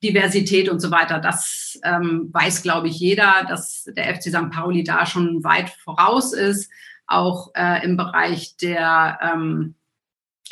Diversität 0.04 0.70
und 0.70 0.80
so 0.80 0.92
weiter. 0.92 1.20
Das 1.20 1.80
ähm, 1.84 2.30
weiß, 2.32 2.62
glaube 2.62 2.88
ich, 2.88 3.00
jeder, 3.00 3.46
dass 3.50 3.86
der 3.86 4.16
FC 4.16 4.26
St. 4.26 4.52
Pauli 4.52 4.84
da 4.84 5.08
schon 5.08 5.44
weit 5.44 5.72
voraus 5.72 6.34
ist, 6.34 6.70
auch 7.08 7.50
äh, 7.56 7.84
im 7.84 7.98
Bereich 7.98 8.58
der 8.58 9.18
ähm, 9.24 9.74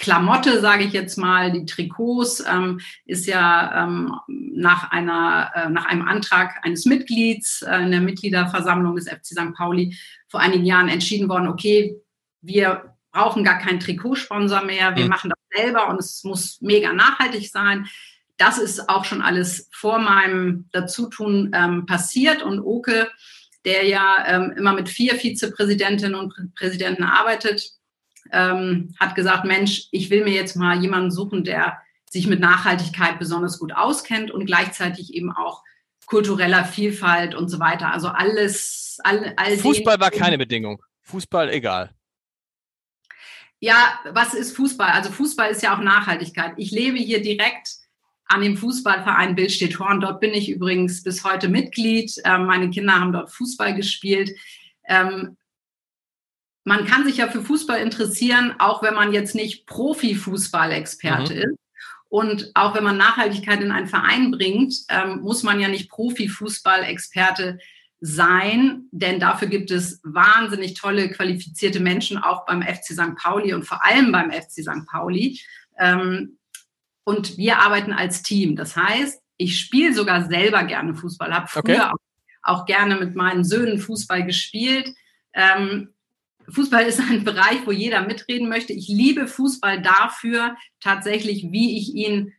Klamotte, 0.03 0.59
sage 0.59 0.83
ich 0.83 0.91
jetzt 0.91 1.17
mal, 1.17 1.49
die 1.53 1.65
Trikots, 1.65 2.43
ähm, 2.45 2.81
ist 3.05 3.25
ja 3.25 3.85
ähm, 3.85 4.13
nach, 4.27 4.91
einer, 4.91 5.49
äh, 5.55 5.69
nach 5.69 5.85
einem 5.85 6.05
Antrag 6.05 6.59
eines 6.63 6.85
Mitglieds 6.85 7.61
äh, 7.61 7.77
in 7.77 7.91
der 7.91 8.01
Mitgliederversammlung 8.01 8.97
des 8.97 9.07
FC 9.07 9.27
St. 9.27 9.53
Pauli 9.55 9.97
vor 10.27 10.41
einigen 10.41 10.65
Jahren 10.65 10.89
entschieden 10.89 11.29
worden, 11.29 11.47
okay, 11.47 11.95
wir 12.41 12.93
brauchen 13.13 13.45
gar 13.45 13.59
keinen 13.59 13.79
Trikotsponsor 13.79 14.65
mehr, 14.65 14.93
wir 14.97 15.05
mhm. 15.05 15.09
machen 15.09 15.29
das 15.29 15.57
selber 15.57 15.87
und 15.87 16.01
es 16.01 16.25
muss 16.25 16.59
mega 16.59 16.91
nachhaltig 16.91 17.49
sein. 17.49 17.87
Das 18.35 18.57
ist 18.57 18.89
auch 18.89 19.05
schon 19.05 19.21
alles 19.21 19.69
vor 19.71 19.99
meinem 19.99 20.67
Dazutun 20.73 21.51
ähm, 21.53 21.85
passiert 21.85 22.43
und 22.43 22.59
Oke, 22.59 23.09
der 23.63 23.85
ja 23.85 24.17
ähm, 24.27 24.51
immer 24.57 24.73
mit 24.73 24.89
vier 24.89 25.15
Vizepräsidentinnen 25.15 26.15
und 26.15 26.53
Präsidenten 26.55 27.03
arbeitet, 27.03 27.63
ähm, 28.33 28.93
hat 28.99 29.15
gesagt, 29.15 29.45
Mensch, 29.45 29.87
ich 29.91 30.09
will 30.09 30.23
mir 30.23 30.33
jetzt 30.33 30.55
mal 30.55 30.81
jemanden 30.81 31.11
suchen, 31.11 31.43
der 31.43 31.77
sich 32.09 32.27
mit 32.27 32.39
Nachhaltigkeit 32.39 33.19
besonders 33.19 33.59
gut 33.59 33.73
auskennt 33.73 34.31
und 34.31 34.45
gleichzeitig 34.45 35.13
eben 35.13 35.31
auch 35.31 35.63
kultureller 36.05 36.65
Vielfalt 36.65 37.33
und 37.33 37.49
so 37.49 37.59
weiter. 37.59 37.91
Also 37.91 38.09
alles, 38.09 38.99
all, 39.03 39.33
all 39.37 39.57
Fußball 39.57 39.99
war 39.99 40.11
keine 40.11 40.37
Bedingung. 40.37 40.83
Fußball 41.01 41.49
egal. 41.49 41.91
Ja, 43.59 43.99
was 44.11 44.33
ist 44.33 44.55
Fußball? 44.55 44.89
Also 44.89 45.09
Fußball 45.09 45.49
ist 45.49 45.63
ja 45.63 45.75
auch 45.75 45.81
Nachhaltigkeit. 45.81 46.53
Ich 46.57 46.71
lebe 46.71 46.97
hier 46.97 47.21
direkt 47.21 47.69
an 48.25 48.41
dem 48.41 48.57
Fußballverein 48.57 49.35
Bildstedt 49.35 49.79
Horn. 49.79 50.01
Dort 50.01 50.19
bin 50.19 50.33
ich 50.33 50.49
übrigens 50.49 51.03
bis 51.03 51.23
heute 51.23 51.47
Mitglied. 51.49 52.13
Ähm, 52.25 52.45
meine 52.45 52.69
Kinder 52.69 52.99
haben 52.99 53.13
dort 53.13 53.31
Fußball 53.31 53.73
gespielt. 53.73 54.31
Ähm, 54.85 55.37
man 56.63 56.85
kann 56.85 57.05
sich 57.05 57.17
ja 57.17 57.27
für 57.27 57.41
Fußball 57.41 57.79
interessieren, 57.79 58.55
auch 58.59 58.81
wenn 58.83 58.93
man 58.93 59.13
jetzt 59.13 59.35
nicht 59.35 59.65
Profifußballexperte 59.65 61.33
mhm. 61.33 61.39
ist. 61.39 61.57
Und 62.09 62.51
auch 62.53 62.75
wenn 62.75 62.83
man 62.83 62.97
Nachhaltigkeit 62.97 63.59
in 63.61 63.71
einen 63.71 63.87
Verein 63.87 64.29
bringt, 64.29 64.75
ähm, 64.89 65.21
muss 65.21 65.41
man 65.41 65.59
ja 65.59 65.67
nicht 65.67 65.89
Profifußballexperte 65.89 67.57
sein, 68.01 68.83
denn 68.91 69.19
dafür 69.19 69.47
gibt 69.47 69.71
es 69.71 69.99
wahnsinnig 70.03 70.73
tolle, 70.75 71.09
qualifizierte 71.09 71.79
Menschen, 71.79 72.17
auch 72.17 72.45
beim 72.45 72.61
FC 72.61 72.93
St. 72.93 73.15
Pauli 73.15 73.53
und 73.53 73.63
vor 73.63 73.83
allem 73.85 74.11
beim 74.11 74.29
FC 74.29 74.61
St. 74.61 74.85
Pauli. 74.85 75.39
Ähm, 75.79 76.37
und 77.05 77.37
wir 77.37 77.59
arbeiten 77.59 77.93
als 77.93 78.21
Team. 78.21 78.55
Das 78.55 78.75
heißt, 78.75 79.21
ich 79.37 79.57
spiele 79.59 79.93
sogar 79.93 80.27
selber 80.27 80.63
gerne 80.65 80.95
Fußball, 80.95 81.33
habe 81.33 81.47
früher 81.47 81.61
okay. 81.63 81.79
auch, 81.79 82.59
auch, 82.59 82.65
gerne 82.65 82.97
mit 82.97 83.15
meinen 83.15 83.43
Söhnen 83.43 83.79
Fußball 83.79 84.25
gespielt. 84.25 84.93
Ähm, 85.33 85.92
Fußball 86.49 86.83
ist 86.83 86.99
ein 86.99 87.23
Bereich, 87.23 87.65
wo 87.65 87.71
jeder 87.71 88.01
mitreden 88.01 88.49
möchte. 88.49 88.73
Ich 88.73 88.87
liebe 88.87 89.27
Fußball 89.27 89.81
dafür 89.81 90.55
tatsächlich, 90.79 91.47
wie 91.51 91.77
ich 91.77 91.93
ihn 91.93 92.33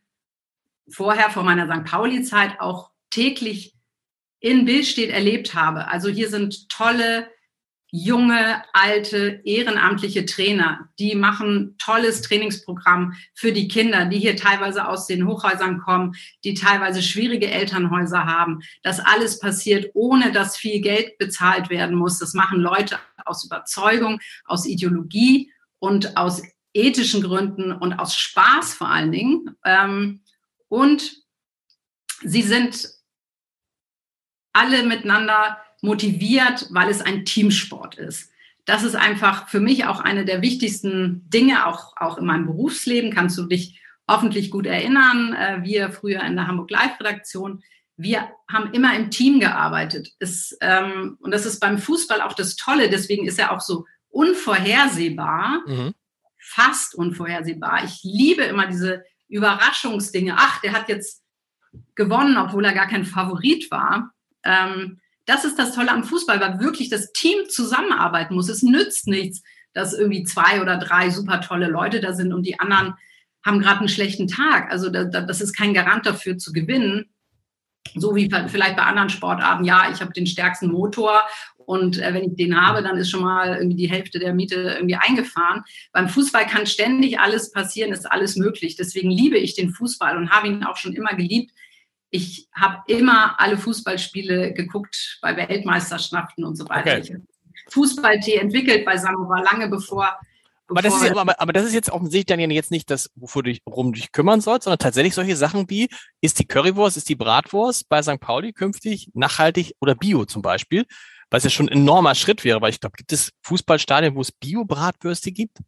vorher 0.89 1.31
vor 1.31 1.43
meiner 1.43 1.67
St. 1.67 1.85
Pauli-Zeit 1.85 2.61
auch 2.61 2.91
täglich 3.11 3.75
in 4.41 4.65
Bildstedt 4.65 5.11
erlebt 5.11 5.55
habe. 5.55 5.89
Also 5.89 6.09
hier 6.09 6.29
sind 6.29 6.69
tolle 6.69 7.31
junge, 7.97 8.61
alte, 8.73 9.41
ehrenamtliche 9.45 10.27
Trainer. 10.27 10.89
Die 10.99 11.15
machen 11.15 11.77
tolles 11.79 12.23
Trainingsprogramm 12.23 13.15
für 13.35 13.53
die 13.53 13.69
Kinder, 13.69 14.07
die 14.07 14.19
hier 14.19 14.35
teilweise 14.35 14.89
aus 14.89 15.07
den 15.07 15.29
Hochhäusern 15.29 15.79
kommen, 15.79 16.17
die 16.43 16.55
teilweise 16.55 17.03
schwierige 17.03 17.49
Elternhäuser 17.49 18.25
haben. 18.25 18.63
Das 18.83 18.99
alles 18.99 19.39
passiert, 19.39 19.93
ohne 19.95 20.33
dass 20.33 20.57
viel 20.57 20.81
Geld 20.81 21.19
bezahlt 21.19 21.71
werden 21.71 21.95
muss. 21.95 22.19
Das 22.19 22.35
machen 22.35 22.59
Leute 22.59 22.99
aus 23.27 23.45
Überzeugung, 23.45 24.19
aus 24.45 24.67
Ideologie 24.67 25.53
und 25.79 26.17
aus 26.17 26.43
ethischen 26.73 27.23
Gründen 27.23 27.71
und 27.71 27.93
aus 27.93 28.17
Spaß 28.17 28.75
vor 28.75 28.89
allen 28.89 29.13
Dingen. 29.13 29.57
Ähm, 29.65 30.23
und 30.67 31.13
sie 32.25 32.43
sind 32.43 32.89
alle 34.53 34.83
miteinander 34.83 35.64
motiviert, 35.85 36.69
weil 36.71 36.89
es 36.89 37.03
ein 37.03 37.25
Teamsport 37.25 37.97
ist. 37.97 38.31
Das 38.65 38.83
ist 38.83 38.97
einfach 38.97 39.49
für 39.49 39.61
mich 39.61 39.85
auch 39.85 40.01
eine 40.01 40.25
der 40.25 40.41
wichtigsten 40.41 41.29
Dinge, 41.29 41.67
auch, 41.67 41.95
auch 41.97 42.17
in 42.17 42.25
meinem 42.25 42.47
Berufsleben. 42.47 43.13
Kannst 43.13 43.37
du 43.37 43.45
dich 43.45 43.81
hoffentlich 44.09 44.51
gut 44.51 44.67
erinnern. 44.67 45.35
Äh, 45.35 45.63
wir 45.63 45.91
früher 45.91 46.23
in 46.23 46.37
der 46.37 46.47
Hamburg 46.47 46.71
Live-Redaktion, 46.71 47.63
wir 47.97 48.29
haben 48.51 48.73
immer 48.73 48.97
im 48.97 49.11
Team 49.11 49.39
gearbeitet. 49.39 50.13
Es, 50.19 50.57
ähm, 50.61 51.17
und 51.21 51.31
das 51.31 51.47
ist 51.47 51.61
beim 51.61 51.79
Fußball 51.79 52.23
auch 52.23 52.33
das 52.33 52.57
Tolle. 52.57 52.89
Deswegen 52.89 53.27
ist 53.27 53.39
er 53.39 53.53
auch 53.53 53.61
so 53.61 53.85
unvorhersehbar, 54.09 55.63
mhm. 55.67 55.95
fast 56.39 56.95
unvorhersehbar. 56.95 57.85
Ich 57.85 58.01
liebe 58.03 58.43
immer 58.43 58.67
diese 58.67 59.05
Überraschungsdinge. 59.29 60.35
Ach, 60.37 60.61
der 60.63 60.73
hat 60.73 60.89
jetzt 60.89 61.23
gewonnen, 61.95 62.37
obwohl 62.37 62.65
er 62.65 62.73
gar 62.73 62.89
kein 62.89 63.05
Favorit 63.05 63.71
war. 63.71 64.11
Ähm, 64.45 65.01
das 65.27 65.45
ist 65.45 65.59
das 65.59 65.75
Tolle 65.75 65.91
am 65.91 66.05
Fußball, 66.05 66.41
weil 66.41 66.61
wirklich 66.61 66.91
das 66.91 67.13
Team 67.13 67.49
zusammenarbeiten 67.49 68.35
muss. 68.35 68.49
Es 68.49 68.63
nützt 68.63 69.07
nichts, 69.07 69.43
dass 69.73 69.95
irgendwie 69.95 70.25
zwei 70.25 70.61
oder 70.61 70.79
drei 70.79 71.11
super 71.11 71.41
tolle 71.41 71.69
Leute 71.69 72.01
da 72.01 72.13
sind 72.13 72.33
und 72.33 72.45
die 72.45 72.61
anderen 72.61 72.95
haben 73.45 73.61
gerade 73.61 73.81
einen 73.81 73.89
schlechten 73.89 74.29
Tag. 74.29 74.71
Also 74.71 74.91
da, 74.91 75.05
da, 75.05 75.21
das 75.21 75.41
ist 75.41 75.55
kein 75.55 75.75
Garant 75.75 76.07
dafür 76.07 76.39
zu 76.39 76.53
gewinnen. 76.53 77.07
So 77.95 78.15
wie 78.15 78.31
vielleicht 78.49 78.77
bei 78.77 78.83
anderen 78.83 79.11
Sportarten, 79.11 79.65
ja, 79.65 79.91
ich 79.93 80.01
habe 80.01 80.13
den 80.13 80.27
stärksten 80.27 80.73
Motor 80.73 81.23
und 81.67 81.99
äh, 81.99 82.15
wenn 82.15 82.31
ich 82.31 82.37
den 82.37 82.61
habe, 82.61 82.83
dann 82.83 82.97
ist 82.97 83.11
schon 83.11 83.23
mal 83.23 83.57
irgendwie 83.57 83.77
die 83.77 83.91
Hälfte 83.91 84.19
der 84.19 84.35
Miete 84.35 84.75
irgendwie 84.77 84.97
eingefahren. 84.97 85.63
Beim 85.93 86.09
Fußball 86.09 86.47
kann 86.47 86.67
ständig 86.67 87.19
alles 87.19 87.51
passieren, 87.51 87.93
ist 87.93 88.11
alles 88.11 88.37
möglich. 88.37 88.77
Deswegen 88.77 89.11
liebe 89.11 89.39
ich 89.39 89.55
den 89.55 89.71
Fußball 89.71 90.17
und 90.17 90.31
habe 90.31 90.49
ihn 90.49 90.65
auch 90.65 90.77
schon 90.77 90.95
immer 90.95 91.15
geliebt, 91.15 91.53
ich 92.15 92.49
habe 92.55 92.85
immer 92.87 93.41
alle 93.41 93.59
Fußballspiele 93.59 94.53
geguckt 94.53 95.19
bei 95.21 95.37
Weltmeisterschaften 95.37 96.45
und 96.45 96.55
so 96.55 96.69
weiter. 96.69 96.99
Okay. 96.99 97.21
Fußball-Tee 97.71 98.37
entwickelt 98.37 98.85
bei 98.85 98.97
Samovar 98.97 99.43
lange 99.43 99.69
bevor. 99.69 100.17
Aber 100.69 100.81
das, 100.81 101.03
ist, 101.03 101.11
aber, 101.11 101.41
aber 101.41 101.53
das 101.53 101.65
ist 101.65 101.75
jetzt 101.75 101.91
offensichtlich 101.91 102.27
dann 102.27 102.51
jetzt 102.53 102.71
nicht 102.71 102.89
das, 102.89 103.11
wofür 103.17 103.43
du 103.43 103.51
dich, 103.51 103.63
worum 103.65 103.93
du 103.93 103.99
dich 103.99 104.13
kümmern 104.13 104.41
sollst, 104.41 104.65
sondern 104.65 104.79
tatsächlich 104.79 105.13
solche 105.13 105.35
Sachen 105.35 105.69
wie, 105.69 105.89
ist 106.21 106.39
die 106.39 106.47
Currywurst, 106.47 106.97
ist 106.97 107.09
die 107.09 107.17
Bratwurst 107.17 107.89
bei 107.89 108.01
St. 108.01 108.21
Pauli 108.21 108.53
künftig 108.53 109.11
nachhaltig 109.15 109.75
oder 109.81 109.97
bio 109.97 110.25
zum 110.25 110.41
Beispiel? 110.41 110.87
Was 111.31 111.43
ja 111.43 111.51
schon 111.51 111.69
ein 111.69 111.81
enormer 111.81 112.15
Schritt 112.15 112.45
wäre, 112.45 112.61
weil 112.61 112.71
ich 112.71 112.79
glaube, 112.79 112.97
gibt 112.97 113.13
es 113.13 113.33
Fußballstadien, 113.43 114.15
wo 114.15 114.21
es 114.21 114.31
Bio-Bratwürste 114.31 115.33
gibt? 115.33 115.59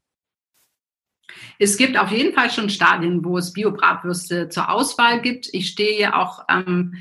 Es 1.58 1.76
gibt 1.76 1.98
auf 1.98 2.10
jeden 2.10 2.34
Fall 2.34 2.50
schon 2.50 2.70
Stadien, 2.70 3.24
wo 3.24 3.38
es 3.38 3.52
Bio-Bratwürste 3.52 4.48
zur 4.48 4.70
Auswahl 4.70 5.20
gibt. 5.20 5.48
Ich 5.52 5.68
stehe 5.68 5.98
ja 5.98 6.20
auch 6.20 6.44
ähm, 6.48 6.94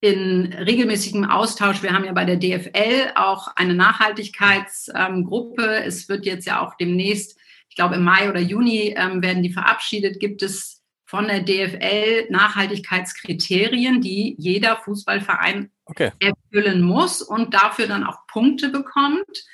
in 0.00 0.52
regelmäßigem 0.52 1.24
Austausch. 1.24 1.82
Wir 1.82 1.92
haben 1.92 2.04
ja 2.04 2.12
bei 2.12 2.24
der 2.24 2.36
DFL 2.36 3.12
auch 3.14 3.48
eine 3.56 3.74
Nachhaltigkeitsgruppe. 3.74 5.62
Ähm, 5.62 5.82
es 5.86 6.08
wird 6.08 6.26
jetzt 6.26 6.46
ja 6.46 6.60
auch 6.60 6.76
demnächst, 6.76 7.38
ich 7.68 7.76
glaube 7.76 7.96
im 7.96 8.04
Mai 8.04 8.28
oder 8.28 8.40
Juni 8.40 8.94
ähm, 8.96 9.22
werden 9.22 9.42
die 9.42 9.52
verabschiedet. 9.52 10.20
Gibt 10.20 10.42
es 10.42 10.82
von 11.06 11.28
der 11.28 11.40
DFL 11.40 12.26
Nachhaltigkeitskriterien, 12.30 14.00
die 14.00 14.34
jeder 14.38 14.76
Fußballverein 14.76 15.70
okay. 15.84 16.10
erfüllen 16.18 16.82
muss 16.82 17.22
und 17.22 17.54
dafür 17.54 17.86
dann 17.86 18.04
auch 18.04 18.26
Punkte 18.26 18.70
bekommt. 18.70 19.44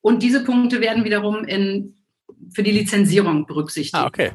Und 0.00 0.22
diese 0.22 0.44
Punkte 0.44 0.80
werden 0.80 1.04
wiederum 1.04 1.44
in 1.44 2.01
für 2.52 2.62
die 2.62 2.72
Lizenzierung 2.72 3.46
berücksichtigt. 3.46 3.94
Ah, 3.94 4.06
okay. 4.06 4.32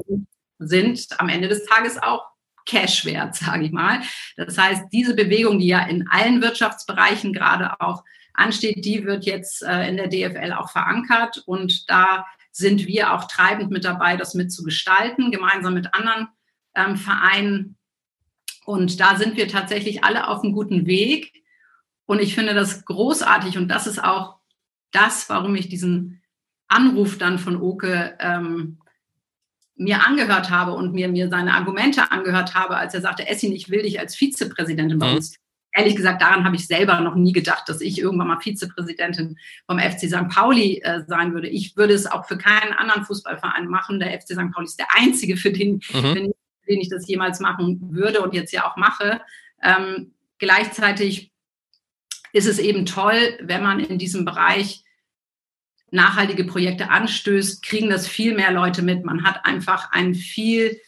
Sind 0.59 1.07
am 1.17 1.29
Ende 1.29 1.47
des 1.47 1.65
Tages 1.65 1.97
auch 1.97 2.25
Cash 2.65 3.05
wert, 3.05 3.35
sage 3.35 3.65
ich 3.65 3.71
mal. 3.71 4.01
Das 4.35 4.57
heißt, 4.57 4.85
diese 4.91 5.15
Bewegung, 5.15 5.59
die 5.59 5.67
ja 5.67 5.85
in 5.85 6.07
allen 6.09 6.41
Wirtschaftsbereichen 6.41 7.33
gerade 7.33 7.79
auch 7.79 8.03
ansteht, 8.33 8.85
die 8.85 9.03
wird 9.05 9.25
jetzt 9.25 9.63
äh, 9.63 9.87
in 9.89 9.97
der 9.97 10.07
DFL 10.07 10.53
auch 10.53 10.69
verankert 10.69 11.41
und 11.45 11.89
da 11.89 12.25
sind 12.51 12.87
wir 12.87 13.13
auch 13.13 13.25
treibend 13.25 13.71
mit 13.71 13.85
dabei, 13.85 14.17
das 14.17 14.33
mitzugestalten, 14.33 15.31
gemeinsam 15.31 15.75
mit 15.75 15.93
anderen 15.93 16.27
ähm, 16.75 16.97
Vereinen. 16.97 17.77
Und 18.65 18.99
da 18.99 19.15
sind 19.15 19.37
wir 19.37 19.47
tatsächlich 19.47 20.03
alle 20.03 20.27
auf 20.27 20.43
einem 20.43 20.53
guten 20.53 20.87
Weg. 20.87 21.43
Und 22.05 22.19
ich 22.19 22.33
finde 22.33 22.55
das 22.55 22.85
großartig 22.85 23.57
und 23.57 23.67
das 23.67 23.85
ist 23.85 24.03
auch 24.03 24.37
das, 24.91 25.29
warum 25.29 25.55
ich 25.55 25.69
diesen 25.69 26.23
Anruf 26.67 27.17
dann 27.17 27.39
von 27.39 27.61
Oke 27.61 28.15
ähm, 28.19 28.77
mir 29.77 30.05
angehört 30.05 30.49
habe 30.49 30.73
und 30.73 30.93
mir, 30.93 31.07
mir 31.07 31.29
seine 31.29 31.53
Argumente 31.53 32.11
angehört 32.11 32.55
habe, 32.55 32.77
als 32.77 32.93
er 32.93 33.01
sagte, 33.01 33.27
Essin, 33.27 33.51
ich 33.53 33.69
will 33.69 33.83
dich 33.83 33.99
als 33.99 34.15
Vizepräsidentin 34.15 34.99
bei 34.99 35.09
mhm. 35.09 35.15
uns. 35.17 35.35
Ehrlich 35.71 35.95
gesagt, 35.95 36.21
daran 36.23 36.43
habe 36.43 36.55
ich 36.55 36.65
selber 36.65 36.99
noch 37.01 37.13
nie 37.13 37.33
gedacht, 37.33 37.69
dass 37.69 37.81
ich 37.81 37.99
irgendwann 37.99 38.29
mal 38.29 38.39
Vizepräsidentin 38.39 39.37
vom 39.67 39.77
FC 39.77 40.09
St. 40.09 40.27
Pauli 40.29 40.81
äh, 40.83 41.01
sein 41.05 41.33
würde. 41.33 41.47
Ich 41.47 41.77
würde 41.77 41.93
es 41.93 42.07
auch 42.07 42.25
für 42.25 42.37
keinen 42.37 42.73
anderen 42.73 43.05
Fußballverein 43.05 43.67
machen. 43.67 43.99
Der 43.99 44.19
FC 44.19 44.29
St. 44.29 44.51
Pauli 44.51 44.65
ist 44.65 44.79
der 44.79 44.87
einzige, 44.95 45.37
für 45.37 45.51
den, 45.51 45.81
mhm. 45.93 46.15
den, 46.15 46.31
den 46.67 46.81
ich 46.81 46.89
das 46.89 47.07
jemals 47.07 47.39
machen 47.39 47.79
würde 47.91 48.21
und 48.21 48.33
jetzt 48.33 48.51
ja 48.51 48.65
auch 48.65 48.75
mache. 48.75 49.21
Ähm, 49.61 50.13
gleichzeitig 50.39 51.31
ist 52.33 52.47
es 52.47 52.57
eben 52.57 52.87
toll, 52.87 53.37
wenn 53.41 53.61
man 53.61 53.79
in 53.79 53.99
diesem 53.99 54.25
Bereich 54.25 54.83
nachhaltige 55.91 56.43
Projekte 56.43 56.89
anstößt, 56.89 57.63
kriegen 57.63 57.89
das 57.89 58.07
viel 58.07 58.35
mehr 58.35 58.51
Leute 58.51 58.81
mit. 58.81 59.05
Man 59.05 59.23
hat 59.23 59.45
einfach 59.45 59.91
einen 59.91 60.15
viel 60.15 60.79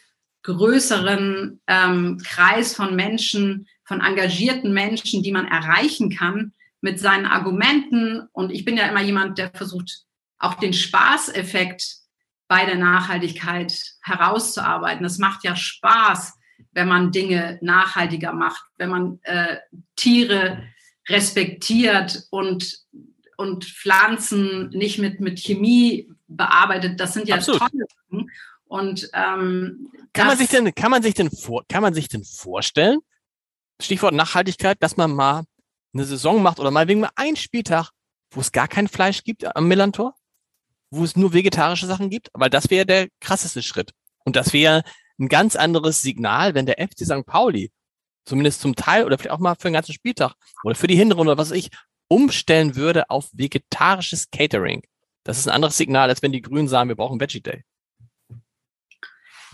größeren 0.42 1.60
ähm, 1.66 2.18
Kreis 2.24 2.74
von 2.74 2.96
Menschen, 2.96 3.66
von 3.84 4.00
engagierten 4.00 4.72
Menschen, 4.72 5.22
die 5.22 5.32
man 5.32 5.46
erreichen 5.46 6.10
kann 6.10 6.52
mit 6.80 6.98
seinen 6.98 7.26
Argumenten. 7.26 8.26
Und 8.32 8.50
ich 8.50 8.64
bin 8.64 8.76
ja 8.76 8.86
immer 8.86 9.02
jemand, 9.02 9.38
der 9.38 9.50
versucht, 9.50 10.04
auch 10.38 10.54
den 10.54 10.72
Spaßeffekt 10.72 11.96
bei 12.48 12.64
der 12.64 12.76
Nachhaltigkeit 12.76 13.78
herauszuarbeiten. 14.02 15.04
Es 15.04 15.18
macht 15.18 15.44
ja 15.44 15.54
Spaß, 15.54 16.38
wenn 16.72 16.88
man 16.88 17.12
Dinge 17.12 17.58
nachhaltiger 17.62 18.32
macht, 18.32 18.64
wenn 18.76 18.90
man 18.90 19.20
äh, 19.22 19.56
Tiere 19.96 20.64
respektiert 21.08 22.26
und 22.30 22.78
und 23.40 23.64
Pflanzen 23.64 24.68
nicht 24.68 24.98
mit, 24.98 25.20
mit 25.20 25.38
Chemie 25.38 26.12
bearbeitet. 26.28 27.00
Das 27.00 27.14
sind 27.14 27.26
ja 27.26 27.36
Absolut. 27.36 27.62
tolle 27.62 27.86
Sachen. 27.88 28.30
Und 28.66 29.10
ähm, 29.14 29.88
kann 30.12 30.26
man 30.26 30.36
sich 30.36 30.50
denn, 30.50 30.74
kann 30.74 30.90
man 30.90 31.02
sich 31.02 31.14
denn 31.14 31.30
vor, 31.30 31.64
kann 31.66 31.80
man 31.80 31.94
sich 31.94 32.08
denn 32.08 32.22
vorstellen, 32.22 32.98
Stichwort 33.80 34.12
Nachhaltigkeit, 34.12 34.76
dass 34.82 34.98
man 34.98 35.12
mal 35.12 35.44
eine 35.94 36.04
Saison 36.04 36.42
macht 36.42 36.60
oder 36.60 36.70
mal 36.70 36.86
wegen 36.86 37.00
mal 37.00 37.10
einen 37.16 37.36
Spieltag, 37.36 37.92
wo 38.30 38.40
es 38.40 38.52
gar 38.52 38.68
kein 38.68 38.88
Fleisch 38.88 39.24
gibt 39.24 39.56
am 39.56 39.66
Millantor, 39.66 40.14
wo 40.90 41.02
es 41.02 41.16
nur 41.16 41.32
vegetarische 41.32 41.86
Sachen 41.86 42.10
gibt, 42.10 42.28
weil 42.34 42.50
das 42.50 42.68
wäre 42.68 42.84
der 42.84 43.08
krasseste 43.20 43.62
Schritt. 43.62 43.92
Und 44.24 44.36
das 44.36 44.52
wäre 44.52 44.82
ein 45.18 45.30
ganz 45.30 45.56
anderes 45.56 46.02
Signal, 46.02 46.54
wenn 46.54 46.66
der 46.66 46.76
FC 46.76 47.06
St. 47.06 47.24
Pauli 47.24 47.72
zumindest 48.26 48.60
zum 48.60 48.76
Teil 48.76 49.04
oder 49.04 49.16
vielleicht 49.16 49.32
auch 49.32 49.38
mal 49.38 49.54
für 49.54 49.68
den 49.68 49.72
ganzen 49.72 49.94
Spieltag 49.94 50.34
oder 50.62 50.74
für 50.74 50.88
die 50.88 50.94
Hinrunde 50.94 51.32
oder 51.32 51.38
was 51.38 51.50
weiß 51.50 51.56
ich, 51.56 51.70
umstellen 52.10 52.76
würde 52.76 53.08
auf 53.08 53.30
vegetarisches 53.32 54.30
Catering. 54.30 54.82
Das 55.22 55.38
ist 55.38 55.46
ein 55.46 55.54
anderes 55.54 55.76
Signal, 55.76 56.08
als 56.08 56.22
wenn 56.22 56.32
die 56.32 56.42
Grünen 56.42 56.68
sagen, 56.68 56.88
wir 56.88 56.96
brauchen 56.96 57.20
Veggie 57.20 57.40
Day. 57.40 57.64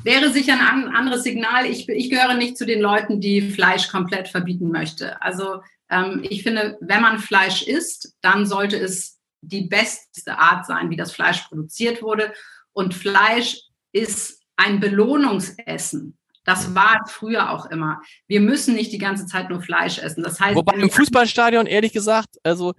Wäre 0.03 0.33
sicher 0.33 0.55
ein 0.55 0.89
anderes 0.95 1.23
Signal. 1.23 1.67
Ich, 1.67 1.89
ich 1.89 2.11
gehöre 2.11 2.35
nicht 2.35 2.57
zu 2.57 2.67
den 2.67 2.81
Leuten, 2.81 3.21
die 3.21 3.51
Fleisch 3.51 3.89
komplett 3.89 4.29
verbieten 4.29 4.71
möchte. 4.71 5.21
Also 5.23 5.63
ähm, 5.91 6.25
ich 6.29 6.43
finde, 6.43 6.79
wenn 6.81 7.01
man 7.01 7.19
Fleisch 7.19 7.63
isst, 7.63 8.15
dann 8.21 8.47
sollte 8.47 8.77
es 8.77 9.19
die 9.41 9.63
beste 9.63 10.39
Art 10.39 10.67
sein, 10.67 10.91
wie 10.91 10.97
das 10.97 11.13
Fleisch 11.13 11.43
produziert 11.43 12.03
wurde. 12.03 12.33
Und 12.73 12.95
Fleisch 12.95 13.63
ist 13.93 14.43
ein 14.57 14.81
Belohnungsessen. 14.81 16.17
Das 16.47 16.75
war 16.75 17.01
früher 17.09 17.51
auch 17.51 17.67
immer. 17.67 18.01
Wir 18.29 18.41
müssen 18.41 18.75
nicht 18.75 18.93
die 18.93 18.99
ganze 18.99 19.27
Zeit 19.27 19.51
nur 19.51 19.61
Fleisch 19.61 19.99
essen. 19.99 20.23
Das 20.23 20.41
heißt, 20.41 20.55
Wobei 20.55 20.75
im 20.79 20.91
Fußballstadion, 20.91 21.67
ehrlich 21.67 21.93
gesagt, 21.93 22.37
also 22.45 22.73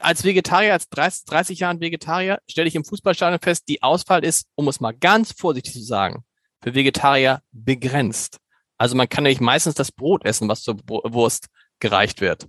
als 0.00 0.24
Vegetarier, 0.24 0.72
als 0.72 0.88
30, 0.88 1.26
30 1.26 1.58
Jahren 1.60 1.80
Vegetarier, 1.80 2.40
stelle 2.48 2.68
ich 2.68 2.74
im 2.74 2.84
Fußballstadion 2.84 3.40
fest, 3.40 3.64
die 3.68 3.82
Auswahl 3.82 4.24
ist, 4.24 4.46
um 4.54 4.68
es 4.68 4.80
mal 4.80 4.92
ganz 4.92 5.32
vorsichtig 5.32 5.74
zu 5.74 5.82
sagen, 5.82 6.24
für 6.62 6.74
Vegetarier 6.74 7.42
begrenzt. 7.52 8.38
Also 8.78 8.96
man 8.96 9.08
kann 9.08 9.24
nämlich 9.24 9.40
meistens 9.40 9.74
das 9.74 9.92
Brot 9.92 10.24
essen, 10.24 10.48
was 10.48 10.62
zur 10.62 10.78
Wurst 10.86 11.48
gereicht 11.78 12.20
wird. 12.20 12.48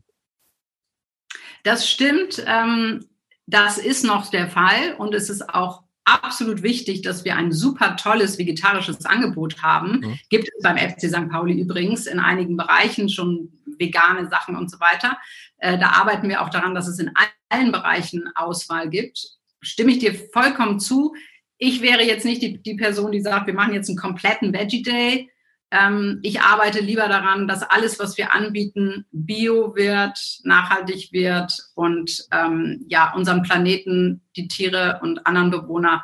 Das 1.64 1.90
stimmt. 1.90 2.42
Ähm, 2.48 3.08
Das 3.46 3.78
ist 3.78 4.06
noch 4.06 4.30
der 4.30 4.48
Fall 4.48 4.94
und 4.98 5.14
es 5.14 5.30
ist 5.30 5.50
auch 5.50 5.84
absolut 6.06 6.64
wichtig, 6.64 7.02
dass 7.02 7.26
wir 7.26 7.36
ein 7.36 7.52
super 7.52 7.96
tolles 7.96 8.38
vegetarisches 8.38 9.06
Angebot 9.06 9.62
haben. 9.62 10.00
Mhm. 10.00 10.20
Gibt 10.30 10.50
es 10.56 10.64
beim 10.64 10.78
FC 10.78 11.10
St. 11.10 11.30
Pauli 11.30 11.60
übrigens 11.60 12.08
in 12.08 12.20
einigen 12.20 12.58
Bereichen 12.58 13.10
schon 13.10 13.50
vegane 13.78 14.30
Sachen 14.30 14.56
und 14.56 14.70
so 14.70 14.80
weiter. 14.80 15.18
Äh, 15.58 15.78
da 15.78 15.90
arbeiten 15.90 16.30
wir 16.30 16.42
auch 16.42 16.50
daran, 16.50 16.76
dass 16.76 16.88
es 16.88 17.00
in 17.00 17.12
allen 17.50 17.72
Bereichen 17.72 18.30
Auswahl 18.36 18.90
gibt. 18.90 19.20
Stimme 19.62 19.92
ich 19.92 20.00
dir 20.00 20.14
vollkommen 20.34 20.80
zu. 20.80 21.14
Ich 21.58 21.82
wäre 21.82 22.04
jetzt 22.04 22.26
nicht 22.26 22.42
die, 22.42 22.62
die 22.62 22.76
Person, 22.76 23.12
die 23.12 23.22
sagt, 23.22 23.48
wir 23.48 23.54
machen 23.54 23.74
jetzt 23.74 23.90
einen 23.90 23.98
kompletten 23.98 24.54
Veggie 24.54 24.82
Day. 24.82 25.30
Ähm, 25.72 26.20
ich 26.22 26.42
arbeite 26.42 26.82
lieber 26.82 27.08
daran, 27.08 27.48
dass 27.48 27.64
alles, 27.64 27.98
was 27.98 28.18
wir 28.18 28.34
anbieten, 28.34 29.06
bio 29.12 29.74
wird, 29.76 30.42
nachhaltig 30.44 31.14
wird 31.14 31.58
und 31.76 32.28
ähm, 32.32 32.86
ja, 32.90 33.14
unserem 33.14 33.42
Planeten, 33.42 34.22
die 34.36 34.50
Tiere 34.50 35.00
und 35.02 35.26
anderen 35.26 35.50
Bewohner 35.50 36.04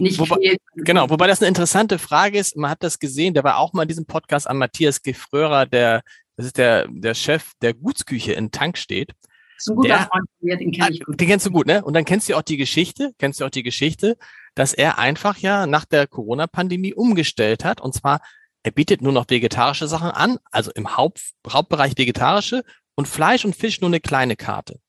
nicht 0.00 0.18
wobei, 0.18 0.36
fehlt. 0.36 0.60
Genau, 0.74 1.08
wobei 1.08 1.26
das 1.26 1.40
eine 1.40 1.48
interessante 1.48 1.98
Frage 1.98 2.38
ist. 2.38 2.56
Man 2.56 2.70
hat 2.70 2.82
das 2.82 2.98
gesehen, 2.98 3.32
der 3.32 3.44
war 3.44 3.58
auch 3.58 3.72
mal 3.72 3.82
in 3.82 3.88
diesem 3.88 4.06
Podcast 4.06 4.48
an 4.48 4.58
Matthias 4.58 5.02
Gefrörer, 5.02 5.66
der, 5.66 6.02
das 6.36 6.46
ist 6.46 6.58
der, 6.58 6.86
der 6.88 7.14
Chef 7.14 7.52
der 7.62 7.74
Gutsküche 7.74 8.32
in 8.32 8.50
Tank 8.50 8.76
steht. 8.76 9.10
Das 9.10 9.66
ist 9.66 9.68
ein 9.70 9.76
guter 9.76 9.88
der, 9.88 9.98
Freund 9.98 10.28
von 10.38 10.48
mir, 10.48 10.56
den 10.56 10.72
kenne 10.72 10.90
ich 10.90 11.00
gut. 11.04 11.20
Den 11.20 11.28
kennst 11.28 11.46
du 11.46 11.50
gut, 11.50 11.66
ne? 11.66 11.84
Und 11.84 11.94
dann 11.94 12.04
kennst 12.04 12.28
du 12.28 12.34
auch 12.34 12.42
die 12.42 12.56
Geschichte, 12.56 13.12
kennst 13.18 13.40
du 13.40 13.44
auch 13.44 13.50
die 13.50 13.62
Geschichte, 13.62 14.18
dass 14.54 14.74
er 14.74 14.98
einfach 14.98 15.38
ja 15.38 15.66
nach 15.66 15.84
der 15.84 16.06
Corona-Pandemie 16.06 16.92
umgestellt 16.92 17.64
hat 17.64 17.80
und 17.80 17.94
zwar 17.94 18.20
er 18.64 18.70
bietet 18.70 19.02
nur 19.02 19.12
noch 19.12 19.28
vegetarische 19.28 19.86
Sachen 19.86 20.10
an, 20.10 20.38
also 20.50 20.72
im 20.72 20.96
Haupt, 20.96 21.20
Hauptbereich 21.46 21.96
vegetarische 21.96 22.64
und 22.94 23.06
Fleisch 23.06 23.44
und 23.44 23.54
Fisch 23.54 23.80
nur 23.80 23.90
eine 23.90 24.00
kleine 24.00 24.36
Karte. 24.36 24.80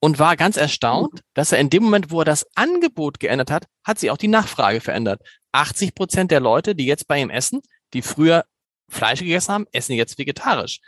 Und 0.00 0.18
war 0.18 0.36
ganz 0.36 0.56
erstaunt, 0.56 1.20
dass 1.34 1.52
er 1.52 1.58
in 1.58 1.70
dem 1.70 1.84
Moment, 1.84 2.10
wo 2.10 2.22
er 2.22 2.24
das 2.24 2.46
Angebot 2.56 3.20
geändert 3.20 3.50
hat, 3.50 3.66
hat 3.84 4.00
sich 4.00 4.10
auch 4.10 4.16
die 4.16 4.28
Nachfrage 4.28 4.80
verändert. 4.80 5.20
80 5.52 5.94
Prozent 5.94 6.30
der 6.30 6.40
Leute, 6.40 6.74
die 6.74 6.86
jetzt 6.86 7.06
bei 7.06 7.20
ihm 7.20 7.30
essen, 7.30 7.60
die 7.92 8.02
früher 8.02 8.46
Fleisch 8.88 9.20
gegessen 9.20 9.52
haben, 9.52 9.66
essen 9.72 9.92
jetzt 9.92 10.18
vegetarisch. 10.18 10.80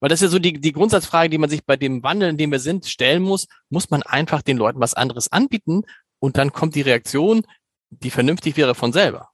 Weil 0.00 0.08
das 0.08 0.20
ist 0.20 0.28
ja 0.28 0.30
so 0.30 0.38
die, 0.38 0.54
die 0.54 0.72
Grundsatzfrage, 0.72 1.28
die 1.28 1.38
man 1.38 1.50
sich 1.50 1.64
bei 1.64 1.76
dem 1.76 2.02
Wandel, 2.02 2.30
in 2.30 2.38
dem 2.38 2.50
wir 2.50 2.58
sind, 2.58 2.86
stellen 2.86 3.22
muss. 3.22 3.48
Muss 3.68 3.90
man 3.90 4.02
einfach 4.02 4.40
den 4.40 4.56
Leuten 4.56 4.80
was 4.80 4.94
anderes 4.94 5.30
anbieten 5.30 5.82
und 6.20 6.38
dann 6.38 6.52
kommt 6.52 6.74
die 6.74 6.82
Reaktion, 6.82 7.42
die 7.90 8.10
vernünftig 8.10 8.56
wäre 8.56 8.74
von 8.74 8.92
selber 8.92 9.30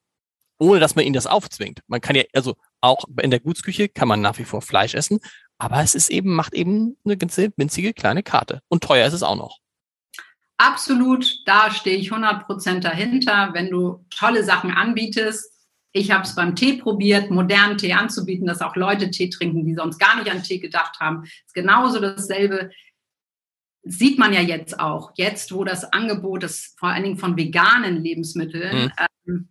ohne 0.63 0.81
dass 0.81 0.95
man 0.95 1.05
ihnen 1.05 1.15
das 1.15 1.27
aufzwingt. 1.27 1.81
Man 1.89 2.01
kann 2.01 2.17
ja, 2.17 2.23
also 2.33 2.55
auch 2.81 3.05
in 3.21 3.31
der 3.31 3.41
Gutsküche 3.41 3.89
kann 3.89 4.09
man 4.09 4.21
nach 4.21 4.39
wie 4.39 4.45
vor 4.45 4.63
Fleisch 4.63 4.95
essen, 4.95 5.19
aber 5.59 5.83
es 5.83 5.95
ist 5.95 6.09
eben, 6.09 6.35
macht 6.35 6.55
eben 6.55 6.97
eine 7.05 7.17
ganz 7.17 7.37
winzige 7.37 7.93
kleine 7.93 8.23
Karte. 8.23 8.61
Und 8.69 8.85
teuer 8.85 9.07
ist 9.07 9.13
es 9.13 9.23
auch 9.23 9.37
noch. 9.37 9.59
Absolut, 10.59 11.41
da 11.47 11.73
stehe 11.73 11.97
ich 11.97 12.13
100% 12.13 12.81
dahinter. 12.81 13.51
Wenn 13.53 13.71
du 13.71 14.05
tolle 14.11 14.45
Sachen 14.45 14.71
anbietest, 14.71 15.53
ich 15.91 16.11
habe 16.13 16.23
es 16.23 16.35
beim 16.35 16.55
Tee 16.55 16.75
probiert, 16.75 17.31
modernen 17.31 17.77
Tee 17.77 17.93
anzubieten, 17.93 18.47
dass 18.47 18.63
auch 18.63 18.77
Leute 18.77 19.11
Tee 19.11 19.29
trinken, 19.29 19.67
die 19.67 19.75
sonst 19.75 19.99
gar 19.99 20.17
nicht 20.17 20.31
an 20.31 20.43
Tee 20.43 20.59
gedacht 20.59 21.01
haben. 21.01 21.25
Ist 21.25 21.55
genauso 21.55 22.01
dasselbe. 22.01 22.71
sieht 23.83 24.19
man 24.19 24.33
ja 24.33 24.41
jetzt 24.41 24.79
auch. 24.79 25.11
Jetzt, 25.17 25.53
wo 25.53 25.65
das 25.65 25.93
Angebot 25.93 26.45
ist, 26.45 26.79
vor 26.79 26.91
allen 26.91 27.03
Dingen 27.03 27.19
von 27.19 27.37
veganen 27.37 28.01
Lebensmitteln, 28.03 28.85
mhm. 28.85 28.93
ähm, 29.27 29.49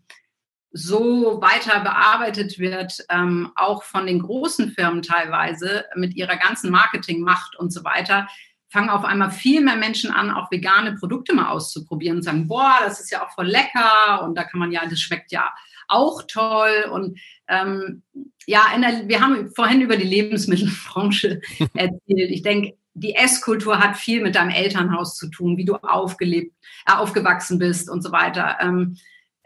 so 0.71 1.41
weiter 1.41 1.81
bearbeitet 1.81 2.57
wird, 2.57 3.05
ähm, 3.09 3.51
auch 3.55 3.83
von 3.83 4.05
den 4.05 4.19
großen 4.19 4.71
Firmen 4.71 5.01
teilweise 5.01 5.85
mit 5.95 6.15
ihrer 6.15 6.37
ganzen 6.37 6.71
Marketingmacht 6.71 7.57
und 7.57 7.71
so 7.71 7.83
weiter, 7.83 8.27
fangen 8.69 8.89
auf 8.89 9.03
einmal 9.03 9.31
viel 9.31 9.61
mehr 9.61 9.75
Menschen 9.75 10.11
an, 10.11 10.31
auch 10.31 10.49
vegane 10.49 10.95
Produkte 10.95 11.35
mal 11.35 11.49
auszuprobieren 11.49 12.17
und 12.17 12.23
sagen, 12.23 12.47
boah, 12.47 12.77
das 12.83 13.01
ist 13.01 13.11
ja 13.11 13.25
auch 13.25 13.31
voll 13.31 13.47
lecker 13.47 14.23
und 14.23 14.35
da 14.37 14.45
kann 14.45 14.61
man 14.61 14.71
ja, 14.71 14.85
das 14.85 15.01
schmeckt 15.01 15.33
ja 15.33 15.51
auch 15.89 16.23
toll 16.25 16.85
und 16.89 17.19
ähm, 17.49 18.01
ja, 18.47 18.67
der, 18.77 19.09
wir 19.09 19.19
haben 19.19 19.51
vorhin 19.53 19.81
über 19.81 19.97
die 19.97 20.07
Lebensmittelbranche 20.07 21.41
erzählt. 21.73 22.31
Ich 22.31 22.43
denke, 22.43 22.77
die 22.93 23.15
Esskultur 23.15 23.79
hat 23.79 23.97
viel 23.97 24.21
mit 24.21 24.35
deinem 24.35 24.51
Elternhaus 24.51 25.15
zu 25.15 25.29
tun, 25.29 25.57
wie 25.57 25.65
du 25.65 25.75
aufgelebt, 25.75 26.55
äh, 26.87 26.93
aufgewachsen 26.93 27.59
bist 27.59 27.89
und 27.89 28.01
so 28.01 28.11
weiter. 28.13 28.57
Ähm, 28.61 28.97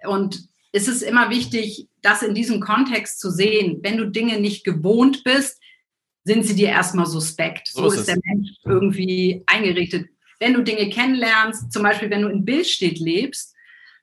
und 0.04 0.48
ist 0.76 0.90
es 0.90 1.02
immer 1.02 1.30
wichtig, 1.30 1.88
das 2.02 2.22
in 2.22 2.36
diesem 2.36 2.60
Kontext 2.60 3.22
zu 3.22 3.32
sehen. 3.32 3.80
Wenn 3.82 3.96
du 3.96 4.08
Dinge 4.08 4.42
nicht 4.42 4.66
gewohnt 4.66 5.24
bist, 5.24 5.62
sind 6.26 6.46
sie 6.46 6.54
dir 6.54 6.68
erstmal 6.68 7.06
suspekt. 7.06 7.70
So, 7.70 7.84
so 7.84 7.94
ist, 7.94 8.00
ist 8.00 8.08
der 8.10 8.20
Mensch 8.26 8.50
irgendwie 8.66 9.42
eingerichtet. 9.46 10.10
Wenn 10.38 10.54
du 10.54 10.64
Dinge 10.64 10.90
kennenlernst, 10.90 11.72
zum 11.72 11.82
Beispiel 11.82 12.10
wenn 12.10 12.24
du 12.24 12.28
in 12.28 12.44
Bildstedt 12.44 13.00
lebst, 13.00 13.56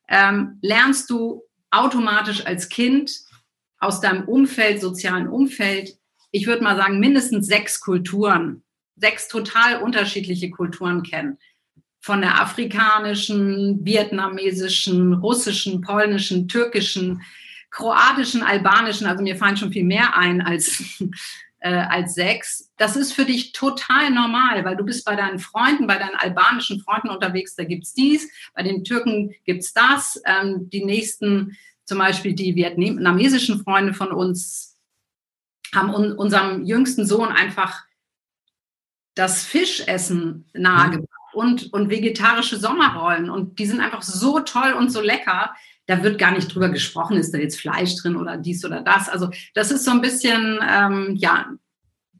ähm, 0.08 0.58
lernst 0.62 1.10
du 1.10 1.42
automatisch 1.70 2.46
als 2.46 2.70
Kind 2.70 3.12
aus 3.78 4.00
deinem 4.00 4.26
Umfeld, 4.26 4.80
sozialen 4.80 5.28
Umfeld, 5.28 5.98
ich 6.30 6.46
würde 6.46 6.64
mal 6.64 6.76
sagen, 6.76 7.00
mindestens 7.00 7.48
sechs 7.48 7.80
Kulturen, 7.80 8.62
sechs 8.96 9.28
total 9.28 9.82
unterschiedliche 9.82 10.48
Kulturen 10.48 11.02
kennen 11.02 11.36
von 12.02 12.20
der 12.20 12.40
afrikanischen, 12.40 13.84
vietnamesischen, 13.86 15.14
russischen, 15.14 15.80
polnischen, 15.80 16.48
türkischen, 16.48 17.22
kroatischen, 17.70 18.42
albanischen, 18.42 19.06
also 19.06 19.22
mir 19.22 19.36
fallen 19.36 19.56
schon 19.56 19.72
viel 19.72 19.84
mehr 19.84 20.16
ein 20.16 20.42
als, 20.42 21.00
äh, 21.60 21.72
als 21.72 22.14
sechs. 22.14 22.72
Das 22.76 22.96
ist 22.96 23.12
für 23.12 23.24
dich 23.24 23.52
total 23.52 24.10
normal, 24.10 24.64
weil 24.64 24.76
du 24.76 24.84
bist 24.84 25.04
bei 25.04 25.14
deinen 25.14 25.38
Freunden, 25.38 25.86
bei 25.86 25.96
deinen 25.96 26.16
albanischen 26.16 26.80
Freunden 26.80 27.08
unterwegs, 27.08 27.54
da 27.54 27.62
gibt's 27.62 27.94
dies, 27.94 28.28
bei 28.52 28.64
den 28.64 28.82
Türken 28.82 29.32
gibt's 29.44 29.72
das. 29.72 30.20
Ähm, 30.26 30.68
die 30.70 30.84
nächsten, 30.84 31.56
zum 31.84 31.98
Beispiel 31.98 32.34
die 32.34 32.56
vietnamesischen 32.56 33.62
Freunde 33.62 33.94
von 33.94 34.10
uns, 34.10 34.76
haben 35.72 35.94
un 35.94 36.12
unserem 36.12 36.64
jüngsten 36.64 37.06
Sohn 37.06 37.28
einfach 37.28 37.84
das 39.14 39.44
Fischessen 39.44 40.50
nahegebracht 40.52 41.21
und, 41.32 41.72
und 41.72 41.90
vegetarische 41.90 42.58
Sommerrollen. 42.58 43.30
Und 43.30 43.58
die 43.58 43.66
sind 43.66 43.80
einfach 43.80 44.02
so 44.02 44.40
toll 44.40 44.72
und 44.72 44.90
so 44.90 45.00
lecker. 45.00 45.54
Da 45.86 46.02
wird 46.02 46.18
gar 46.18 46.32
nicht 46.32 46.54
drüber 46.54 46.68
gesprochen, 46.68 47.16
ist 47.16 47.32
da 47.34 47.38
jetzt 47.38 47.60
Fleisch 47.60 47.96
drin 47.96 48.16
oder 48.16 48.36
dies 48.36 48.64
oder 48.64 48.80
das. 48.80 49.08
Also 49.08 49.30
das 49.54 49.70
ist 49.70 49.84
so 49.84 49.90
ein 49.90 50.00
bisschen, 50.00 50.58
ähm, 50.68 51.16
ja, 51.16 51.46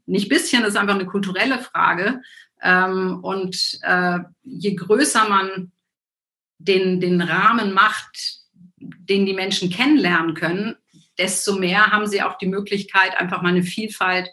nicht 0.05 0.29
bisschen, 0.29 0.61
das 0.61 0.71
ist 0.71 0.79
einfach 0.79 0.95
eine 0.95 1.05
kulturelle 1.05 1.59
Frage. 1.59 2.21
Ähm, 2.61 3.19
und 3.23 3.79
äh, 3.83 4.19
je 4.43 4.75
größer 4.75 5.27
man 5.29 5.71
den, 6.57 6.99
den 6.99 7.21
Rahmen 7.21 7.73
macht, 7.73 8.39
den 8.77 9.25
die 9.25 9.33
Menschen 9.33 9.69
kennenlernen 9.69 10.33
können, 10.33 10.75
desto 11.17 11.55
mehr 11.57 11.87
haben 11.87 12.07
sie 12.07 12.21
auch 12.21 12.37
die 12.37 12.47
Möglichkeit, 12.47 13.17
einfach 13.17 13.41
mal 13.41 13.49
eine 13.49 13.63
Vielfalt 13.63 14.29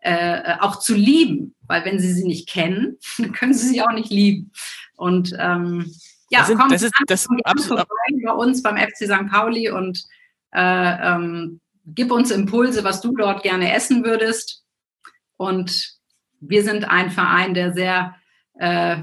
äh, 0.00 0.56
auch 0.60 0.78
zu 0.78 0.94
lieben. 0.94 1.54
Weil 1.66 1.84
wenn 1.84 1.98
sie 1.98 2.12
sie 2.12 2.26
nicht 2.26 2.48
kennen, 2.48 2.98
dann 3.18 3.32
können 3.32 3.54
sie 3.54 3.68
sie 3.68 3.82
auch 3.82 3.92
nicht 3.92 4.10
lieben. 4.10 4.52
Und 4.96 5.34
ähm, 5.38 5.92
ja, 6.30 6.40
das 6.40 6.56
kommt 6.56 6.72
das 6.72 6.82
ist, 6.82 6.94
das 7.06 7.26
absolut 7.44 7.86
bei 8.24 8.32
uns 8.32 8.62
beim 8.62 8.76
FC 8.76 9.06
St. 9.06 9.28
Pauli 9.28 9.70
und 9.70 10.04
äh, 10.52 10.60
ähm, 11.14 11.60
gib 11.86 12.12
uns 12.12 12.30
Impulse, 12.30 12.84
was 12.84 13.00
du 13.00 13.14
dort 13.16 13.42
gerne 13.42 13.72
essen 13.72 14.04
würdest. 14.04 14.64
Und 15.36 15.94
wir 16.40 16.62
sind 16.62 16.84
ein 16.84 17.10
Verein, 17.10 17.54
der 17.54 17.72
sehr 17.72 18.14
äh, 18.58 18.98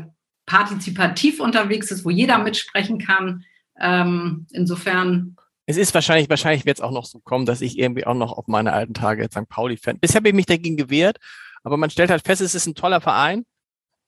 partizipativ 0.45 1.39
unterwegs 1.39 1.91
ist, 1.91 2.05
wo 2.05 2.09
jeder 2.09 2.37
mitsprechen 2.37 2.99
kann. 2.99 3.43
Ähm, 3.79 4.47
insofern 4.51 5.35
es 5.69 5.75
ist 5.75 5.93
wahrscheinlich, 5.93 6.29
wahrscheinlich 6.29 6.65
wird 6.65 6.77
es 6.77 6.81
auch 6.81 6.91
noch 6.91 7.05
so 7.05 7.19
kommen, 7.19 7.45
dass 7.45 7.59
ich 7.59 7.77
irgendwie 7.77 8.07
auch 8.07 8.13
noch 8.13 8.31
auf 8.31 8.47
meine 8.47 8.71
alten 8.71 8.93
Tage 8.93 9.27
St. 9.29 9.49
Pauli-Fan. 9.49 9.99
Bisher 9.99 10.19
habe 10.19 10.29
ich 10.29 10.33
mich 10.33 10.45
dagegen 10.45 10.77
gewehrt, 10.77 11.17
aber 11.61 11.75
man 11.75 11.89
stellt 11.89 12.09
halt 12.09 12.25
fest, 12.25 12.41
es 12.41 12.55
ist 12.55 12.67
ein 12.67 12.75
toller 12.75 13.01
Verein 13.01 13.45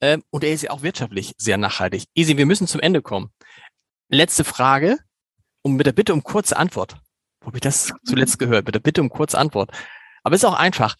ähm, 0.01 0.23
und 0.29 0.45
er 0.45 0.53
ist 0.53 0.63
ja 0.63 0.71
auch 0.71 0.83
wirtschaftlich 0.83 1.33
sehr 1.37 1.57
nachhaltig. 1.57 2.05
Easy, 2.15 2.37
wir 2.37 2.45
müssen 2.45 2.65
zum 2.65 2.79
Ende 2.79 3.01
kommen. 3.01 3.31
Letzte 4.07 4.45
Frage 4.45 4.99
und 5.61 5.75
mit 5.75 5.85
der 5.85 5.91
Bitte 5.91 6.13
um 6.13 6.23
kurze 6.23 6.55
Antwort. 6.55 6.95
Wo 7.41 7.47
habe 7.47 7.57
ich 7.57 7.61
das 7.61 7.91
zuletzt 8.05 8.39
gehört? 8.39 8.65
Mit 8.65 8.75
der 8.75 8.79
Bitte 8.79 9.01
um 9.01 9.09
kurze 9.09 9.37
Antwort. 9.37 9.71
Aber 10.23 10.35
es 10.35 10.43
ist 10.43 10.49
auch 10.49 10.57
einfach. 10.57 10.95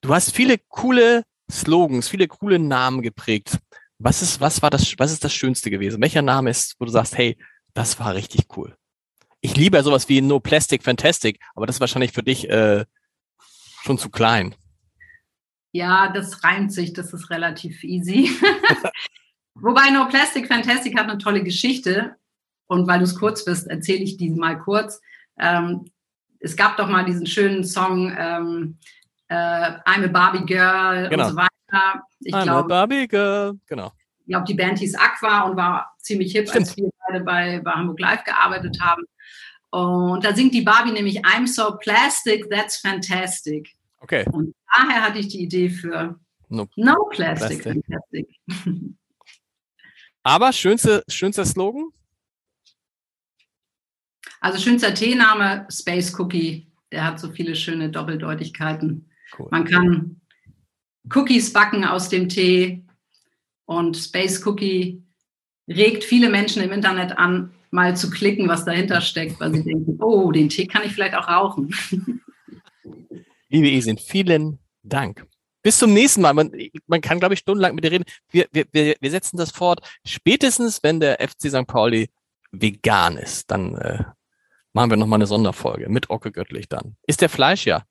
Du 0.00 0.12
hast 0.12 0.34
viele 0.34 0.58
coole 0.58 1.22
Slogans, 1.48 2.08
viele 2.08 2.26
coole 2.26 2.58
Namen 2.58 3.02
geprägt. 3.02 3.58
Was 3.98 4.22
ist, 4.22 4.40
was 4.40 4.60
war 4.60 4.70
das, 4.70 4.94
was 4.98 5.12
ist 5.12 5.22
das 5.22 5.32
Schönste 5.32 5.70
gewesen? 5.70 6.00
Welcher 6.02 6.22
Name 6.22 6.50
ist, 6.50 6.74
wo 6.80 6.84
du 6.84 6.90
sagst, 6.90 7.16
hey, 7.16 7.38
das 7.74 8.00
war 8.00 8.14
richtig 8.14 8.46
cool? 8.56 8.76
Ich 9.40 9.56
liebe 9.56 9.76
ja 9.76 9.82
sowas 9.82 10.08
wie 10.08 10.20
No 10.20 10.40
Plastic 10.40 10.82
Fantastic, 10.82 11.40
aber 11.54 11.66
das 11.66 11.76
ist 11.76 11.80
wahrscheinlich 11.80 12.12
für 12.12 12.22
dich 12.22 12.48
äh, 12.48 12.84
schon 13.82 13.98
zu 13.98 14.10
klein. 14.10 14.54
Ja, 15.72 16.08
das 16.08 16.42
reimt 16.42 16.72
sich, 16.72 16.92
das 16.92 17.12
ist 17.12 17.30
relativ 17.30 17.84
easy. 17.84 18.30
Wobei 19.54 19.90
No 19.90 20.06
Plastic 20.08 20.48
Fantastic 20.48 20.98
hat 20.98 21.08
eine 21.08 21.18
tolle 21.18 21.42
Geschichte. 21.42 22.16
Und 22.66 22.86
weil 22.86 22.98
du 22.98 23.04
es 23.04 23.16
kurz 23.16 23.44
bist, 23.44 23.66
erzähle 23.66 24.04
ich 24.04 24.16
die 24.16 24.30
mal 24.30 24.58
kurz. 24.58 25.00
Ähm, 25.38 25.90
es 26.38 26.56
gab 26.56 26.76
doch 26.76 26.88
mal 26.88 27.04
diesen 27.04 27.26
schönen 27.26 27.64
Song 27.64 28.14
ähm, 28.16 28.78
äh, 29.28 29.34
I'm 29.34 30.04
a 30.04 30.06
Barbie 30.06 30.46
Girl 30.46 31.08
genau. 31.08 31.24
und 31.24 31.30
so 31.30 31.36
weiter. 31.36 32.02
Ich 32.20 32.34
I'm 32.34 32.44
glaube, 32.44 32.60
a 32.60 32.62
Barbie 32.62 33.08
Girl, 33.08 33.58
genau 33.66 33.92
Ich 34.20 34.26
glaube, 34.26 34.46
die 34.46 34.54
Band 34.54 34.78
hieß 34.78 34.94
Aqua 34.94 35.42
und 35.42 35.56
war 35.56 35.94
ziemlich 35.98 36.32
hip, 36.32 36.48
Stimmt. 36.48 36.68
als 36.68 36.76
wir 36.76 36.90
beide 37.08 37.24
bei, 37.24 37.60
bei 37.60 37.72
Hamburg 37.72 37.98
Live 38.00 38.24
gearbeitet 38.24 38.78
haben. 38.80 39.04
Und 39.70 40.24
da 40.24 40.34
singt 40.34 40.54
die 40.54 40.62
Barbie 40.62 40.92
nämlich 40.92 41.24
I'm 41.24 41.46
so 41.46 41.76
plastic, 41.78 42.50
that's 42.50 42.78
fantastic. 42.78 43.70
Okay. 43.98 44.24
Und 44.32 44.54
daher 44.76 45.02
hatte 45.02 45.18
ich 45.18 45.28
die 45.28 45.42
Idee 45.42 45.70
für 45.70 46.18
No, 46.50 46.68
no 46.76 47.06
Plastic, 47.10 47.62
plastic. 47.62 47.84
Fantastic. 47.86 48.28
Aber 50.22 50.52
schönste, 50.52 51.04
schönster 51.08 51.44
Slogan? 51.44 51.90
Also 54.40 54.58
schönster 54.58 54.92
Teename 54.92 55.66
Space 55.70 56.18
Cookie. 56.18 56.66
Der 56.90 57.04
hat 57.04 57.20
so 57.20 57.30
viele 57.30 57.54
schöne 57.54 57.88
Doppeldeutigkeiten. 57.88 59.08
Cool. 59.38 59.48
Man 59.50 59.64
kann 59.64 60.20
Cookies 61.14 61.52
backen 61.52 61.84
aus 61.84 62.08
dem 62.08 62.28
Tee 62.28 62.84
und 63.66 63.96
Space 63.96 64.44
Cookie 64.44 65.02
regt 65.68 66.02
viele 66.02 66.30
Menschen 66.30 66.62
im 66.62 66.72
Internet 66.72 67.16
an, 67.16 67.54
mal 67.70 67.96
zu 67.96 68.10
klicken, 68.10 68.48
was 68.48 68.64
dahinter 68.64 69.00
steckt, 69.00 69.40
weil 69.40 69.54
sie 69.54 69.64
denken, 69.64 70.02
oh, 70.02 70.30
den 70.32 70.48
Tee 70.48 70.66
kann 70.66 70.82
ich 70.84 70.92
vielleicht 70.92 71.14
auch 71.14 71.28
rauchen. 71.28 71.74
Liebe 73.48 73.70
Isin, 73.70 73.98
vielen 73.98 74.58
Dank. 74.82 75.26
Bis 75.62 75.78
zum 75.78 75.92
nächsten 75.92 76.22
Mal. 76.22 76.32
Man, 76.32 76.52
man 76.86 77.00
kann, 77.00 77.20
glaube 77.20 77.34
ich, 77.34 77.40
stundenlang 77.40 77.74
mit 77.74 77.84
dir 77.84 77.92
reden. 77.92 78.04
Wir, 78.30 78.46
wir, 78.52 78.64
wir, 78.72 79.10
setzen 79.10 79.36
das 79.36 79.50
fort. 79.50 79.80
Spätestens, 80.06 80.82
wenn 80.82 81.00
der 81.00 81.18
FC 81.20 81.50
St. 81.50 81.66
Pauli 81.66 82.08
vegan 82.50 83.16
ist, 83.16 83.50
dann 83.50 83.76
äh, 83.76 84.04
machen 84.72 84.90
wir 84.90 84.96
nochmal 84.96 85.18
eine 85.18 85.26
Sonderfolge 85.26 85.88
mit 85.88 86.08
Ocke 86.08 86.32
Göttlich 86.32 86.68
dann. 86.68 86.96
Ist 87.06 87.20
der 87.20 87.28
Fleisch 87.28 87.66
ja? 87.66 87.84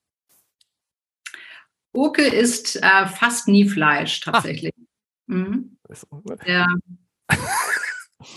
Oke 1.92 2.24
ist 2.24 2.76
äh, 2.78 3.08
fast 3.08 3.48
nie 3.48 3.68
Fleisch 3.68 4.20
tatsächlich. 4.20 4.74
Mhm. 5.28 5.78
Ja. 6.46 6.66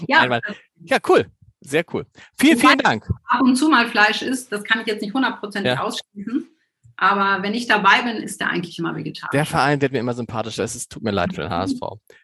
ja. 0.07 0.41
ja, 0.85 0.99
cool. 1.09 1.27
Sehr 1.61 1.85
cool. 1.93 2.07
Vielen, 2.39 2.59
vielen 2.59 2.79
Dank. 2.79 3.09
Ab 3.27 3.43
und 3.43 3.57
zu 3.57 3.69
mal 3.69 3.89
Fleisch 3.89 4.23
ist, 4.23 4.51
das 4.51 4.65
kann 4.65 4.81
ich 4.81 4.87
jetzt 4.89 5.01
nicht 5.01 5.15
hundertprozentig 5.15 5.75
ja. 5.75 5.81
ausschließen. 5.81 6.49
Aber 6.97 7.43
wenn 7.43 7.55
ich 7.55 7.67
dabei 7.67 8.03
bin, 8.03 8.23
ist 8.23 8.41
der 8.41 8.51
eigentlich 8.51 8.79
immer 8.79 8.95
vegetarisch. 8.95 9.33
Der 9.33 9.47
Verein 9.47 9.81
wird 9.81 9.93
mir 9.93 9.99
immer 9.99 10.15
sympathischer. 10.15 10.65
Es 10.65 10.89
tut 10.89 11.03
mir 11.03 11.11
leid 11.11 11.35
für 11.35 11.43
den 11.43 11.51
HSV. 11.51 11.81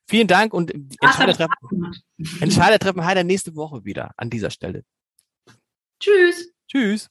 Vielen 0.06 0.28
Dank 0.28 0.52
und 0.52 0.72
Entscheider 0.72 1.34
treffen, 1.34 1.92
Entscheider 2.40 2.78
treffen 2.78 3.04
Heider 3.04 3.24
nächste 3.24 3.56
Woche 3.56 3.84
wieder 3.84 4.12
an 4.16 4.30
dieser 4.30 4.50
Stelle. 4.50 4.84
Tschüss. 6.00 6.52
Tschüss. 6.68 7.10